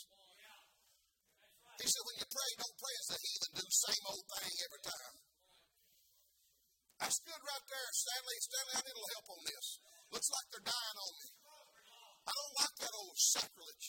He 1.82 1.88
said, 1.90 2.06
when 2.06 2.18
you 2.22 2.28
pray, 2.30 2.50
don't 2.62 2.78
pray 2.78 2.96
as 3.02 3.08
the 3.10 3.20
heathen 3.26 3.52
do, 3.58 3.66
same 3.74 4.06
old 4.06 4.26
thing 4.38 4.54
every 4.70 4.84
time. 4.86 5.16
I 7.04 7.10
stood 7.10 7.42
right 7.42 7.66
there, 7.74 7.90
Stanley, 7.90 8.38
Stanley, 8.38 8.76
I 8.78 8.82
need 8.86 8.96
a 8.96 9.02
little 9.02 9.16
help 9.18 9.28
on 9.34 9.42
this. 9.50 9.66
Looks 10.14 10.30
like 10.30 10.46
they're 10.54 10.70
dying 10.70 11.00
on 11.02 11.14
me. 11.26 11.45
Oh, 12.26 12.30
I 12.30 12.34
don't 12.34 12.56
like 12.58 12.76
that 12.82 12.94
old 12.98 13.18
sacrilege. 13.22 13.88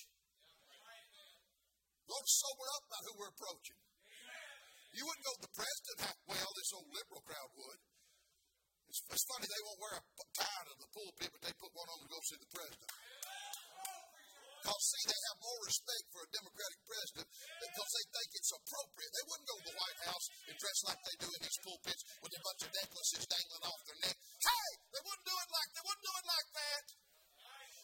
Lord, 2.07 2.27
sober 2.29 2.67
up 2.77 2.85
about 2.87 3.03
who 3.09 3.13
we're 3.17 3.33
approaching. 3.33 3.81
You 4.93 5.05
wouldn't 5.05 5.27
go 5.29 5.35
to 5.37 5.45
the 5.45 5.57
president, 5.57 5.97
that 6.05 6.17
well, 6.25 6.51
this 6.57 6.73
old 6.73 6.89
liberal 6.93 7.21
crowd 7.25 7.51
would. 7.53 7.81
It's, 8.89 9.01
it's 9.13 9.27
funny, 9.29 9.45
they 9.45 9.63
won't 9.67 9.81
wear 9.83 9.95
a 10.01 10.25
tie 10.37 10.65
to 10.69 10.75
the 10.79 10.91
pulpit, 10.93 11.29
but 11.33 11.43
they 11.45 11.53
put 11.61 11.73
one 11.77 11.89
on 11.91 11.99
to 12.01 12.09
go 12.09 12.21
see 12.25 12.39
the 12.41 12.49
president. 12.49 12.89
Because, 14.67 14.83
see, 14.83 15.05
they 15.07 15.21
have 15.31 15.39
more 15.47 15.61
respect 15.63 16.05
for 16.11 16.21
a 16.27 16.29
Democratic 16.33 16.81
president 16.91 17.29
because 17.31 17.91
they 17.93 18.07
think 18.11 18.29
it's 18.35 18.51
appropriate. 18.51 19.13
They 19.15 19.27
wouldn't 19.31 19.47
go 19.47 19.57
to 19.63 19.67
the 19.71 19.79
White 19.79 20.01
House 20.11 20.27
and 20.51 20.57
dress 20.59 20.79
like 20.91 21.01
they 21.07 21.17
do 21.23 21.31
in 21.31 21.41
these 21.45 21.61
pulpits 21.63 22.03
with 22.19 22.35
a 22.35 22.41
bunch 22.43 22.61
of 22.67 22.71
necklaces 22.75 23.23
dangling 23.31 23.65
off 23.69 23.81
their 23.87 24.01
neck. 24.01 24.17
Hey, 24.17 24.69
they 24.91 25.03
wouldn't 25.07 25.27
do 25.29 25.37
it 25.39 25.49
like 25.55 25.69
they 25.71 25.85
wouldn't 25.87 26.07
do 26.09 26.15
it 26.19 26.27
like 26.27 26.49
that. 26.57 26.85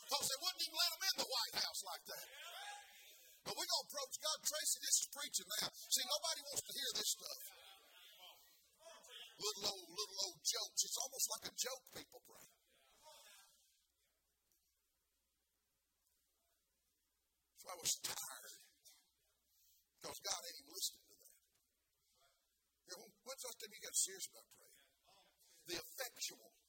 Because 0.07 0.27
they 0.29 0.39
wouldn't 0.43 0.63
even 0.63 0.77
let 0.77 0.91
them 0.93 1.03
in 1.03 1.17
the 1.23 1.29
White 1.31 1.57
House 1.63 1.81
like 1.87 2.05
that. 2.11 2.27
But 3.43 3.59
we're 3.59 3.67
going 3.67 3.83
to 3.83 3.89
approach 3.91 4.15
God. 4.23 4.39
Tracy, 4.47 4.79
this 4.87 4.97
is 5.03 5.09
preaching 5.11 5.49
now. 5.59 5.69
See, 5.91 6.07
nobody 6.07 6.41
wants 6.47 6.63
to 6.63 6.73
hear 6.79 6.91
this 6.95 7.11
stuff. 7.19 7.41
Little 9.43 9.65
old, 9.75 9.89
little 9.91 10.19
old 10.31 10.39
jokes. 10.47 10.81
It's 10.87 10.99
almost 11.03 11.27
like 11.35 11.45
a 11.51 11.55
joke 11.59 11.83
people 11.91 12.23
pray. 12.23 12.47
So 17.59 17.67
I 17.67 17.77
was 17.83 17.95
tired 18.07 18.55
because 19.99 20.19
God 20.23 20.41
ain't 20.47 20.59
even 20.63 20.71
listening 20.71 21.07
to 21.11 21.15
that. 21.19 21.35
You 22.87 22.95
know, 22.99 23.07
when's 23.27 23.43
the 23.43 23.47
last 23.51 23.59
time 23.59 23.71
you 23.75 23.83
got 23.83 23.97
serious 23.99 24.27
about 24.31 24.47
praying? 24.55 24.83
The 25.67 25.77
effectual. 25.83 26.62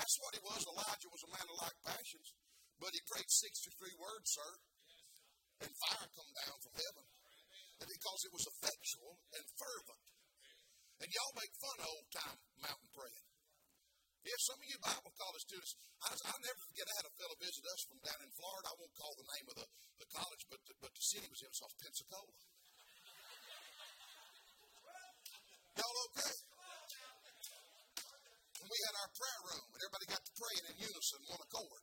That's 0.00 0.16
what 0.24 0.32
he 0.32 0.40
was. 0.40 0.64
Elijah 0.64 1.12
was 1.12 1.28
a 1.28 1.30
man 1.36 1.44
of 1.44 1.60
like 1.60 1.76
passions, 1.84 2.32
but 2.80 2.88
he 2.96 3.04
prayed 3.04 3.28
63 3.28 4.00
words, 4.00 4.32
sir, 4.32 4.50
and 5.60 5.68
fire 5.76 6.08
come 6.16 6.32
down 6.40 6.56
from 6.56 6.72
heaven. 6.72 7.04
And 7.84 7.88
because 7.92 8.20
it 8.24 8.32
was 8.32 8.48
effectual 8.48 9.20
and 9.36 9.44
fervent. 9.60 10.00
And 11.04 11.08
y'all 11.12 11.36
make 11.36 11.52
fun 11.60 11.76
of 11.84 11.92
old 11.92 12.08
time 12.16 12.40
mountain 12.64 12.88
praying. 12.96 13.28
Yeah, 14.24 14.40
some 14.40 14.56
of 14.56 14.68
you 14.72 14.80
Bible 14.80 15.12
college 15.20 15.44
students, 15.44 15.76
I, 16.00 16.16
will 16.16 16.44
never 16.48 16.60
forget 16.64 16.88
I 16.88 16.96
had 17.04 17.08
a 17.08 17.14
fellow 17.20 17.36
visit 17.36 17.64
us 17.68 17.84
from 17.84 18.00
down 18.00 18.20
in 18.24 18.32
Florida. 18.40 18.72
I 18.72 18.76
won't 18.80 18.96
call 18.96 19.12
the 19.20 19.28
name 19.36 19.46
of 19.52 19.56
the, 19.60 19.66
the 20.00 20.08
college, 20.16 20.44
but 20.48 20.60
the, 20.64 20.72
but 20.80 20.92
the 20.96 21.04
city 21.04 21.28
was 21.28 21.44
in 21.44 21.52
South 21.52 21.76
Pensacola. 21.76 22.36
Y'all 25.76 25.98
okay? 26.08 26.49
And 28.70 28.78
we 28.78 28.86
had 28.86 28.94
our 29.02 29.10
prayer 29.18 29.40
room, 29.50 29.66
and 29.74 29.80
everybody 29.82 30.06
got 30.14 30.22
to 30.22 30.32
praying 30.38 30.64
in 30.70 30.74
unison, 30.78 31.20
one 31.26 31.42
accord, 31.42 31.82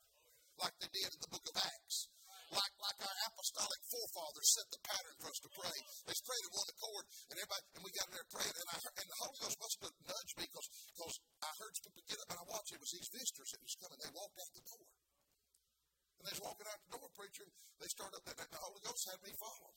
like 0.63 0.75
they 0.79 0.87
did 0.87 1.11
in 1.11 1.19
the 1.19 1.31
book 1.35 1.43
of 1.51 1.59
Acts 1.59 2.07
like, 2.47 2.75
like 2.79 2.99
our 3.03 3.17
apostolic 3.27 3.81
forefathers 3.91 4.49
set 4.55 4.67
the 4.71 4.79
pattern 4.87 5.15
for 5.19 5.27
us 5.27 5.39
to 5.43 5.51
pray. 5.51 5.77
They 6.07 6.15
prayed 6.23 6.45
in 6.47 6.53
one 6.55 6.69
accord, 6.71 7.03
and 7.27 7.35
everybody, 7.35 7.63
and 7.75 7.81
we 7.83 7.91
got 7.91 8.07
in 8.07 8.15
there 8.15 8.29
praying, 8.31 8.55
and 8.55 8.69
I 8.71 8.77
and 8.79 9.07
the 9.07 9.19
Holy 9.19 9.39
Ghost 9.43 9.57
must 9.59 9.77
have 9.83 9.97
nudged 10.07 10.35
me 10.39 10.45
because 10.47 10.67
because 10.95 11.15
I 11.43 11.51
heard 11.59 11.73
people 11.75 12.03
get 12.07 12.23
up 12.23 12.29
and 12.31 12.39
I 12.39 12.45
watched. 12.47 12.71
It 12.71 12.79
was 12.79 12.93
these 12.95 13.11
visitors 13.11 13.49
that 13.51 13.61
was 13.61 13.75
coming. 13.83 13.99
They 13.99 14.13
walked 14.15 14.37
out 14.39 14.51
the 14.55 14.63
door, 14.63 14.85
and 14.87 16.23
they 16.23 16.33
was 16.39 16.43
walking 16.47 16.67
out 16.71 16.79
the 16.87 16.91
door, 16.95 17.07
preacher. 17.19 17.47
They 17.83 17.89
started 17.91 18.15
up, 18.15 18.25
and 18.31 18.47
the 18.47 18.61
Holy 18.63 18.81
Ghost 18.87 19.03
had 19.11 19.19
me 19.27 19.33
follow. 19.35 19.71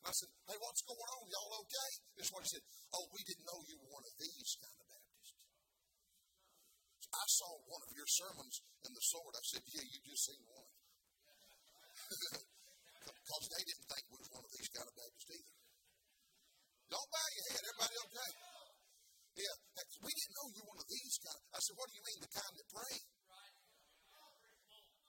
And 0.00 0.06
I 0.08 0.14
said, 0.16 0.30
"Hey, 0.48 0.58
what's 0.64 0.84
going 0.88 1.10
on? 1.12 1.24
Y'all 1.28 1.60
okay?" 1.68 1.90
This 2.16 2.32
he 2.32 2.48
said. 2.56 2.64
Oh, 2.94 3.04
we 3.12 3.20
didn't 3.26 3.44
know 3.44 3.58
you 3.68 3.76
were 3.84 3.90
one 3.90 4.06
of 4.06 4.14
these 4.16 4.50
kind 4.62 4.78
of 4.80 4.93
saw 7.34 7.50
one 7.66 7.82
of 7.82 7.90
your 7.94 8.06
sermons 8.06 8.62
in 8.86 8.92
the 8.94 9.04
sword. 9.04 9.34
I 9.34 9.42
said, 9.42 9.62
"Yeah, 9.66 9.82
you 9.82 9.98
just 10.06 10.24
seen 10.30 10.42
one." 10.46 10.70
because 13.24 13.44
they 13.50 13.62
didn't 13.64 13.88
think 13.88 14.04
we 14.12 14.16
was 14.20 14.30
one 14.30 14.44
of 14.44 14.52
these 14.52 14.70
kind 14.70 14.84
of 14.84 14.94
Baptists 14.94 15.32
either. 15.32 15.54
Don't 16.92 17.08
bow 17.08 17.26
your 17.34 17.46
head. 17.50 17.62
Everybody 17.64 17.96
okay? 18.04 18.30
Yeah. 19.34 19.56
We 20.04 20.12
didn't 20.12 20.36
know 20.36 20.46
you're 20.52 20.68
one 20.68 20.78
of 20.78 20.88
these 20.92 21.16
kind. 21.24 21.42
I 21.56 21.58
said, 21.64 21.74
what 21.80 21.88
do 21.88 21.94
you 21.96 22.04
mean, 22.04 22.20
the 22.20 22.30
kind 22.30 22.54
that 22.54 22.68
pray? 22.68 22.96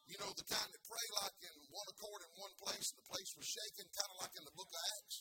You 0.06 0.18
know, 0.22 0.32
the 0.38 0.48
kind 0.48 0.70
that 0.70 0.84
pray 0.86 1.08
like 1.22 1.36
in 1.44 1.56
one 1.74 1.88
accord 1.92 2.22
in 2.24 2.32
one 2.38 2.56
place 2.62 2.88
and 2.94 2.98
the 3.02 3.08
place 3.10 3.30
was 3.36 3.48
shaking, 3.50 3.90
kind 3.90 4.12
of 4.16 4.18
like 4.22 4.34
in 4.38 4.46
the 4.46 4.56
book 4.56 4.70
of 4.70 4.80
Acts. 4.96 5.18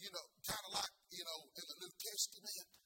you 0.00 0.10
know, 0.10 0.24
kind 0.48 0.64
of 0.64 0.72
like, 0.74 0.94
you 1.12 1.24
know, 1.26 1.38
in 1.54 1.64
the 1.66 1.76
New 1.82 1.92
Testament. 1.98 2.83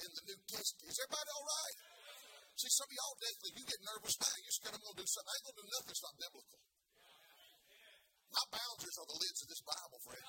In 0.00 0.10
the 0.16 0.24
New 0.32 0.40
Testament. 0.48 0.88
Is 0.88 0.96
everybody 0.96 1.28
all 1.36 1.44
right? 1.44 1.76
See, 2.56 2.72
some 2.72 2.88
of 2.88 2.94
y'all 2.96 3.16
definitely, 3.20 3.52
you 3.60 3.64
get 3.68 3.80
nervous 3.84 4.16
now. 4.20 4.32
You're 4.40 4.56
scared 4.56 4.76
I'm 4.76 4.84
going 4.84 4.96
to 4.96 5.02
do 5.04 5.08
something. 5.08 5.28
I 5.28 5.34
ain't 5.36 5.44
going 5.44 5.56
to 5.56 5.60
do 5.60 5.68
nothing 5.68 5.88
that's 5.92 6.04
not 6.04 6.16
biblical. 6.20 6.58
My 8.30 8.44
boundaries 8.52 8.96
are 9.00 9.08
the 9.10 9.18
lids 9.20 9.40
of 9.44 9.48
this 9.48 9.64
Bible, 9.64 10.00
friend. 10.00 10.26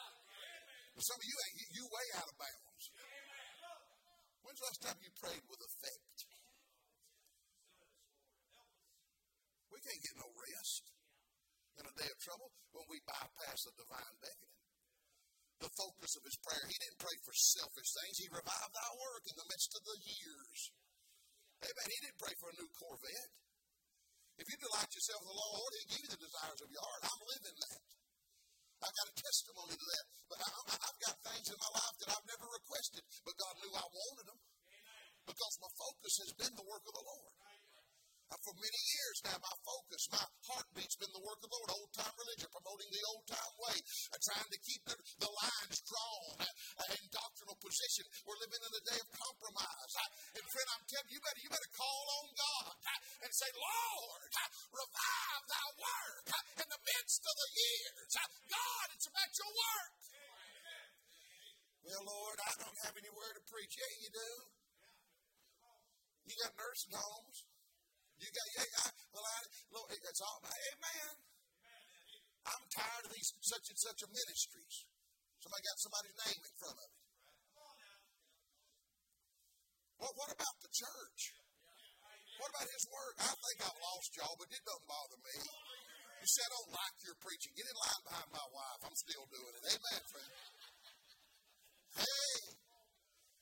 But 0.96 1.04
some 1.08 1.20
of 1.20 1.26
you 1.28 1.36
ain't, 1.36 1.56
you, 1.56 1.68
you 1.76 1.84
way 1.88 2.08
out 2.20 2.28
of 2.28 2.36
bounds. 2.36 2.84
When's 4.44 4.60
the 4.60 4.68
last 4.68 4.82
time 4.84 4.98
you 5.00 5.12
prayed 5.22 5.44
with 5.48 5.62
effect? 5.64 6.18
We 9.72 9.78
can't 9.80 10.02
get 10.04 10.16
no 10.20 10.28
rest 10.36 10.84
in 11.80 11.84
a 11.88 11.94
day 11.96 12.10
of 12.12 12.20
trouble 12.20 12.50
when 12.76 12.86
we 12.92 13.00
bypass 13.08 13.60
the 13.64 13.74
divine 13.76 14.16
beckoning. 14.20 14.61
The 15.62 15.70
focus 15.78 16.18
of 16.18 16.26
his 16.26 16.38
prayer, 16.42 16.66
he 16.66 16.78
didn't 16.82 16.98
pray 16.98 17.18
for 17.22 17.38
selfish 17.38 17.90
things. 17.94 18.18
He 18.18 18.34
revived 18.34 18.76
our 18.82 18.96
work 18.98 19.24
in 19.30 19.38
the 19.38 19.46
midst 19.46 19.72
of 19.78 19.86
the 19.86 19.98
years. 20.10 20.60
Amen. 21.62 21.88
He 21.94 22.00
didn't 22.02 22.18
pray 22.18 22.34
for 22.42 22.50
a 22.50 22.58
new 22.58 22.70
Corvette. 22.74 23.34
If 24.42 24.50
you 24.50 24.58
delight 24.58 24.90
yourself 24.90 25.22
in 25.22 25.30
the 25.30 25.38
Lord, 25.38 25.70
He'll 25.78 25.92
give 25.94 26.02
you 26.02 26.12
the 26.18 26.26
desires 26.26 26.62
of 26.66 26.70
your 26.74 26.82
heart. 26.82 27.02
I'm 27.06 27.24
living 27.30 27.58
that. 27.62 27.82
I've 28.82 28.98
got 28.98 29.14
a 29.14 29.16
testimony 29.22 29.76
to 29.78 29.86
that. 29.86 30.06
But 30.26 30.40
I, 30.42 30.50
have 30.82 30.98
got 31.06 31.16
things 31.30 31.48
in 31.54 31.58
my 31.62 31.72
life 31.78 31.96
that 32.02 32.10
I've 32.18 32.26
never 32.26 32.48
requested, 32.50 33.04
but 33.22 33.38
God 33.38 33.54
knew 33.62 33.74
I 33.78 33.86
wanted 33.86 34.26
them 34.34 34.42
because 35.30 35.56
my 35.62 35.72
focus 35.78 36.14
has 36.26 36.32
been 36.42 36.54
the 36.58 36.66
work 36.66 36.84
of 36.90 36.96
the 36.98 37.06
Lord. 37.06 37.41
Uh, 38.32 38.40
for 38.48 38.56
many 38.64 38.82
years 38.96 39.18
now, 39.28 39.36
my 39.44 39.56
focus, 39.68 40.08
my 40.08 40.24
heartbeat's 40.48 40.96
been 40.96 41.12
the 41.12 41.20
work 41.20 41.36
of 41.44 41.52
the 41.52 41.60
Lord, 41.60 41.76
old 41.76 41.92
time 41.92 42.16
religion, 42.16 42.48
promoting 42.48 42.88
the 42.88 43.04
old 43.12 43.28
time 43.28 43.54
way, 43.60 43.76
uh, 43.76 44.20
trying 44.24 44.48
to 44.48 44.60
keep 44.64 44.82
the, 44.88 44.96
the 45.20 45.28
lines 45.28 45.84
drawn 45.84 46.40
uh, 46.40 46.96
in 46.96 47.04
doctrinal 47.12 47.60
position. 47.60 48.08
We're 48.24 48.40
living 48.40 48.64
in 48.64 48.72
a 48.72 48.84
day 48.88 49.00
of 49.04 49.10
compromise. 49.20 49.92
Uh, 50.00 50.40
and 50.40 50.46
friend, 50.48 50.70
I'm 50.72 50.86
telling 50.88 51.12
you, 51.12 51.20
you 51.20 51.22
better, 51.28 51.42
you 51.44 51.52
better 51.52 51.74
call 51.76 52.04
on 52.24 52.28
God 52.32 52.72
uh, 52.72 53.00
and 53.28 53.32
say, 53.36 53.52
Lord, 53.52 54.32
uh, 54.32 54.50
revive 54.80 55.44
thy 55.52 55.68
work 55.76 56.26
in 56.56 56.68
the 56.72 56.82
midst 56.88 57.22
of 57.28 57.36
the 57.36 57.50
years. 57.52 58.12
God, 58.48 58.86
it's 58.96 59.08
about 59.12 59.32
your 59.36 59.52
work. 59.52 59.96
Well, 61.84 62.04
Lord, 62.08 62.38
I 62.48 62.52
don't 62.64 62.80
have 62.88 62.96
anywhere 62.96 63.32
to 63.36 63.44
preach. 63.52 63.76
Yeah, 63.76 63.92
you 64.00 64.10
do. 64.16 64.32
You 66.32 66.34
got 66.48 66.56
nursing 66.56 66.96
homes. 66.96 67.51
You 68.22 68.30
got, 68.30 68.48
yeah, 68.54 68.86
I, 68.86 68.88
well, 69.18 69.26
I, 69.26 69.38
Lord, 69.74 69.90
it's 69.98 70.22
all, 70.22 70.38
amen. 70.46 71.14
I'm 72.46 72.66
tired 72.70 73.06
of 73.10 73.12
these 73.14 73.34
such 73.42 73.66
and 73.74 73.80
such 73.82 74.00
a 74.06 74.10
ministries. 74.14 74.86
Somebody 75.42 75.62
got 75.66 75.78
somebody's 75.82 76.18
name 76.30 76.42
in 76.42 76.54
front 76.62 76.78
of 76.78 76.86
it. 76.86 77.02
Well, 80.02 80.14
what 80.18 80.30
about 80.34 80.56
the 80.62 80.72
church? 80.74 81.22
What 82.42 82.50
about 82.50 82.66
his 82.74 82.86
work? 82.90 83.16
I 83.22 83.34
think 83.38 83.58
I've 83.62 83.78
lost 83.78 84.10
y'all, 84.18 84.34
but 84.38 84.50
it 84.50 84.66
doesn't 84.66 84.88
bother 84.90 85.20
me. 85.22 85.38
You 85.38 86.30
said 86.30 86.50
I 86.50 86.54
don't 86.58 86.74
like 86.74 86.98
your 87.06 87.18
preaching. 87.22 87.54
Get 87.54 87.70
in 87.70 87.78
line 87.78 88.02
behind 88.06 88.30
my 88.34 88.48
wife. 88.54 88.82
I'm 88.86 88.98
still 88.98 89.26
doing 89.30 89.54
it. 89.62 89.64
Amen, 89.66 90.02
friend. 90.10 90.32
Hey, 92.02 92.61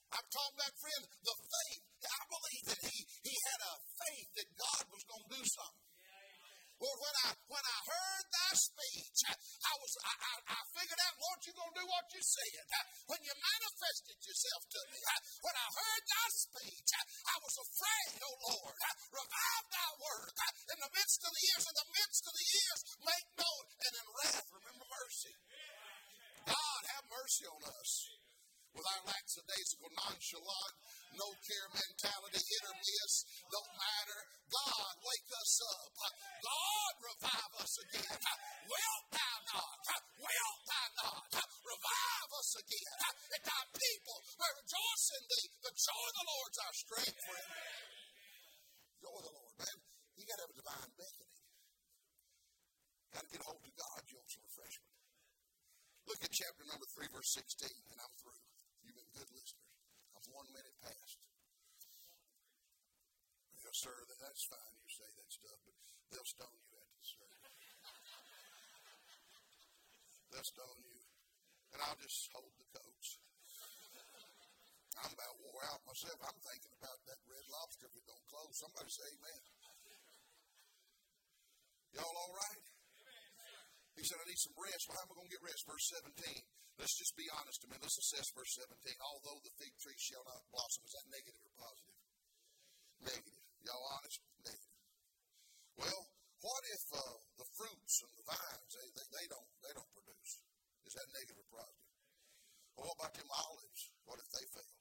I'm 0.10 0.28
talking 0.34 0.57
about, 0.57 0.74
friend, 0.82 1.03
the 1.22 1.36
faith. 1.38 1.84
I 1.99 2.22
believe 2.32 2.66
that 2.74 2.82
he, 2.82 2.97
he 3.28 3.36
had 3.36 3.60
a 3.62 3.74
faith 3.78 4.30
that 4.39 4.49
God 4.57 4.84
was 4.89 5.03
going 5.05 5.26
to 5.30 5.32
do 5.38 5.43
something. 5.45 5.89
Well, 6.80 6.95
when 6.95 7.16
I 7.28 7.30
when 7.51 7.60
I 7.60 7.80
heard 7.91 8.26
thy 8.32 8.51
speech, 8.55 9.20
I 9.28 9.36
I 9.36 9.74
was 9.84 9.91
I, 9.99 10.16
I, 10.16 10.34
I 10.47 10.60
figured 10.72 11.01
out, 11.12 11.20
Lord, 11.20 11.39
you're 11.43 11.60
gonna 11.60 11.76
do 11.76 11.84
what 11.84 12.07
you 12.16 12.24
said. 12.24 12.64
When 13.03 13.20
you 13.20 13.36
manifested 13.36 14.16
yourself 14.16 14.64
to 14.64 14.80
me, 14.88 14.99
I, 15.03 15.16
when 15.43 15.55
I 15.60 15.68
heard 15.76 16.03
thy 16.07 16.28
speech, 16.32 16.89
I 17.03 17.36
was 17.43 17.55
afraid, 17.60 18.24
oh 18.24 18.38
Lord. 18.47 18.76
Revive 19.12 19.66
thy 19.76 19.89
word 19.99 20.32
in 20.72 20.78
the 20.80 20.91
midst 20.95 21.20
of 21.20 21.32
the 21.36 21.43
years, 21.51 21.64
in 21.68 21.76
the 21.84 21.89
midst 21.99 22.24
of 22.24 22.34
the 22.39 22.47
years, 22.47 22.80
make 23.03 23.28
known 23.36 23.64
and 23.76 23.93
in 23.99 24.07
wrath, 24.16 24.47
remember 24.55 24.88
mercy. 24.88 25.36
God 26.47 26.82
have 26.95 27.05
mercy 27.12 27.43
on 27.51 27.60
us 27.76 27.91
with 28.74 28.86
our 28.86 29.01
lackadaisical, 29.09 29.89
nonchalant, 29.97 30.76
no 31.17 31.28
care 31.41 31.70
mentality, 31.74 32.39
hit 32.39 32.63
or 32.70 32.78
miss, 32.78 33.13
don't 33.49 33.74
matter. 33.76 34.20
God, 34.49 34.93
wake 35.01 35.30
us 35.34 35.53
up. 35.65 35.89
God, 36.41 36.93
revive 37.01 37.53
us 37.61 37.74
again. 37.89 38.17
Wilt 38.70 39.05
thou 39.13 39.36
not? 39.53 39.78
Wilt 40.22 40.61
thou 40.70 40.88
not? 41.01 41.22
Revive 41.65 42.32
us 42.34 42.51
again. 42.61 42.95
That 43.34 43.43
thy 43.45 43.63
people 43.74 44.17
may 44.38 44.51
rejoice 44.57 45.07
in 45.17 45.24
thee. 45.30 45.47
The 45.65 45.74
joy 45.74 46.05
of 46.09 46.15
the 46.17 46.26
Lord's 46.30 46.59
our 46.65 46.76
strength, 46.76 47.20
friend. 47.26 47.49
Joy 49.01 49.15
of 49.17 49.26
the 49.26 49.34
Lord, 49.34 49.53
man. 49.61 49.78
You 50.17 50.24
got 50.26 50.38
to 50.41 50.43
have 50.49 50.53
a 50.53 50.59
divine 50.59 50.91
beckoning. 50.97 51.38
Got 53.13 53.24
to 53.26 53.32
get 53.34 53.41
hold 53.45 53.63
of 53.65 53.74
God. 53.74 53.99
You 54.09 54.17
some 54.30 54.45
refreshment. 54.45 54.93
Look 56.09 56.22
at 56.26 56.34
chapter 56.34 56.65
number 56.65 56.89
3, 56.89 57.05
verse 57.13 57.38
16, 57.38 57.70
and 57.70 58.01
I'm 58.01 58.13
through. 58.17 58.49
Good 59.20 59.36
listeners. 59.36 59.76
I'm 60.15 60.24
one 60.32 60.47
minute 60.55 60.80
past. 60.80 61.20
Yes, 63.59 63.76
sir, 63.84 63.91
that's 64.15 64.47
fine. 64.47 64.76
You 64.80 64.88
say 64.88 65.11
that 65.11 65.28
stuff, 65.28 65.59
but 65.67 65.76
they'll 66.07 66.24
stone 66.24 66.55
you 66.55 66.72
at 66.80 66.88
the 66.88 67.03
service. 67.03 67.51
They'll 70.32 70.47
stone 70.47 70.80
you. 70.88 71.03
And 71.76 71.84
I'll 71.84 71.99
just 71.99 72.32
hold 72.32 72.47
the 72.63 72.67
coats. 72.72 73.20
I'm 75.03 75.11
about 75.11 75.36
wore 75.43 75.67
out 75.67 75.84
myself. 75.84 76.15
I'm 76.24 76.39
thinking 76.39 76.72
about 76.80 77.03
that 77.11 77.20
red 77.28 77.43
lobster 77.51 77.91
if 77.91 77.99
it 77.99 78.07
don't 78.07 78.24
close. 78.32 78.55
Somebody 78.55 78.88
say 78.88 79.03
amen. 79.03 79.41
Y'all 81.91 82.07
all 82.07 82.34
right? 82.39 82.68
He 84.00 84.08
said, 84.08 84.24
I 84.24 84.32
need 84.32 84.39
some 84.39 84.56
rest. 84.56 84.88
Well, 84.88 84.95
how 84.95 85.04
am 85.04 85.12
I 85.12 85.20
going 85.20 85.28
to 85.28 85.36
get 85.36 85.43
rest? 85.43 85.68
Verse 85.68 85.91
17. 85.91 86.16
Let's 86.80 86.95
just 86.95 87.20
be 87.20 87.28
honest 87.36 87.60
a 87.64 87.68
minute. 87.68 87.84
Let's 87.84 88.00
assess 88.00 88.32
verse 88.32 88.56
17. 88.56 88.72
Although 89.04 89.43
the 89.43 89.52
fig 89.60 89.76
tree 89.76 90.00
shall 90.00 90.24
not 90.24 90.39
blossom, 90.56 90.88
is 90.88 90.95
that 90.95 91.12
negative 91.12 91.43
or 91.43 91.52
positive? 91.60 92.00
Negative. 93.04 93.43
Y'all 93.68 93.84
honest? 94.00 94.24
Negative. 94.39 94.80
Well, 95.76 96.04
what 96.39 96.64
if 96.72 96.84
uh, 96.95 97.20
the 97.36 97.47
fruits 97.60 97.95
and 98.08 98.14
the 98.16 98.24
vines 98.24 98.72
they, 98.72 98.88
they, 98.95 99.08
they, 99.20 99.26
don't 99.28 99.52
they 99.68 99.76
don't 99.76 99.91
produce? 99.91 100.32
Is 100.88 100.95
that 100.95 101.12
negative 101.12 101.36
or 101.36 101.52
positive? 101.52 101.91
Well, 102.80 102.88
what 102.88 102.95
about 103.04 103.14
them 103.20 103.28
olives? 103.28 103.82
What 104.08 104.24
if 104.24 104.28
they 104.32 104.47
fail? 104.56 104.76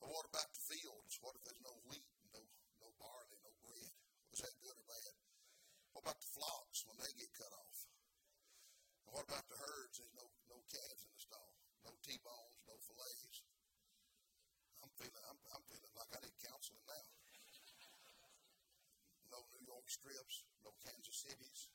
Well, 0.00 0.16
what 0.16 0.24
about 0.24 0.48
the 0.48 0.62
fields? 0.72 1.20
What 1.20 1.36
if 1.36 1.44
there's 1.44 1.60
no 1.60 1.76
wheat, 1.92 2.08
no 2.32 2.40
no 2.80 2.88
barley, 2.96 3.36
no 3.44 3.52
bread? 3.60 3.92
Was 4.32 4.40
that 4.40 4.56
good 4.64 4.76
or 4.80 4.88
bad? 4.88 5.12
What 5.96 6.12
about 6.12 6.20
the 6.20 6.28
flocks 6.36 6.84
when 6.84 7.00
they 7.00 7.08
get 7.16 7.32
cut 7.32 7.48
off? 7.56 7.88
And 9.08 9.16
what 9.16 9.24
about 9.24 9.48
the 9.48 9.56
herds? 9.56 9.96
There's 9.96 10.12
no 10.12 10.28
no 10.52 10.60
calves 10.68 11.00
in 11.00 11.08
the 11.08 11.16
stall, 11.24 11.56
no 11.88 11.96
T-bones, 12.04 12.60
no 12.68 12.76
fillets. 12.84 13.40
I'm 14.84 14.92
feeling 15.00 15.24
I'm, 15.24 15.40
I'm 15.56 15.64
feeling 15.64 15.88
like 15.96 16.12
I 16.12 16.20
need 16.20 16.36
counseling 16.44 16.84
now. 16.84 17.08
No 19.32 19.40
New 19.56 19.64
York 19.64 19.88
strips, 19.88 20.44
no 20.68 20.76
Kansas 20.84 21.16
Cities, 21.16 21.72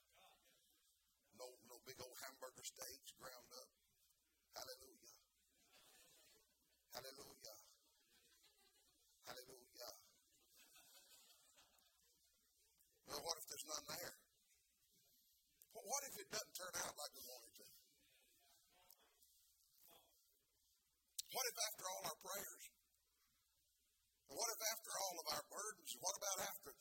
no 1.42 1.50
no 1.66 1.82
big 1.90 1.98
old 1.98 2.14
hamburger 2.22 2.62
steaks 2.62 3.18
ground 3.18 3.50
up. 3.58 3.74
Hallelujah. 4.54 5.18
Hallelujah. 6.94 7.58
Hallelujah. 9.26 9.92
Well, 13.10 13.26
what 13.26 13.41
none 13.88 13.98
there? 13.98 14.16
What 15.74 16.02
if 16.08 16.14
it 16.22 16.28
doesn't 16.32 16.56
turn 16.56 16.74
out 16.86 16.94
like 16.96 17.12
we 17.18 17.24
want 17.28 17.44
it 17.50 17.54
to? 17.60 17.68
What 21.32 21.46
if 21.48 21.56
after 21.56 21.84
all 21.88 22.04
our 22.12 22.20
prayers? 22.22 22.64
And 24.28 24.36
what 24.36 24.50
if 24.52 24.62
after 24.72 24.92
all 24.92 25.16
of 25.20 25.28
our 25.36 25.46
burdens? 25.52 25.92
What 26.00 26.16
about 26.16 26.38
after 26.48 26.72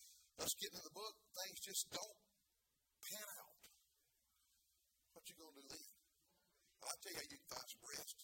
us 0.43 0.53
getting 0.59 0.79
in 0.79 0.87
the 0.87 0.95
book, 0.95 1.15
things 1.35 1.59
just 1.63 1.91
don't 1.91 2.19
pan 3.03 3.29
out? 3.43 3.57
What 5.15 5.27
you 5.27 5.35
gonna 5.39 5.59
do 5.59 5.67
then? 5.71 5.87
I'll 6.87 6.99
tell 7.03 7.13
you 7.13 7.19
how 7.19 7.29
you 7.29 7.39
can 7.39 7.51
find 7.51 7.67
some 7.67 7.85
rest. 7.95 8.19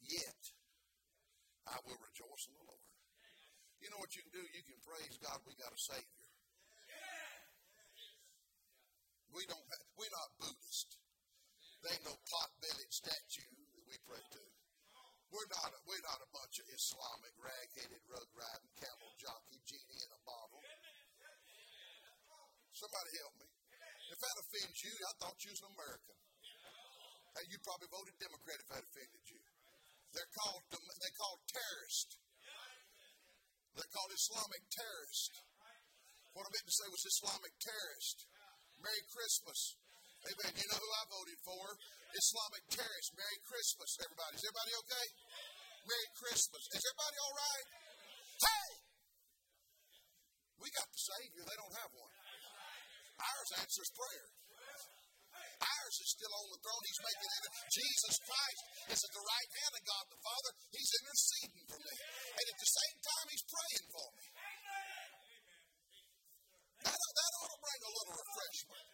Yet 0.00 0.42
I 1.68 1.76
will 1.84 2.00
rejoice 2.00 2.44
in 2.48 2.54
the 2.56 2.66
Lord. 2.66 2.88
You 3.80 3.88
know 3.88 4.00
what 4.00 4.12
you 4.12 4.22
can 4.24 4.34
do? 4.36 4.44
You 4.44 4.62
can 4.64 4.78
praise 4.84 5.16
God. 5.20 5.40
We 5.48 5.56
got 5.56 5.72
a 5.72 5.80
Savior. 5.80 6.29
We 9.30 9.46
don't 9.46 9.62
have, 9.62 9.84
we're 9.94 10.10
not 10.10 10.28
Buddhist. 10.42 10.98
There 11.80 11.92
ain't 11.94 12.06
no 12.06 12.16
pot-bellied 12.18 12.92
statue 12.92 13.50
that 13.78 13.84
we 13.86 13.96
pray 14.04 14.20
to. 14.20 14.42
We're 15.30 15.50
not, 15.54 15.70
a, 15.70 15.78
we're 15.86 16.02
not 16.02 16.18
a 16.18 16.28
bunch 16.34 16.58
of 16.58 16.66
Islamic 16.66 17.34
rag-headed, 17.38 18.02
rug-riding, 18.10 18.72
camel 18.82 19.10
jockey 19.14 19.62
genie 19.62 20.02
in 20.02 20.10
a 20.10 20.20
bottle. 20.26 20.58
Somebody 22.74 23.10
help 23.22 23.34
me. 23.38 23.48
If 24.10 24.18
that 24.18 24.36
offends 24.42 24.78
you, 24.82 24.90
I 24.90 25.12
thought 25.22 25.38
you 25.46 25.54
was 25.54 25.62
an 25.62 25.70
American. 25.70 26.18
Hey, 27.38 27.46
you 27.46 27.62
probably 27.62 27.86
voted 27.94 28.18
Democrat 28.18 28.58
if 28.58 28.68
that 28.74 28.82
offended 28.82 29.22
you. 29.30 29.38
They're 30.10 30.32
called 30.34 30.66
they 30.74 31.12
called 31.14 31.38
terrorists. 31.46 32.18
They're 33.78 33.92
called 33.94 34.10
Islamic 34.10 34.66
terrorists. 34.66 35.30
What 36.34 36.46
I 36.46 36.50
meant 36.50 36.66
to 36.66 36.74
say 36.74 36.88
was 36.90 37.02
Islamic 37.06 37.54
terrorist. 37.62 38.26
Merry 38.80 39.04
Christmas. 39.12 39.76
Amen. 40.24 40.52
You 40.56 40.66
know 40.68 40.80
who 40.80 40.90
I 41.00 41.04
voted 41.08 41.40
for? 41.44 41.64
Islamic 42.12 42.64
terrorists. 42.68 43.12
Merry 43.16 43.38
Christmas, 43.44 43.90
everybody. 44.00 44.32
Is 44.36 44.44
everybody 44.44 44.72
okay? 44.84 45.06
Merry 45.88 46.08
Christmas. 46.16 46.62
Is 46.76 46.82
everybody 46.84 47.16
all 47.20 47.34
right? 47.36 47.66
Hey! 48.40 48.68
We 50.60 50.68
got 50.76 50.88
the 50.92 51.00
Savior. 51.00 51.42
They 51.44 51.56
don't 51.56 51.76
have 51.80 51.92
one. 51.96 52.12
Ours 53.20 53.50
answers 53.64 53.90
prayer. 53.96 54.28
Ours 55.60 55.96
is 56.00 56.08
still 56.16 56.32
on 56.32 56.46
the 56.52 56.60
throne. 56.64 56.82
He's 56.88 57.02
making 57.04 57.30
it. 57.36 57.42
Jesus 57.68 58.16
Christ 58.24 58.62
is 58.96 59.00
at 59.04 59.12
the 59.12 59.24
right 59.24 59.50
hand 59.60 59.72
of 59.76 59.82
God 59.84 60.04
the 60.08 60.20
Father. 60.24 60.50
He's 60.72 60.92
interceding 61.04 61.64
for 61.68 61.80
me. 61.80 61.96
And 62.32 62.44
at 62.48 62.58
the 62.60 62.70
same 62.80 62.96
time, 63.00 63.26
He's 63.28 63.44
praying 63.44 63.86
for 63.92 64.08
me. 64.16 64.24
That, 66.84 66.96
that 66.96 67.30
ought 67.40 67.52
to 67.52 67.60
bring 67.60 67.80
a 67.84 67.90
little 67.90 68.16
refreshment 68.16 68.86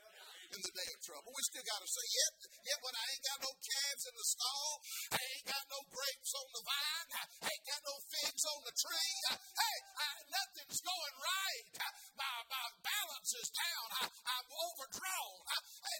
in 0.55 0.61
the 0.62 0.72
day 0.72 0.89
of 0.95 0.99
trouble. 1.03 1.30
We 1.34 1.43
still 1.51 1.66
got 1.66 1.80
to 1.82 1.89
say, 1.91 2.07
yet, 2.07 2.32
yet 2.64 2.78
when 2.80 2.95
I 2.95 3.05
ain't 3.11 3.24
got 3.26 3.39
no 3.43 3.53
calves 3.59 4.05
in 4.07 4.14
the 4.14 4.26
stall, 4.26 4.70
I 5.12 5.20
ain't 5.20 5.47
got 5.51 5.64
no 5.68 5.80
grapes 5.91 6.32
on 6.39 6.47
the 6.55 6.62
vine, 6.62 7.09
I 7.18 7.51
ain't 7.51 7.66
got 7.66 7.82
no 7.82 7.95
figs 8.07 8.45
on 8.47 8.61
the 8.62 8.74
tree, 8.78 9.14
hey, 9.34 9.78
I, 9.99 10.09
nothing's 10.30 10.80
going 10.80 11.16
right. 11.18 11.66
My, 12.16 12.34
my 12.49 12.66
balance 12.80 13.32
is 13.37 13.49
down. 13.53 13.87
I, 14.01 14.05
I'm 14.09 14.49
overdrawn. 14.49 15.37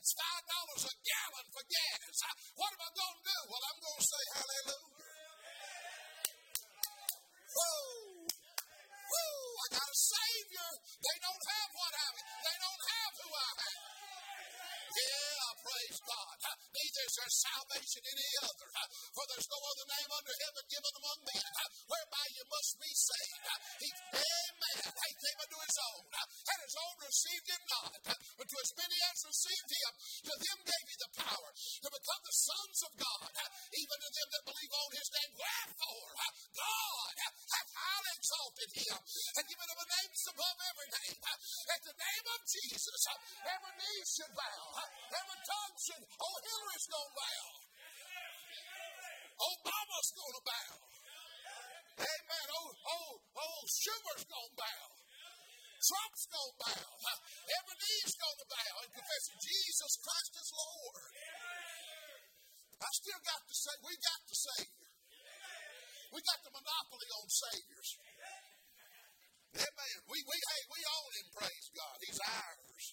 It's 0.01 0.13
five 0.17 0.45
dollars 0.49 0.83
a 0.89 0.95
gallon 1.05 1.47
for 1.53 1.65
gas. 1.67 2.17
What 2.57 2.71
am 2.73 2.81
I 2.81 2.91
going 2.97 3.19
to 3.21 3.25
do? 3.27 3.39
Well, 3.51 3.65
I'm 3.67 3.81
going 3.85 4.01
to 4.01 4.07
say 4.07 4.25
hallelujah. 4.33 4.97
Woo! 7.57 8.16
Woo! 9.07 9.47
I 9.63 9.67
got 9.79 9.87
a 9.87 9.97
Savior. 9.97 10.71
They 10.99 11.17
don't 11.23 11.45
have 11.47 11.71
what 11.79 11.93
I 11.95 12.07
have. 12.07 12.17
They 12.43 12.57
don't 12.59 12.83
have 12.91 13.13
who 13.23 13.29
I 13.31 13.51
have. 13.57 13.96
Yeah, 14.97 15.49
praise 15.61 15.99
God. 16.09 16.37
Neither 16.73 17.03
is 17.05 17.15
there 17.21 17.33
salvation 17.37 18.03
any 18.05 18.31
other. 18.49 18.69
For 19.13 19.25
there's 19.29 19.49
no 19.49 19.61
other 19.61 19.87
name 19.93 20.11
under 20.13 20.35
heaven 20.41 20.65
given 20.73 20.93
among 20.97 21.19
men 21.25 21.47
whereby 21.85 22.25
you 22.33 22.45
must 22.49 22.73
be 22.81 22.93
saved. 22.93 23.45
He, 23.81 23.89
amen. 23.93 24.77
He 24.89 25.13
came 25.21 25.39
unto 25.41 25.59
his 25.61 25.77
own, 25.93 26.05
and 26.17 26.59
his 26.65 26.77
own 26.81 26.95
received 27.01 27.49
him 27.49 27.63
not. 27.69 27.93
But 28.09 28.47
to 28.49 28.57
as 28.57 28.73
many 28.77 28.99
as 29.13 29.19
received 29.25 29.71
him, 29.73 29.93
to 30.29 30.33
them 30.37 30.59
gave 30.65 30.87
he 30.89 30.97
the 30.97 31.13
power 31.25 31.51
to 31.57 31.89
become 31.93 32.23
the 32.25 32.37
sons 32.37 32.79
of 32.89 32.93
God, 32.97 33.33
even 33.73 33.97
to 34.01 34.11
them 34.13 34.29
that 34.33 34.45
believe 34.49 34.73
on 34.77 34.91
his 34.97 35.09
name. 35.13 35.33
Wherefore, 35.37 36.11
God 36.57 37.15
hath 37.21 37.71
highly 37.73 38.13
exalted 38.17 38.71
him 38.81 38.97
and 38.97 39.45
given 39.45 39.67
him 39.69 39.81
a 39.81 39.89
name 39.93 40.13
above 40.27 40.59
every 40.59 40.89
name. 40.91 41.19
At 41.23 41.81
the 41.87 41.97
name 41.97 42.27
of 42.35 42.41
Jesus, 42.45 43.01
every 43.47 43.75
knee 43.79 44.03
should 44.05 44.33
bow, 44.37 44.65
every 45.13 45.41
tongue 45.47 45.67
oh, 45.77 46.37
Hillary's 46.43 46.89
going 46.89 47.11
to 47.11 47.17
bow. 47.17 47.45
Obama's 49.37 50.11
going 50.17 50.35
to 50.37 50.45
bow. 50.47 50.73
Amen. 51.97 52.47
Oh, 52.57 52.69
oh, 52.73 53.11
oh, 53.37 53.59
Schumer's 53.69 54.25
going 54.25 54.51
to 54.51 54.57
bow. 54.57 54.85
Trump's 55.77 56.27
going 56.27 56.53
to 56.53 56.59
bow. 56.67 56.89
Every 57.47 57.77
knee's 57.77 58.15
going 58.17 58.39
to 58.41 58.49
bow 58.49 58.73
and 58.83 58.91
confess 58.97 59.25
Jesus 59.39 59.93
Christ 60.03 60.33
is 60.41 60.51
Lord. 60.57 61.13
I 62.77 62.89
still 62.93 63.21
got 63.25 63.43
to 63.45 63.55
say, 63.55 63.75
we 63.85 63.93
got 64.01 64.21
the 64.27 64.37
Savior. 64.37 64.91
We 66.13 66.19
got 66.25 66.41
the 66.45 66.53
monopoly 66.53 67.09
on 67.21 67.27
Saviors. 67.29 67.91
Amen. 69.57 69.97
We, 70.09 70.19
we, 70.21 70.37
hey, 70.37 70.63
we 70.69 70.81
own 70.85 71.11
him, 71.17 71.29
praise 71.33 71.67
God. 71.73 71.97
He's 72.05 72.21
ours, 72.21 72.85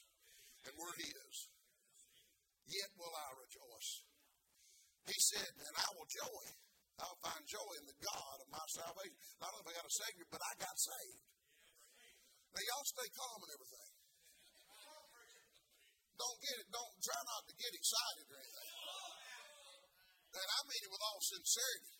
and 0.63 0.73
we're 0.79 0.95
his. 0.95 1.52
Yet 2.67 2.89
will 2.95 3.11
I 3.11 3.29
rejoice. 3.39 3.91
He 5.09 5.17
said, 5.19 5.51
and 5.51 5.75
I 5.75 5.87
will 5.95 6.07
joy. 6.07 6.43
I'll 7.03 7.19
find 7.19 7.43
joy 7.43 7.71
in 7.81 7.85
the 7.89 7.97
God 7.99 8.35
of 8.39 8.47
my 8.53 8.65
salvation. 8.71 9.17
Not 9.41 9.51
only 9.51 9.73
have 9.73 9.75
I 9.75 9.79
got 9.83 9.91
a 9.91 9.95
Savior, 10.07 10.27
but 10.31 10.39
I 10.39 10.53
got 10.61 10.75
saved. 10.77 11.23
Now, 12.53 12.61
y'all 12.63 12.85
stay 12.85 13.09
calm 13.17 13.39
and 13.43 13.51
everything. 13.51 13.91
Don't 16.13 16.39
get 16.39 16.55
it, 16.61 16.69
don't 16.69 16.95
try 17.01 17.19
not 17.25 17.43
to 17.49 17.53
get 17.57 17.73
excited 17.73 18.25
or 18.29 18.37
anything. 18.37 18.73
And 20.33 20.49
I 20.49 20.59
mean 20.65 20.81
it 20.85 20.91
with 20.93 21.03
all 21.03 21.19
sincerity. 21.19 21.93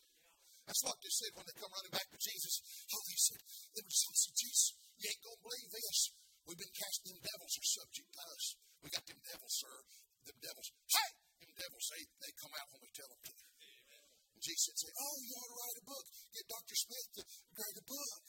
That's 0.64 0.84
what 0.86 0.96
they 1.04 1.12
said 1.12 1.36
when 1.36 1.44
they 1.44 1.56
come 1.60 1.74
running 1.74 1.92
back 1.92 2.08
to 2.08 2.20
Jesus. 2.22 2.64
Oh, 2.88 3.04
they 3.04 3.20
said, 3.20 3.42
they 3.76 3.84
were 3.84 3.92
said, 3.92 4.36
Jesus, 4.38 4.80
you 4.96 5.06
ain't 5.12 5.24
gonna 5.28 5.44
believe 5.44 5.70
this. 5.76 6.00
We've 6.48 6.62
been 6.62 6.76
casting 6.76 7.14
them 7.14 7.22
devils 7.24 7.56
are 7.60 7.70
subject 7.84 8.10
to 8.16 8.22
us. 8.32 8.46
We 8.80 8.88
got 8.94 9.06
them 9.06 9.22
devils, 9.28 9.56
sir. 9.60 9.76
Them 10.24 10.40
devils. 10.40 10.70
Hey! 10.88 11.10
Them 11.44 11.52
devils, 11.56 11.86
they, 11.92 12.04
they 12.24 12.32
come 12.40 12.54
out 12.56 12.68
when 12.72 12.82
we 12.84 12.90
tell 12.96 13.10
them 13.12 13.22
to. 13.24 13.34
And 13.34 14.42
Jesus 14.42 14.74
said, 14.80 14.94
Oh, 14.96 15.16
you 15.24 15.34
ought 15.36 15.52
to 15.52 15.58
write 15.60 15.78
a 15.80 15.86
book. 15.86 16.06
Get 16.32 16.46
Dr. 16.48 16.76
Smith 16.80 17.08
to 17.20 17.22
write 17.54 17.78
a 17.78 17.86
book. 17.86 18.22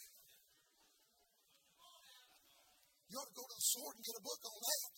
You 3.09 3.15
ought 3.23 3.31
to 3.31 3.39
go 3.39 3.47
to 3.47 3.55
the 3.55 3.69
sword 3.71 3.95
and 3.95 4.05
get 4.05 4.19
a 4.19 4.25
book 4.27 4.43
on 4.43 4.59
that. 4.59 4.91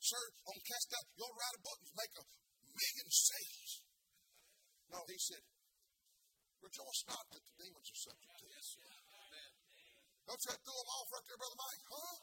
Sir, 0.00 0.22
on 0.50 0.56
cast 0.66 0.88
out, 0.96 1.06
you 1.14 1.22
ought 1.22 1.30
to 1.30 1.38
write 1.38 1.58
a 1.60 1.62
book 1.62 1.78
and 1.84 1.92
make 1.94 2.14
a 2.18 2.24
million 2.74 3.08
sales. 3.12 3.72
No, 4.90 4.98
he 5.06 5.18
said, 5.20 5.44
Rejoice 6.60 7.02
not 7.08 7.24
that 7.30 7.40
the 7.40 7.54
demons 7.56 7.88
are 7.88 8.02
subject 8.10 8.34
to 8.36 8.46
this. 8.50 8.68
Don't 10.28 10.42
you 10.44 10.54
throw 10.58 10.76
them 10.76 10.90
off 10.92 11.08
right 11.10 11.26
there, 11.26 11.40
Brother 11.40 11.58
Mike? 11.58 11.84
Huh? 11.90 12.16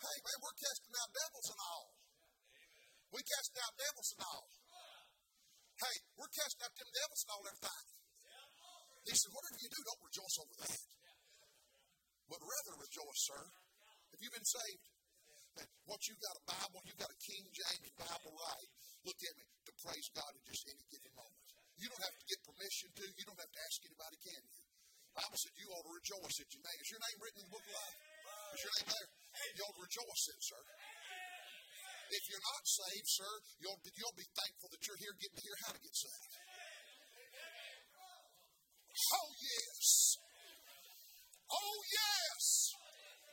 Hey, 0.00 0.16
man, 0.24 0.38
we're 0.40 0.58
casting 0.60 0.94
out 0.96 1.10
devils 1.12 1.48
and 1.50 1.60
all. 1.60 1.99
We 3.10 3.20
cast 3.26 3.50
out 3.58 3.74
devils 3.74 4.10
and 4.14 4.22
all. 4.22 4.46
Hey, 5.80 5.96
we're 6.14 6.32
casting 6.36 6.62
out 6.62 6.74
them 6.76 6.90
devils 6.92 7.20
and 7.24 7.30
all 7.34 7.42
everything. 7.48 7.86
He 9.08 9.14
said, 9.16 9.32
whatever 9.32 9.58
you 9.58 9.70
do, 9.72 9.80
don't 9.80 10.04
rejoice 10.04 10.36
over 10.44 10.54
that. 10.60 10.80
But 12.28 12.38
rather 12.38 12.74
rejoice, 12.78 13.20
sir. 13.26 13.42
If 14.14 14.18
you've 14.22 14.36
been 14.36 14.46
saved, 14.46 14.84
once 15.88 16.06
you've 16.06 16.22
got 16.22 16.38
a 16.38 16.44
Bible, 16.46 16.78
you've 16.86 17.00
got 17.00 17.10
a 17.10 17.18
King 17.18 17.42
James 17.50 17.90
Bible 17.98 18.30
right, 18.30 18.70
look 19.02 19.18
at 19.18 19.34
me, 19.34 19.46
to 19.66 19.72
praise 19.82 20.06
God 20.14 20.30
in 20.30 20.42
just 20.46 20.62
any 20.70 20.84
given 20.94 21.10
moment. 21.18 21.42
You 21.80 21.90
don't 21.90 22.04
have 22.06 22.14
to 22.14 22.26
get 22.28 22.38
permission 22.46 22.88
to, 22.94 23.04
you 23.10 23.24
don't 23.26 23.40
have 23.40 23.50
to 23.50 23.62
ask 23.66 23.76
anybody, 23.82 24.16
can 24.20 24.42
you? 24.46 24.60
The 25.10 25.14
Bible 25.26 25.38
said 25.42 25.58
you 25.58 25.66
ought 25.74 25.82
to 25.82 25.94
rejoice 25.96 26.36
at 26.38 26.48
your 26.54 26.62
name. 26.62 26.78
Is 26.78 26.90
your 26.94 27.02
name 27.02 27.18
written 27.18 27.40
in 27.42 27.46
the 27.50 27.54
book 27.56 27.66
of 27.66 27.74
life? 27.74 27.98
Is 28.54 28.62
your 28.62 28.74
name 28.78 28.88
there? 28.94 29.08
You 29.58 29.62
ought 29.66 29.74
to 29.74 29.82
rejoice 29.82 30.24
in, 30.30 30.38
sir. 30.38 30.62
If 32.10 32.26
you're 32.26 32.42
not 32.42 32.64
saved, 32.66 33.06
sir, 33.06 33.32
you'll, 33.62 33.78
you'll 33.94 34.18
be 34.18 34.26
thankful 34.34 34.68
that 34.74 34.82
you're 34.82 34.98
here 34.98 35.14
getting 35.14 35.38
to 35.38 35.44
hear 35.46 35.58
how 35.62 35.70
to 35.70 35.78
get 35.78 35.94
saved. 35.94 36.34
Oh, 39.14 39.30
yes. 39.38 40.18
Oh, 41.50 41.76
yes. 41.86 42.44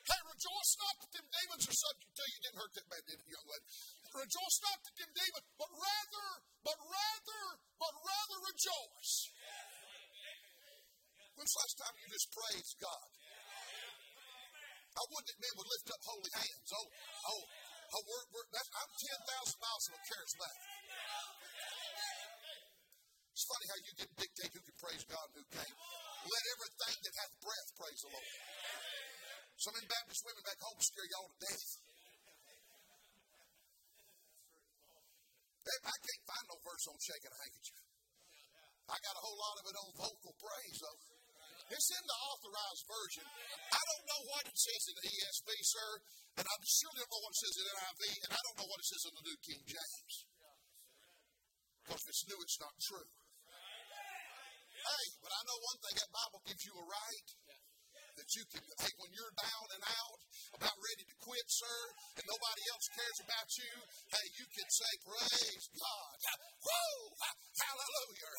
Hey, 0.07 0.21
rejoice 0.23 0.73
not 0.79 0.95
that 1.03 1.11
them 1.11 1.27
demons 1.27 1.65
are 1.67 1.79
subject 1.83 2.13
to 2.15 2.23
you. 2.23 2.37
Didn't 2.39 2.59
hurt 2.61 2.73
that 2.77 2.87
bad, 2.87 3.03
did 3.09 3.19
it, 3.19 3.27
young 3.27 3.47
lady? 3.49 3.67
Rejoice 4.13 4.57
not 4.63 4.77
that 4.85 4.95
them 4.95 5.11
demons, 5.11 5.47
but 5.57 5.71
rather, 5.73 6.27
but 6.63 6.79
rather, 6.79 7.43
but 7.81 7.93
rather 7.97 8.37
rejoice. 8.45 9.13
When's 11.35 11.53
the 11.53 11.59
last 11.59 11.75
time 11.81 11.93
you 11.97 12.07
just 12.13 12.29
praised 12.33 12.75
God? 12.81 13.09
I 14.97 15.03
wouldn't 15.13 15.37
men 15.37 15.53
would 15.53 15.69
lift 15.69 15.87
up 15.93 16.01
holy 16.01 16.33
hands. 16.33 16.69
Oh, 16.73 16.87
oh, 17.29 17.41
we're, 17.95 18.25
we're, 18.35 18.47
I'm 18.51 18.91
10,000 18.91 19.63
miles 19.63 19.83
from 19.87 19.95
a 19.95 20.03
charismatic. 20.03 20.63
It's 23.31 23.45
funny 23.47 23.67
how 23.69 23.79
you 23.85 23.93
can 23.95 24.09
dictate 24.17 24.51
who 24.51 24.61
can 24.65 24.77
praise 24.81 25.03
God 25.07 25.25
and 25.29 25.35
who 25.39 25.45
can't. 25.53 25.77
Let 26.27 26.43
everything 26.57 26.95
that 27.05 27.13
hath 27.21 27.33
breath 27.39 27.69
praise 27.77 27.99
the 28.01 28.11
Lord. 28.11 28.31
Some 29.57 29.75
in 29.77 29.85
Baptist 29.87 30.21
women 30.25 30.43
back 30.43 30.59
home 30.59 30.81
scare 30.81 31.07
y'all 31.07 31.29
to 31.31 31.37
death. 31.37 31.69
I 35.67 35.95
can't 35.99 36.23
find 36.27 36.45
no 36.47 36.57
verse 36.63 36.85
on 36.87 36.97
shaking 36.99 37.31
a 37.31 37.39
handkerchief. 37.43 37.83
I 38.87 38.95
got 39.03 39.15
a 39.19 39.23
whole 39.23 39.35
lot 39.35 39.55
of 39.59 39.63
it 39.67 39.75
on 39.75 39.89
vocal 39.99 40.33
praise, 40.39 40.77
though. 40.79 41.16
It's 41.67 41.89
in 41.91 42.03
the 42.07 42.19
authorized 42.31 42.85
version. 42.87 43.27
I 43.27 43.81
don't 43.81 44.05
know 44.07 44.21
what 44.31 44.43
it 44.47 44.55
says 44.55 44.83
in 44.87 44.95
the 45.03 45.07
ESV, 45.07 45.49
sir, 45.67 45.89
and 46.39 46.45
I 46.47 46.55
surely 46.63 46.99
don't 47.03 47.11
know 47.11 47.23
what 47.27 47.33
it 47.35 47.41
says 47.43 47.55
in 47.59 47.65
the 47.67 47.75
NIV, 47.75 48.03
and 48.23 48.31
I 48.31 48.39
don't 48.39 48.57
know 48.63 48.69
what 48.71 48.79
it 48.79 48.87
says 48.87 49.03
in 49.03 49.13
the 49.19 49.25
New 49.27 49.37
King 49.43 49.61
James. 49.67 50.13
Because 51.83 52.01
if 52.03 52.07
it's 52.07 52.23
new, 52.27 52.39
it's 52.39 52.59
not 52.63 52.75
true. 52.79 53.09
Hey, 54.77 55.05
but 55.19 55.31
I 55.35 55.41
know 55.43 55.57
one 55.67 55.79
thing 55.83 55.95
that 55.99 56.09
Bible 56.15 56.41
gives 56.47 56.63
you 56.63 56.73
a 56.79 56.85
right 56.87 57.27
that 58.17 58.29
you 58.33 58.43
can, 58.49 58.61
hey, 58.81 58.93
when 58.97 59.13
you're 59.13 59.35
down 59.37 59.67
and 59.77 59.83
out, 59.85 60.19
about 60.57 60.77
ready 60.81 61.05
to 61.05 61.15
quit, 61.21 61.47
sir, 61.47 61.79
and 62.17 62.25
nobody 62.25 62.63
else 62.73 62.85
cares 62.97 63.19
about 63.21 63.49
you, 63.61 63.73
hey, 64.09 64.25
you 64.41 64.45
can 64.49 64.67
say, 64.73 64.91
Praise 65.05 65.65
God. 65.77 66.17
Woo! 66.65 66.97
Hallelujah. 67.57 68.33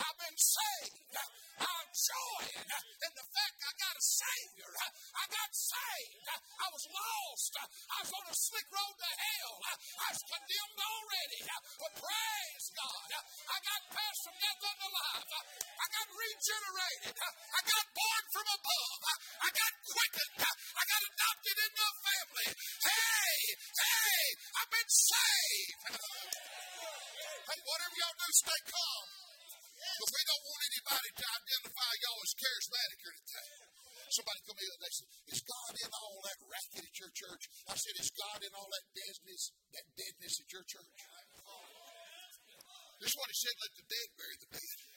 I've 0.00 0.18
been 0.20 0.38
saved. 0.38 1.16
I'm 1.60 1.88
joying 1.92 2.64
in 2.64 3.12
the 3.12 3.26
fact 3.32 3.56
I 3.60 3.72
got 3.76 3.94
a 3.96 4.04
Savior. 4.04 4.70
I 4.72 5.24
got 5.28 5.50
saved. 5.52 6.26
I 6.32 6.68
was 6.72 6.84
lost. 6.88 7.52
I 7.62 7.98
was 8.00 8.12
on 8.16 8.24
a 8.32 8.36
slick 8.36 8.68
road 8.72 8.96
to 8.96 9.10
hell. 9.12 9.54
I 9.68 10.08
was 10.12 10.22
condemned 10.24 10.80
already. 10.80 11.40
But 11.52 11.92
praise 12.00 12.66
God. 12.72 13.08
I 13.28 13.56
got 13.60 13.80
passed 13.92 14.22
from 14.24 14.36
death 14.40 14.62
unto 14.62 14.88
life. 14.88 15.32
I 15.68 15.86
got 15.92 16.06
regenerated. 16.16 17.16
I 17.20 17.60
got 17.60 17.84
born 17.92 18.24
from 18.32 18.46
above. 18.56 19.00
I 19.42 19.48
got 19.52 19.72
quickened. 19.82 20.34
I 20.42 20.82
got 20.86 21.02
adopted 21.02 21.56
into 21.62 21.82
a 21.82 21.94
family. 22.02 22.48
Hey, 22.82 23.34
hey, 23.56 24.22
I've 24.58 24.70
been 24.72 24.90
saved. 24.92 25.82
Hey, 25.92 27.58
whatever 27.62 27.94
y'all 27.98 28.16
do, 28.18 28.28
stay 28.32 28.60
calm. 28.70 29.06
But 29.82 30.08
we 30.08 30.22
don't 30.22 30.44
want 30.46 30.62
anybody 30.62 31.10
to 31.12 31.24
identify 31.26 31.90
y'all 32.02 32.20
as 32.22 32.32
charismatic 32.38 32.98
here 33.02 33.16
today. 33.22 33.50
Somebody 34.12 34.38
come 34.44 34.60
in 34.60 34.68
and 34.68 34.82
they 34.84 34.92
say, 34.92 35.08
Is 35.32 35.40
God 35.40 35.72
in 35.72 35.90
all 35.96 36.18
that 36.20 36.38
racket 36.44 36.84
at 36.84 36.96
your 37.00 37.12
church? 37.16 37.42
I 37.64 37.74
said, 37.80 37.94
Is 37.96 38.12
God 38.12 38.44
in 38.44 38.52
all 38.52 38.68
that 38.68 38.86
deadness, 38.92 39.42
that 39.72 39.86
deadness 39.96 40.34
at 40.36 40.48
your 40.52 40.64
church? 40.68 41.00
This 43.00 43.10
is 43.10 43.16
what 43.18 43.28
he 43.32 43.36
said, 43.40 43.54
let 43.58 43.72
the 43.74 43.86
dead 43.88 44.08
bury 44.14 44.36
the 44.38 44.48
dead. 44.52 44.91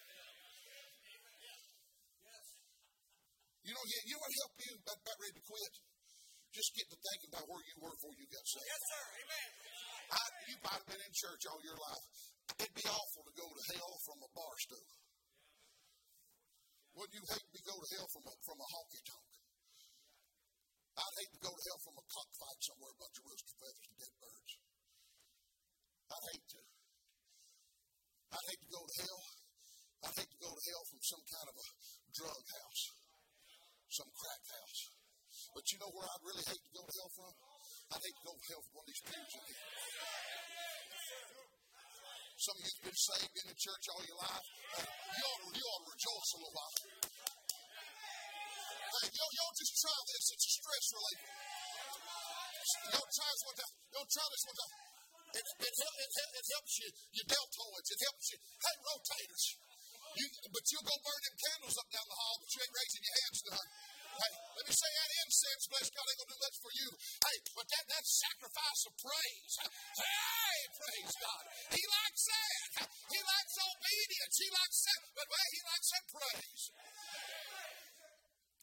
You 3.65 3.73
know, 3.73 3.81
you, 3.81 3.97
you 4.05 4.13
know 4.13 4.21
what 4.21 4.33
help 4.45 4.53
you 4.61 4.73
about, 4.77 4.97
about 5.01 5.17
ready 5.17 5.35
to 5.41 5.45
quit? 5.49 5.73
Just 6.53 6.69
get 6.77 6.85
to 6.85 6.97
thinking 7.01 7.29
about 7.33 7.45
where 7.49 7.63
you 7.65 7.75
were 7.81 7.93
before 7.97 8.13
you 8.13 8.25
got 8.29 8.45
saved. 8.45 8.69
Yes, 8.69 8.83
sir. 8.93 9.05
Amen. 9.25 9.49
I, 10.05 10.21
you 10.53 10.57
might 10.61 10.79
have 10.85 10.89
been 10.89 11.01
in 11.01 11.13
church 11.17 11.41
all 11.49 11.61
your 11.65 11.79
life. 11.81 12.05
It'd 12.61 12.77
be 12.77 12.85
awful 12.85 13.23
to 13.25 13.33
go 13.33 13.47
to 13.49 13.63
hell 13.73 13.95
from 14.05 14.17
a 14.21 14.29
bar 14.37 14.55
stool. 14.61 14.89
Wouldn't 16.93 17.17
you 17.17 17.25
hate 17.25 17.49
to 17.57 17.61
go 17.65 17.75
to 17.75 17.87
hell 17.89 18.07
from 18.13 18.23
a, 18.29 18.33
from 18.45 18.57
a 18.61 18.67
honky 18.69 19.01
tonk? 19.03 19.31
I'd 20.95 21.15
hate 21.19 21.33
to 21.35 21.41
go 21.43 21.51
to 21.51 21.63
hell 21.65 21.81
from 21.83 21.95
a 21.99 22.05
cockfight 22.07 22.59
somewhere, 22.63 22.93
a 22.95 22.99
bunch 23.01 23.17
of 23.19 23.23
rooster 23.27 23.55
feathers 23.59 23.87
and 23.89 23.97
dead 23.99 24.15
birds. 24.15 24.51
I'd 26.05 26.25
hate 26.31 26.47
to. 26.53 26.61
I'd 28.29 28.47
hate 28.47 28.61
to 28.61 28.71
go 28.71 28.81
to 28.85 28.95
hell. 29.03 29.23
I'd 30.05 30.15
hate 30.21 30.31
to 30.31 30.39
go 30.39 30.51
to 30.53 30.63
hell 30.69 30.83
from 30.85 31.01
some 31.03 31.23
kind 31.33 31.47
of 31.49 31.55
a 31.59 31.67
drug 32.15 32.43
house, 32.45 32.83
some 33.89 34.09
crack 34.15 34.43
house. 34.49 34.81
But 35.55 35.63
you 35.71 35.77
know 35.79 35.91
where 35.93 36.07
I'd 36.07 36.23
really 36.25 36.45
hate 36.45 36.63
to 36.63 36.71
go 36.75 36.83
to 36.83 36.93
hell 36.95 37.11
from? 37.15 37.33
I'd 37.95 38.03
hate 38.03 38.17
to 38.17 38.25
go 38.25 38.33
to 38.35 38.45
hell 38.49 38.63
from 38.65 38.73
one 38.75 38.85
of 38.85 38.89
these 38.91 39.03
pews 39.05 39.31
in 39.35 39.43
here. 39.45 39.63
Some 42.35 42.55
of 42.59 42.61
you 42.61 42.71
have 42.75 42.85
been 42.85 42.99
saved 42.99 43.35
in 43.39 43.45
the 43.47 43.57
church 43.57 43.83
all 43.89 44.03
your 44.05 44.19
life. 44.19 44.47
Uh, 44.75 44.83
you, 44.85 45.23
ought 45.23 45.39
to, 45.39 45.49
you 45.55 45.65
ought 45.65 45.81
to 45.81 45.89
rejoice 45.95 46.29
a 46.35 46.37
little 46.43 46.55
while. 46.55 46.75
Hey, 48.85 49.07
y'all, 49.15 49.33
y'all 49.33 49.55
just 49.55 49.73
try 49.79 49.97
this. 50.05 50.23
It's 50.35 50.45
a 50.45 50.51
stress 50.59 50.85
reliever. 50.93 51.31
Y'all 52.91 53.09
try 53.15 53.29
this 53.31 53.43
one 53.47 53.57
time. 53.59 53.73
Y'all 53.95 54.09
try 54.11 54.25
this 54.29 54.43
one 54.45 54.57
time. 54.59 54.73
It, 55.35 55.45
it, 55.47 55.73
it, 55.73 56.11
it 56.35 56.45
helps 56.53 56.73
you, 56.79 56.89
your 57.11 57.27
deltoids. 57.27 57.87
It 57.91 57.99
helps 58.07 58.25
you. 58.31 58.37
Hey, 58.55 58.75
rotators. 58.83 59.45
You, 60.15 60.27
but 60.47 60.63
you'll 60.71 60.87
go 60.87 60.95
burn 61.03 61.21
them 61.27 61.35
candles 61.35 61.75
up 61.75 61.87
down 61.91 62.07
the 62.07 62.17
hall, 62.17 62.35
but 62.39 62.49
you 62.55 62.59
ain't 62.63 62.75
raising 62.75 63.03
your 63.03 63.17
hands 63.19 63.39
none. 63.51 63.69
Hey, 64.15 64.31
let 64.55 64.63
me 64.63 64.71
say 64.71 64.91
that 64.95 65.09
incense, 65.27 65.63
bless 65.67 65.87
God, 65.91 66.07
ain't 66.07 66.19
gonna 66.23 66.31
do 66.31 66.39
much 66.39 66.57
for 66.63 66.71
you. 66.71 66.87
Hey, 67.19 67.37
but 67.51 67.67
that 67.67 67.85
that's 67.91 68.11
sacrifice 68.15 68.81
of 68.87 68.93
praise. 68.95 69.53
Hey, 69.99 70.57
praise 70.71 71.13
God. 71.19 71.43
He 71.75 71.83
likes 71.83 72.23
that. 72.31 72.69
He 73.11 73.19
likes 73.19 73.53
obedience. 73.59 74.35
He 74.39 74.49
likes 74.55 74.79
that, 74.87 75.01
but 75.19 75.27
wait, 75.27 75.49
he 75.51 75.61
likes 75.67 75.87
that 75.91 76.05
praise. 76.07 76.63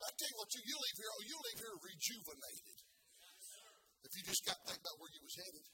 I 0.03 0.11
tell 0.19 0.31
you 0.33 0.39
what, 0.41 0.51
you 0.57 0.61
you 0.67 0.77
leave 0.81 0.99
here, 0.99 1.13
oh, 1.15 1.23
you 1.23 1.37
leave 1.37 1.61
here 1.63 1.77
rejuvenated. 1.79 2.79
If 4.03 4.11
you 4.19 4.23
just 4.27 4.43
got 4.43 4.59
to 4.59 4.65
think 4.67 4.81
about 4.83 4.97
where 4.99 5.13
you 5.15 5.23
was 5.23 5.37
headed. 5.37 5.65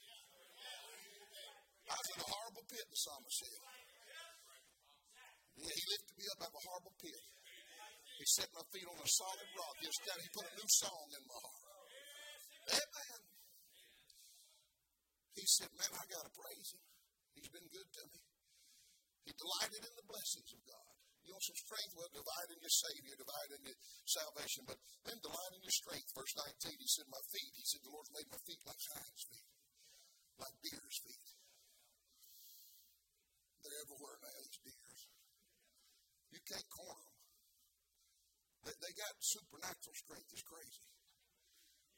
I 1.89 1.97
was 1.97 2.09
in 2.13 2.21
a 2.21 2.29
horrible 2.29 2.65
pit, 2.69 2.85
the 2.85 2.99
psalmist 3.01 3.39
said. 3.41 3.78
He 5.59 5.83
lifted 5.91 6.15
me 6.15 6.27
up 6.31 6.39
out 6.47 6.53
of 6.53 6.59
a 6.59 6.63
horrible 6.71 6.95
pit. 7.03 7.23
He 8.19 8.27
set 8.27 8.51
my 8.55 8.63
feet 8.75 8.87
on 8.87 8.99
a 8.99 9.09
solid 9.11 9.49
rock. 9.55 9.75
He, 9.79 9.87
down, 9.87 10.19
he 10.19 10.31
put 10.35 10.47
a 10.47 10.55
new 10.59 10.71
song 10.71 11.07
in 11.15 11.23
my 11.23 11.39
heart. 11.39 11.91
Amen. 12.79 13.21
He 15.39 15.47
said, 15.47 15.71
Man, 15.79 15.91
I 15.95 16.05
got 16.11 16.27
to 16.27 16.33
praise 16.35 16.69
him. 16.75 16.83
He's 17.39 17.51
been 17.55 17.69
good 17.71 17.87
to 17.87 18.03
me. 18.11 18.23
He 19.23 19.33
delighted 19.39 19.83
in 19.87 19.95
the 19.95 20.07
blessings 20.11 20.51
of 20.51 20.61
God. 20.67 20.95
You 21.23 21.37
want 21.37 21.45
some 21.45 21.61
strength? 21.61 21.93
Well, 21.93 22.09
delight 22.09 22.49
in 22.51 22.59
your 22.65 22.73
Savior, 22.73 23.15
delight 23.15 23.51
in 23.53 23.63
your 23.69 23.79
salvation, 24.09 24.65
but 24.65 24.81
then 25.05 25.21
delight 25.21 25.53
in 25.55 25.61
your 25.61 25.77
strength. 25.77 26.09
Verse 26.17 26.35
19, 26.65 26.73
he 26.81 26.89
said, 26.89 27.05
My 27.13 27.21
feet, 27.29 27.53
he 27.53 27.65
said, 27.69 27.85
The 27.85 27.93
Lord's 27.93 28.11
made 28.17 28.29
my 28.33 28.41
feet 28.49 28.63
like 28.65 28.81
hinds' 28.97 29.29
feet, 29.29 29.49
like 30.41 30.57
deer's 30.65 30.99
feet. 31.05 31.29
They're 33.61 33.81
everywhere 33.85 34.17
now, 34.25 34.37
these 34.41 34.59
deers. 34.65 35.01
You 36.33 36.41
can't 36.45 36.69
corner 36.69 37.05
them. 37.05 37.19
They, 38.69 38.75
they 38.85 38.93
got 38.99 39.13
supernatural 39.23 39.97
strength. 39.97 40.29
It's 40.35 40.45
crazy. 40.45 40.85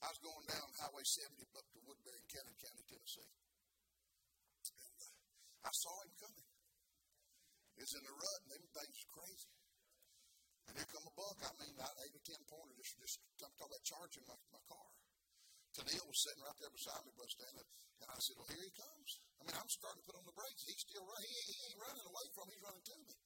I 0.00 0.08
was 0.08 0.20
going 0.24 0.46
down 0.48 0.64
Highway 0.80 1.04
70 1.04 1.44
up 1.60 1.66
to 1.76 1.80
Woodbury, 1.84 2.24
Cannon 2.32 2.56
County, 2.56 2.84
Tennessee. 2.88 3.32
And 4.56 4.64
uh, 4.72 5.68
I 5.68 5.72
saw 5.76 5.94
him 6.04 6.12
coming. 6.16 6.48
Was 7.80 7.96
in 7.96 8.04
the 8.04 8.12
rut, 8.12 8.40
and 8.44 8.60
them 8.60 8.66
things 8.76 9.00
crazy. 9.08 9.52
And 10.68 10.76
here 10.76 10.90
come 10.92 11.00
a 11.00 11.14
buck. 11.16 11.40
I 11.40 11.48
mean, 11.64 11.72
not 11.80 11.96
eight 12.04 12.12
or 12.12 12.20
ten 12.28 12.36
pointer, 12.44 12.76
just, 12.76 12.92
just 13.00 13.16
I'm 13.40 13.48
talking 13.56 13.72
about 13.72 13.88
charging 13.88 14.24
my, 14.28 14.36
my 14.52 14.60
car. 14.68 14.88
Tennille 15.72 16.04
was 16.04 16.20
sitting 16.20 16.44
right 16.44 16.60
there 16.60 16.68
beside 16.76 17.00
me, 17.08 17.16
bus 17.16 17.32
standing, 17.32 17.68
and 18.04 18.08
I 18.12 18.20
said, 18.20 18.36
Well, 18.36 18.52
here 18.52 18.60
he 18.60 18.72
comes. 18.76 19.10
I 19.40 19.48
mean, 19.48 19.56
I'm 19.56 19.70
starting 19.72 19.96
to 19.96 20.06
put 20.06 20.18
on 20.20 20.28
the 20.28 20.36
brakes. 20.36 20.60
He's 20.68 20.84
still 20.84 21.08
running. 21.08 21.24
He, 21.24 21.40
he 21.40 21.56
ain't 21.72 21.80
running 21.80 22.04
away 22.04 22.26
from 22.36 22.44
me, 22.46 22.52
he's 22.52 22.66
running 22.68 22.84
to 22.84 22.96
me. 23.00 23.16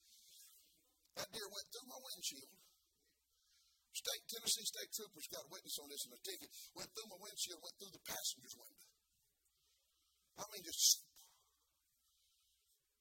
That 1.15 1.31
deer 1.31 1.47
went 1.47 1.67
through 1.71 1.87
my 1.87 2.01
windshield. 2.03 2.51
State 3.95 4.25
Tennessee 4.27 4.67
State 4.67 4.91
Troopers 4.91 5.31
got 5.31 5.47
a 5.47 5.51
witness 5.55 5.79
on 5.79 5.87
this 5.87 6.03
in 6.05 6.13
a 6.13 6.21
ticket. 6.27 6.51
Went 6.75 6.91
through 6.91 7.11
my 7.15 7.21
windshield, 7.23 7.63
went 7.63 7.77
through 7.79 7.95
the 7.95 8.03
passenger's 8.03 8.57
window. 8.59 8.87
I 10.35 10.45
mean, 10.51 10.67
just 10.67 11.07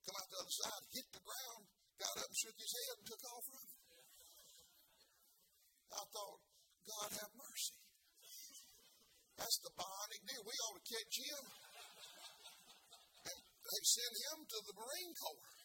come 0.05 0.13
out 0.21 0.29
the 0.29 0.37
other 0.37 0.53
side, 0.53 0.83
hit 0.93 1.07
the 1.09 1.25
ground, 1.25 1.63
got 1.97 2.13
up 2.21 2.29
and 2.29 2.37
shook 2.37 2.53
his 2.53 2.73
head 2.77 2.93
and 3.01 3.05
took 3.09 3.23
off 3.25 3.45
running. 3.49 3.81
I 5.93 6.03
thought, 6.13 6.39
God 6.85 7.09
have 7.17 7.31
mercy. 7.33 7.77
That's 9.37 9.59
the 9.65 9.73
bionic 9.73 10.21
deer. 10.29 10.41
We 10.45 10.53
ought 10.69 10.77
to 10.77 10.85
catch 10.85 11.15
him 11.25 11.43
and 13.33 13.37
they 13.41 13.81
send 13.81 14.13
him 14.13 14.37
to 14.45 14.57
the 14.61 14.73
Marine 14.77 15.13
Corps. 15.17 15.62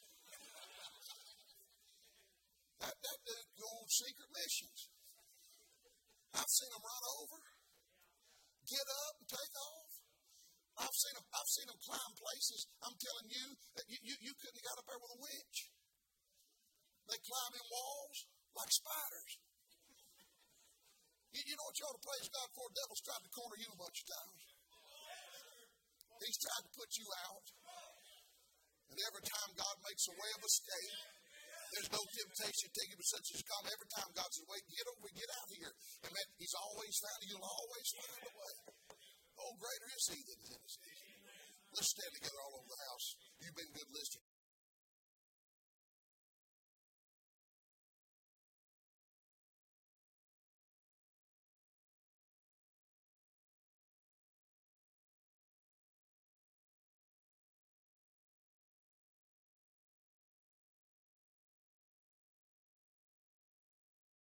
That, 2.79 2.95
that 2.95 3.18
dude 3.26 3.51
go 3.59 3.66
on 3.66 3.89
secret 3.91 4.31
missions. 4.31 4.81
I've 6.35 6.53
seen 6.53 6.70
him 6.70 6.85
run 6.85 7.05
over, 7.18 7.41
get 8.68 8.87
up 9.09 9.14
and 9.18 9.29
take 9.29 9.55
off. 9.59 9.93
I've 10.79 10.95
seen 10.95 11.14
him, 11.18 11.26
I've 11.35 11.51
seen 11.51 11.66
him 11.66 11.81
climb 11.83 12.12
places. 12.14 12.70
I'm 12.87 12.95
telling 12.95 13.29
you 13.35 13.47
that 13.74 13.87
you, 13.91 13.99
you, 14.07 14.14
you 14.31 14.33
couldn't 14.39 14.59
have 14.62 14.68
got 14.70 14.79
up 14.79 14.87
there 14.87 15.03
with 15.03 15.16
a 15.18 15.20
winch. 15.20 15.59
They 17.11 17.18
climb 17.18 17.53
in 17.59 17.66
walls 17.66 18.18
like 18.55 18.70
spiders. 18.70 19.33
You, 21.35 21.43
you 21.51 21.55
know 21.59 21.66
what 21.66 21.76
you 21.83 21.85
ought 21.91 21.99
to 21.99 22.07
praise 22.07 22.29
God 22.31 22.49
for? 22.55 22.64
The 22.70 22.79
devil's 22.79 23.03
tried 23.03 23.22
to 23.26 23.31
corner 23.35 23.59
you 23.59 23.68
a 23.74 23.81
bunch 23.81 23.99
of 24.05 24.07
times. 24.07 24.43
He's 26.22 26.39
tried 26.39 26.62
to 26.62 26.72
put 26.79 26.91
you 26.95 27.07
out. 27.26 27.47
And 28.91 28.99
every 29.03 29.24
time 29.26 29.51
God 29.59 29.76
makes 29.83 30.05
a 30.09 30.14
way 30.14 30.31
of 30.39 30.43
escape, 30.47 31.18
there's 31.75 31.91
no 31.93 32.03
temptation 32.03 32.69
taken 32.73 32.97
but 32.97 33.09
such 33.09 33.29
as 33.35 33.41
come. 33.45 33.64
Every 33.69 33.91
time 33.93 34.09
God 34.16 34.29
says, 34.33 34.47
wait, 34.49 34.64
get 34.69 34.87
over, 34.89 35.09
get 35.12 35.31
out 35.37 35.49
here. 35.53 35.73
And 36.05 36.11
man, 36.12 36.29
He's 36.41 36.57
always 36.57 36.95
found, 37.01 37.19
You'll 37.29 37.45
always 37.45 37.89
find 37.99 38.21
a 38.25 38.33
way. 38.33 38.55
Oh, 39.39 39.53
greater 39.59 39.89
is 39.93 40.07
He 40.12 40.19
that 40.19 40.39
is 40.39 40.51
in 40.55 40.61
us. 40.62 40.77
Let's 41.77 41.91
stand 41.93 42.12
together 42.16 42.41
all 42.43 42.55
over 42.59 42.71
the 42.73 42.81
house. 42.89 43.07
You've 43.45 43.59
been 43.59 43.73
good 43.77 43.91
listeners. 43.93 44.38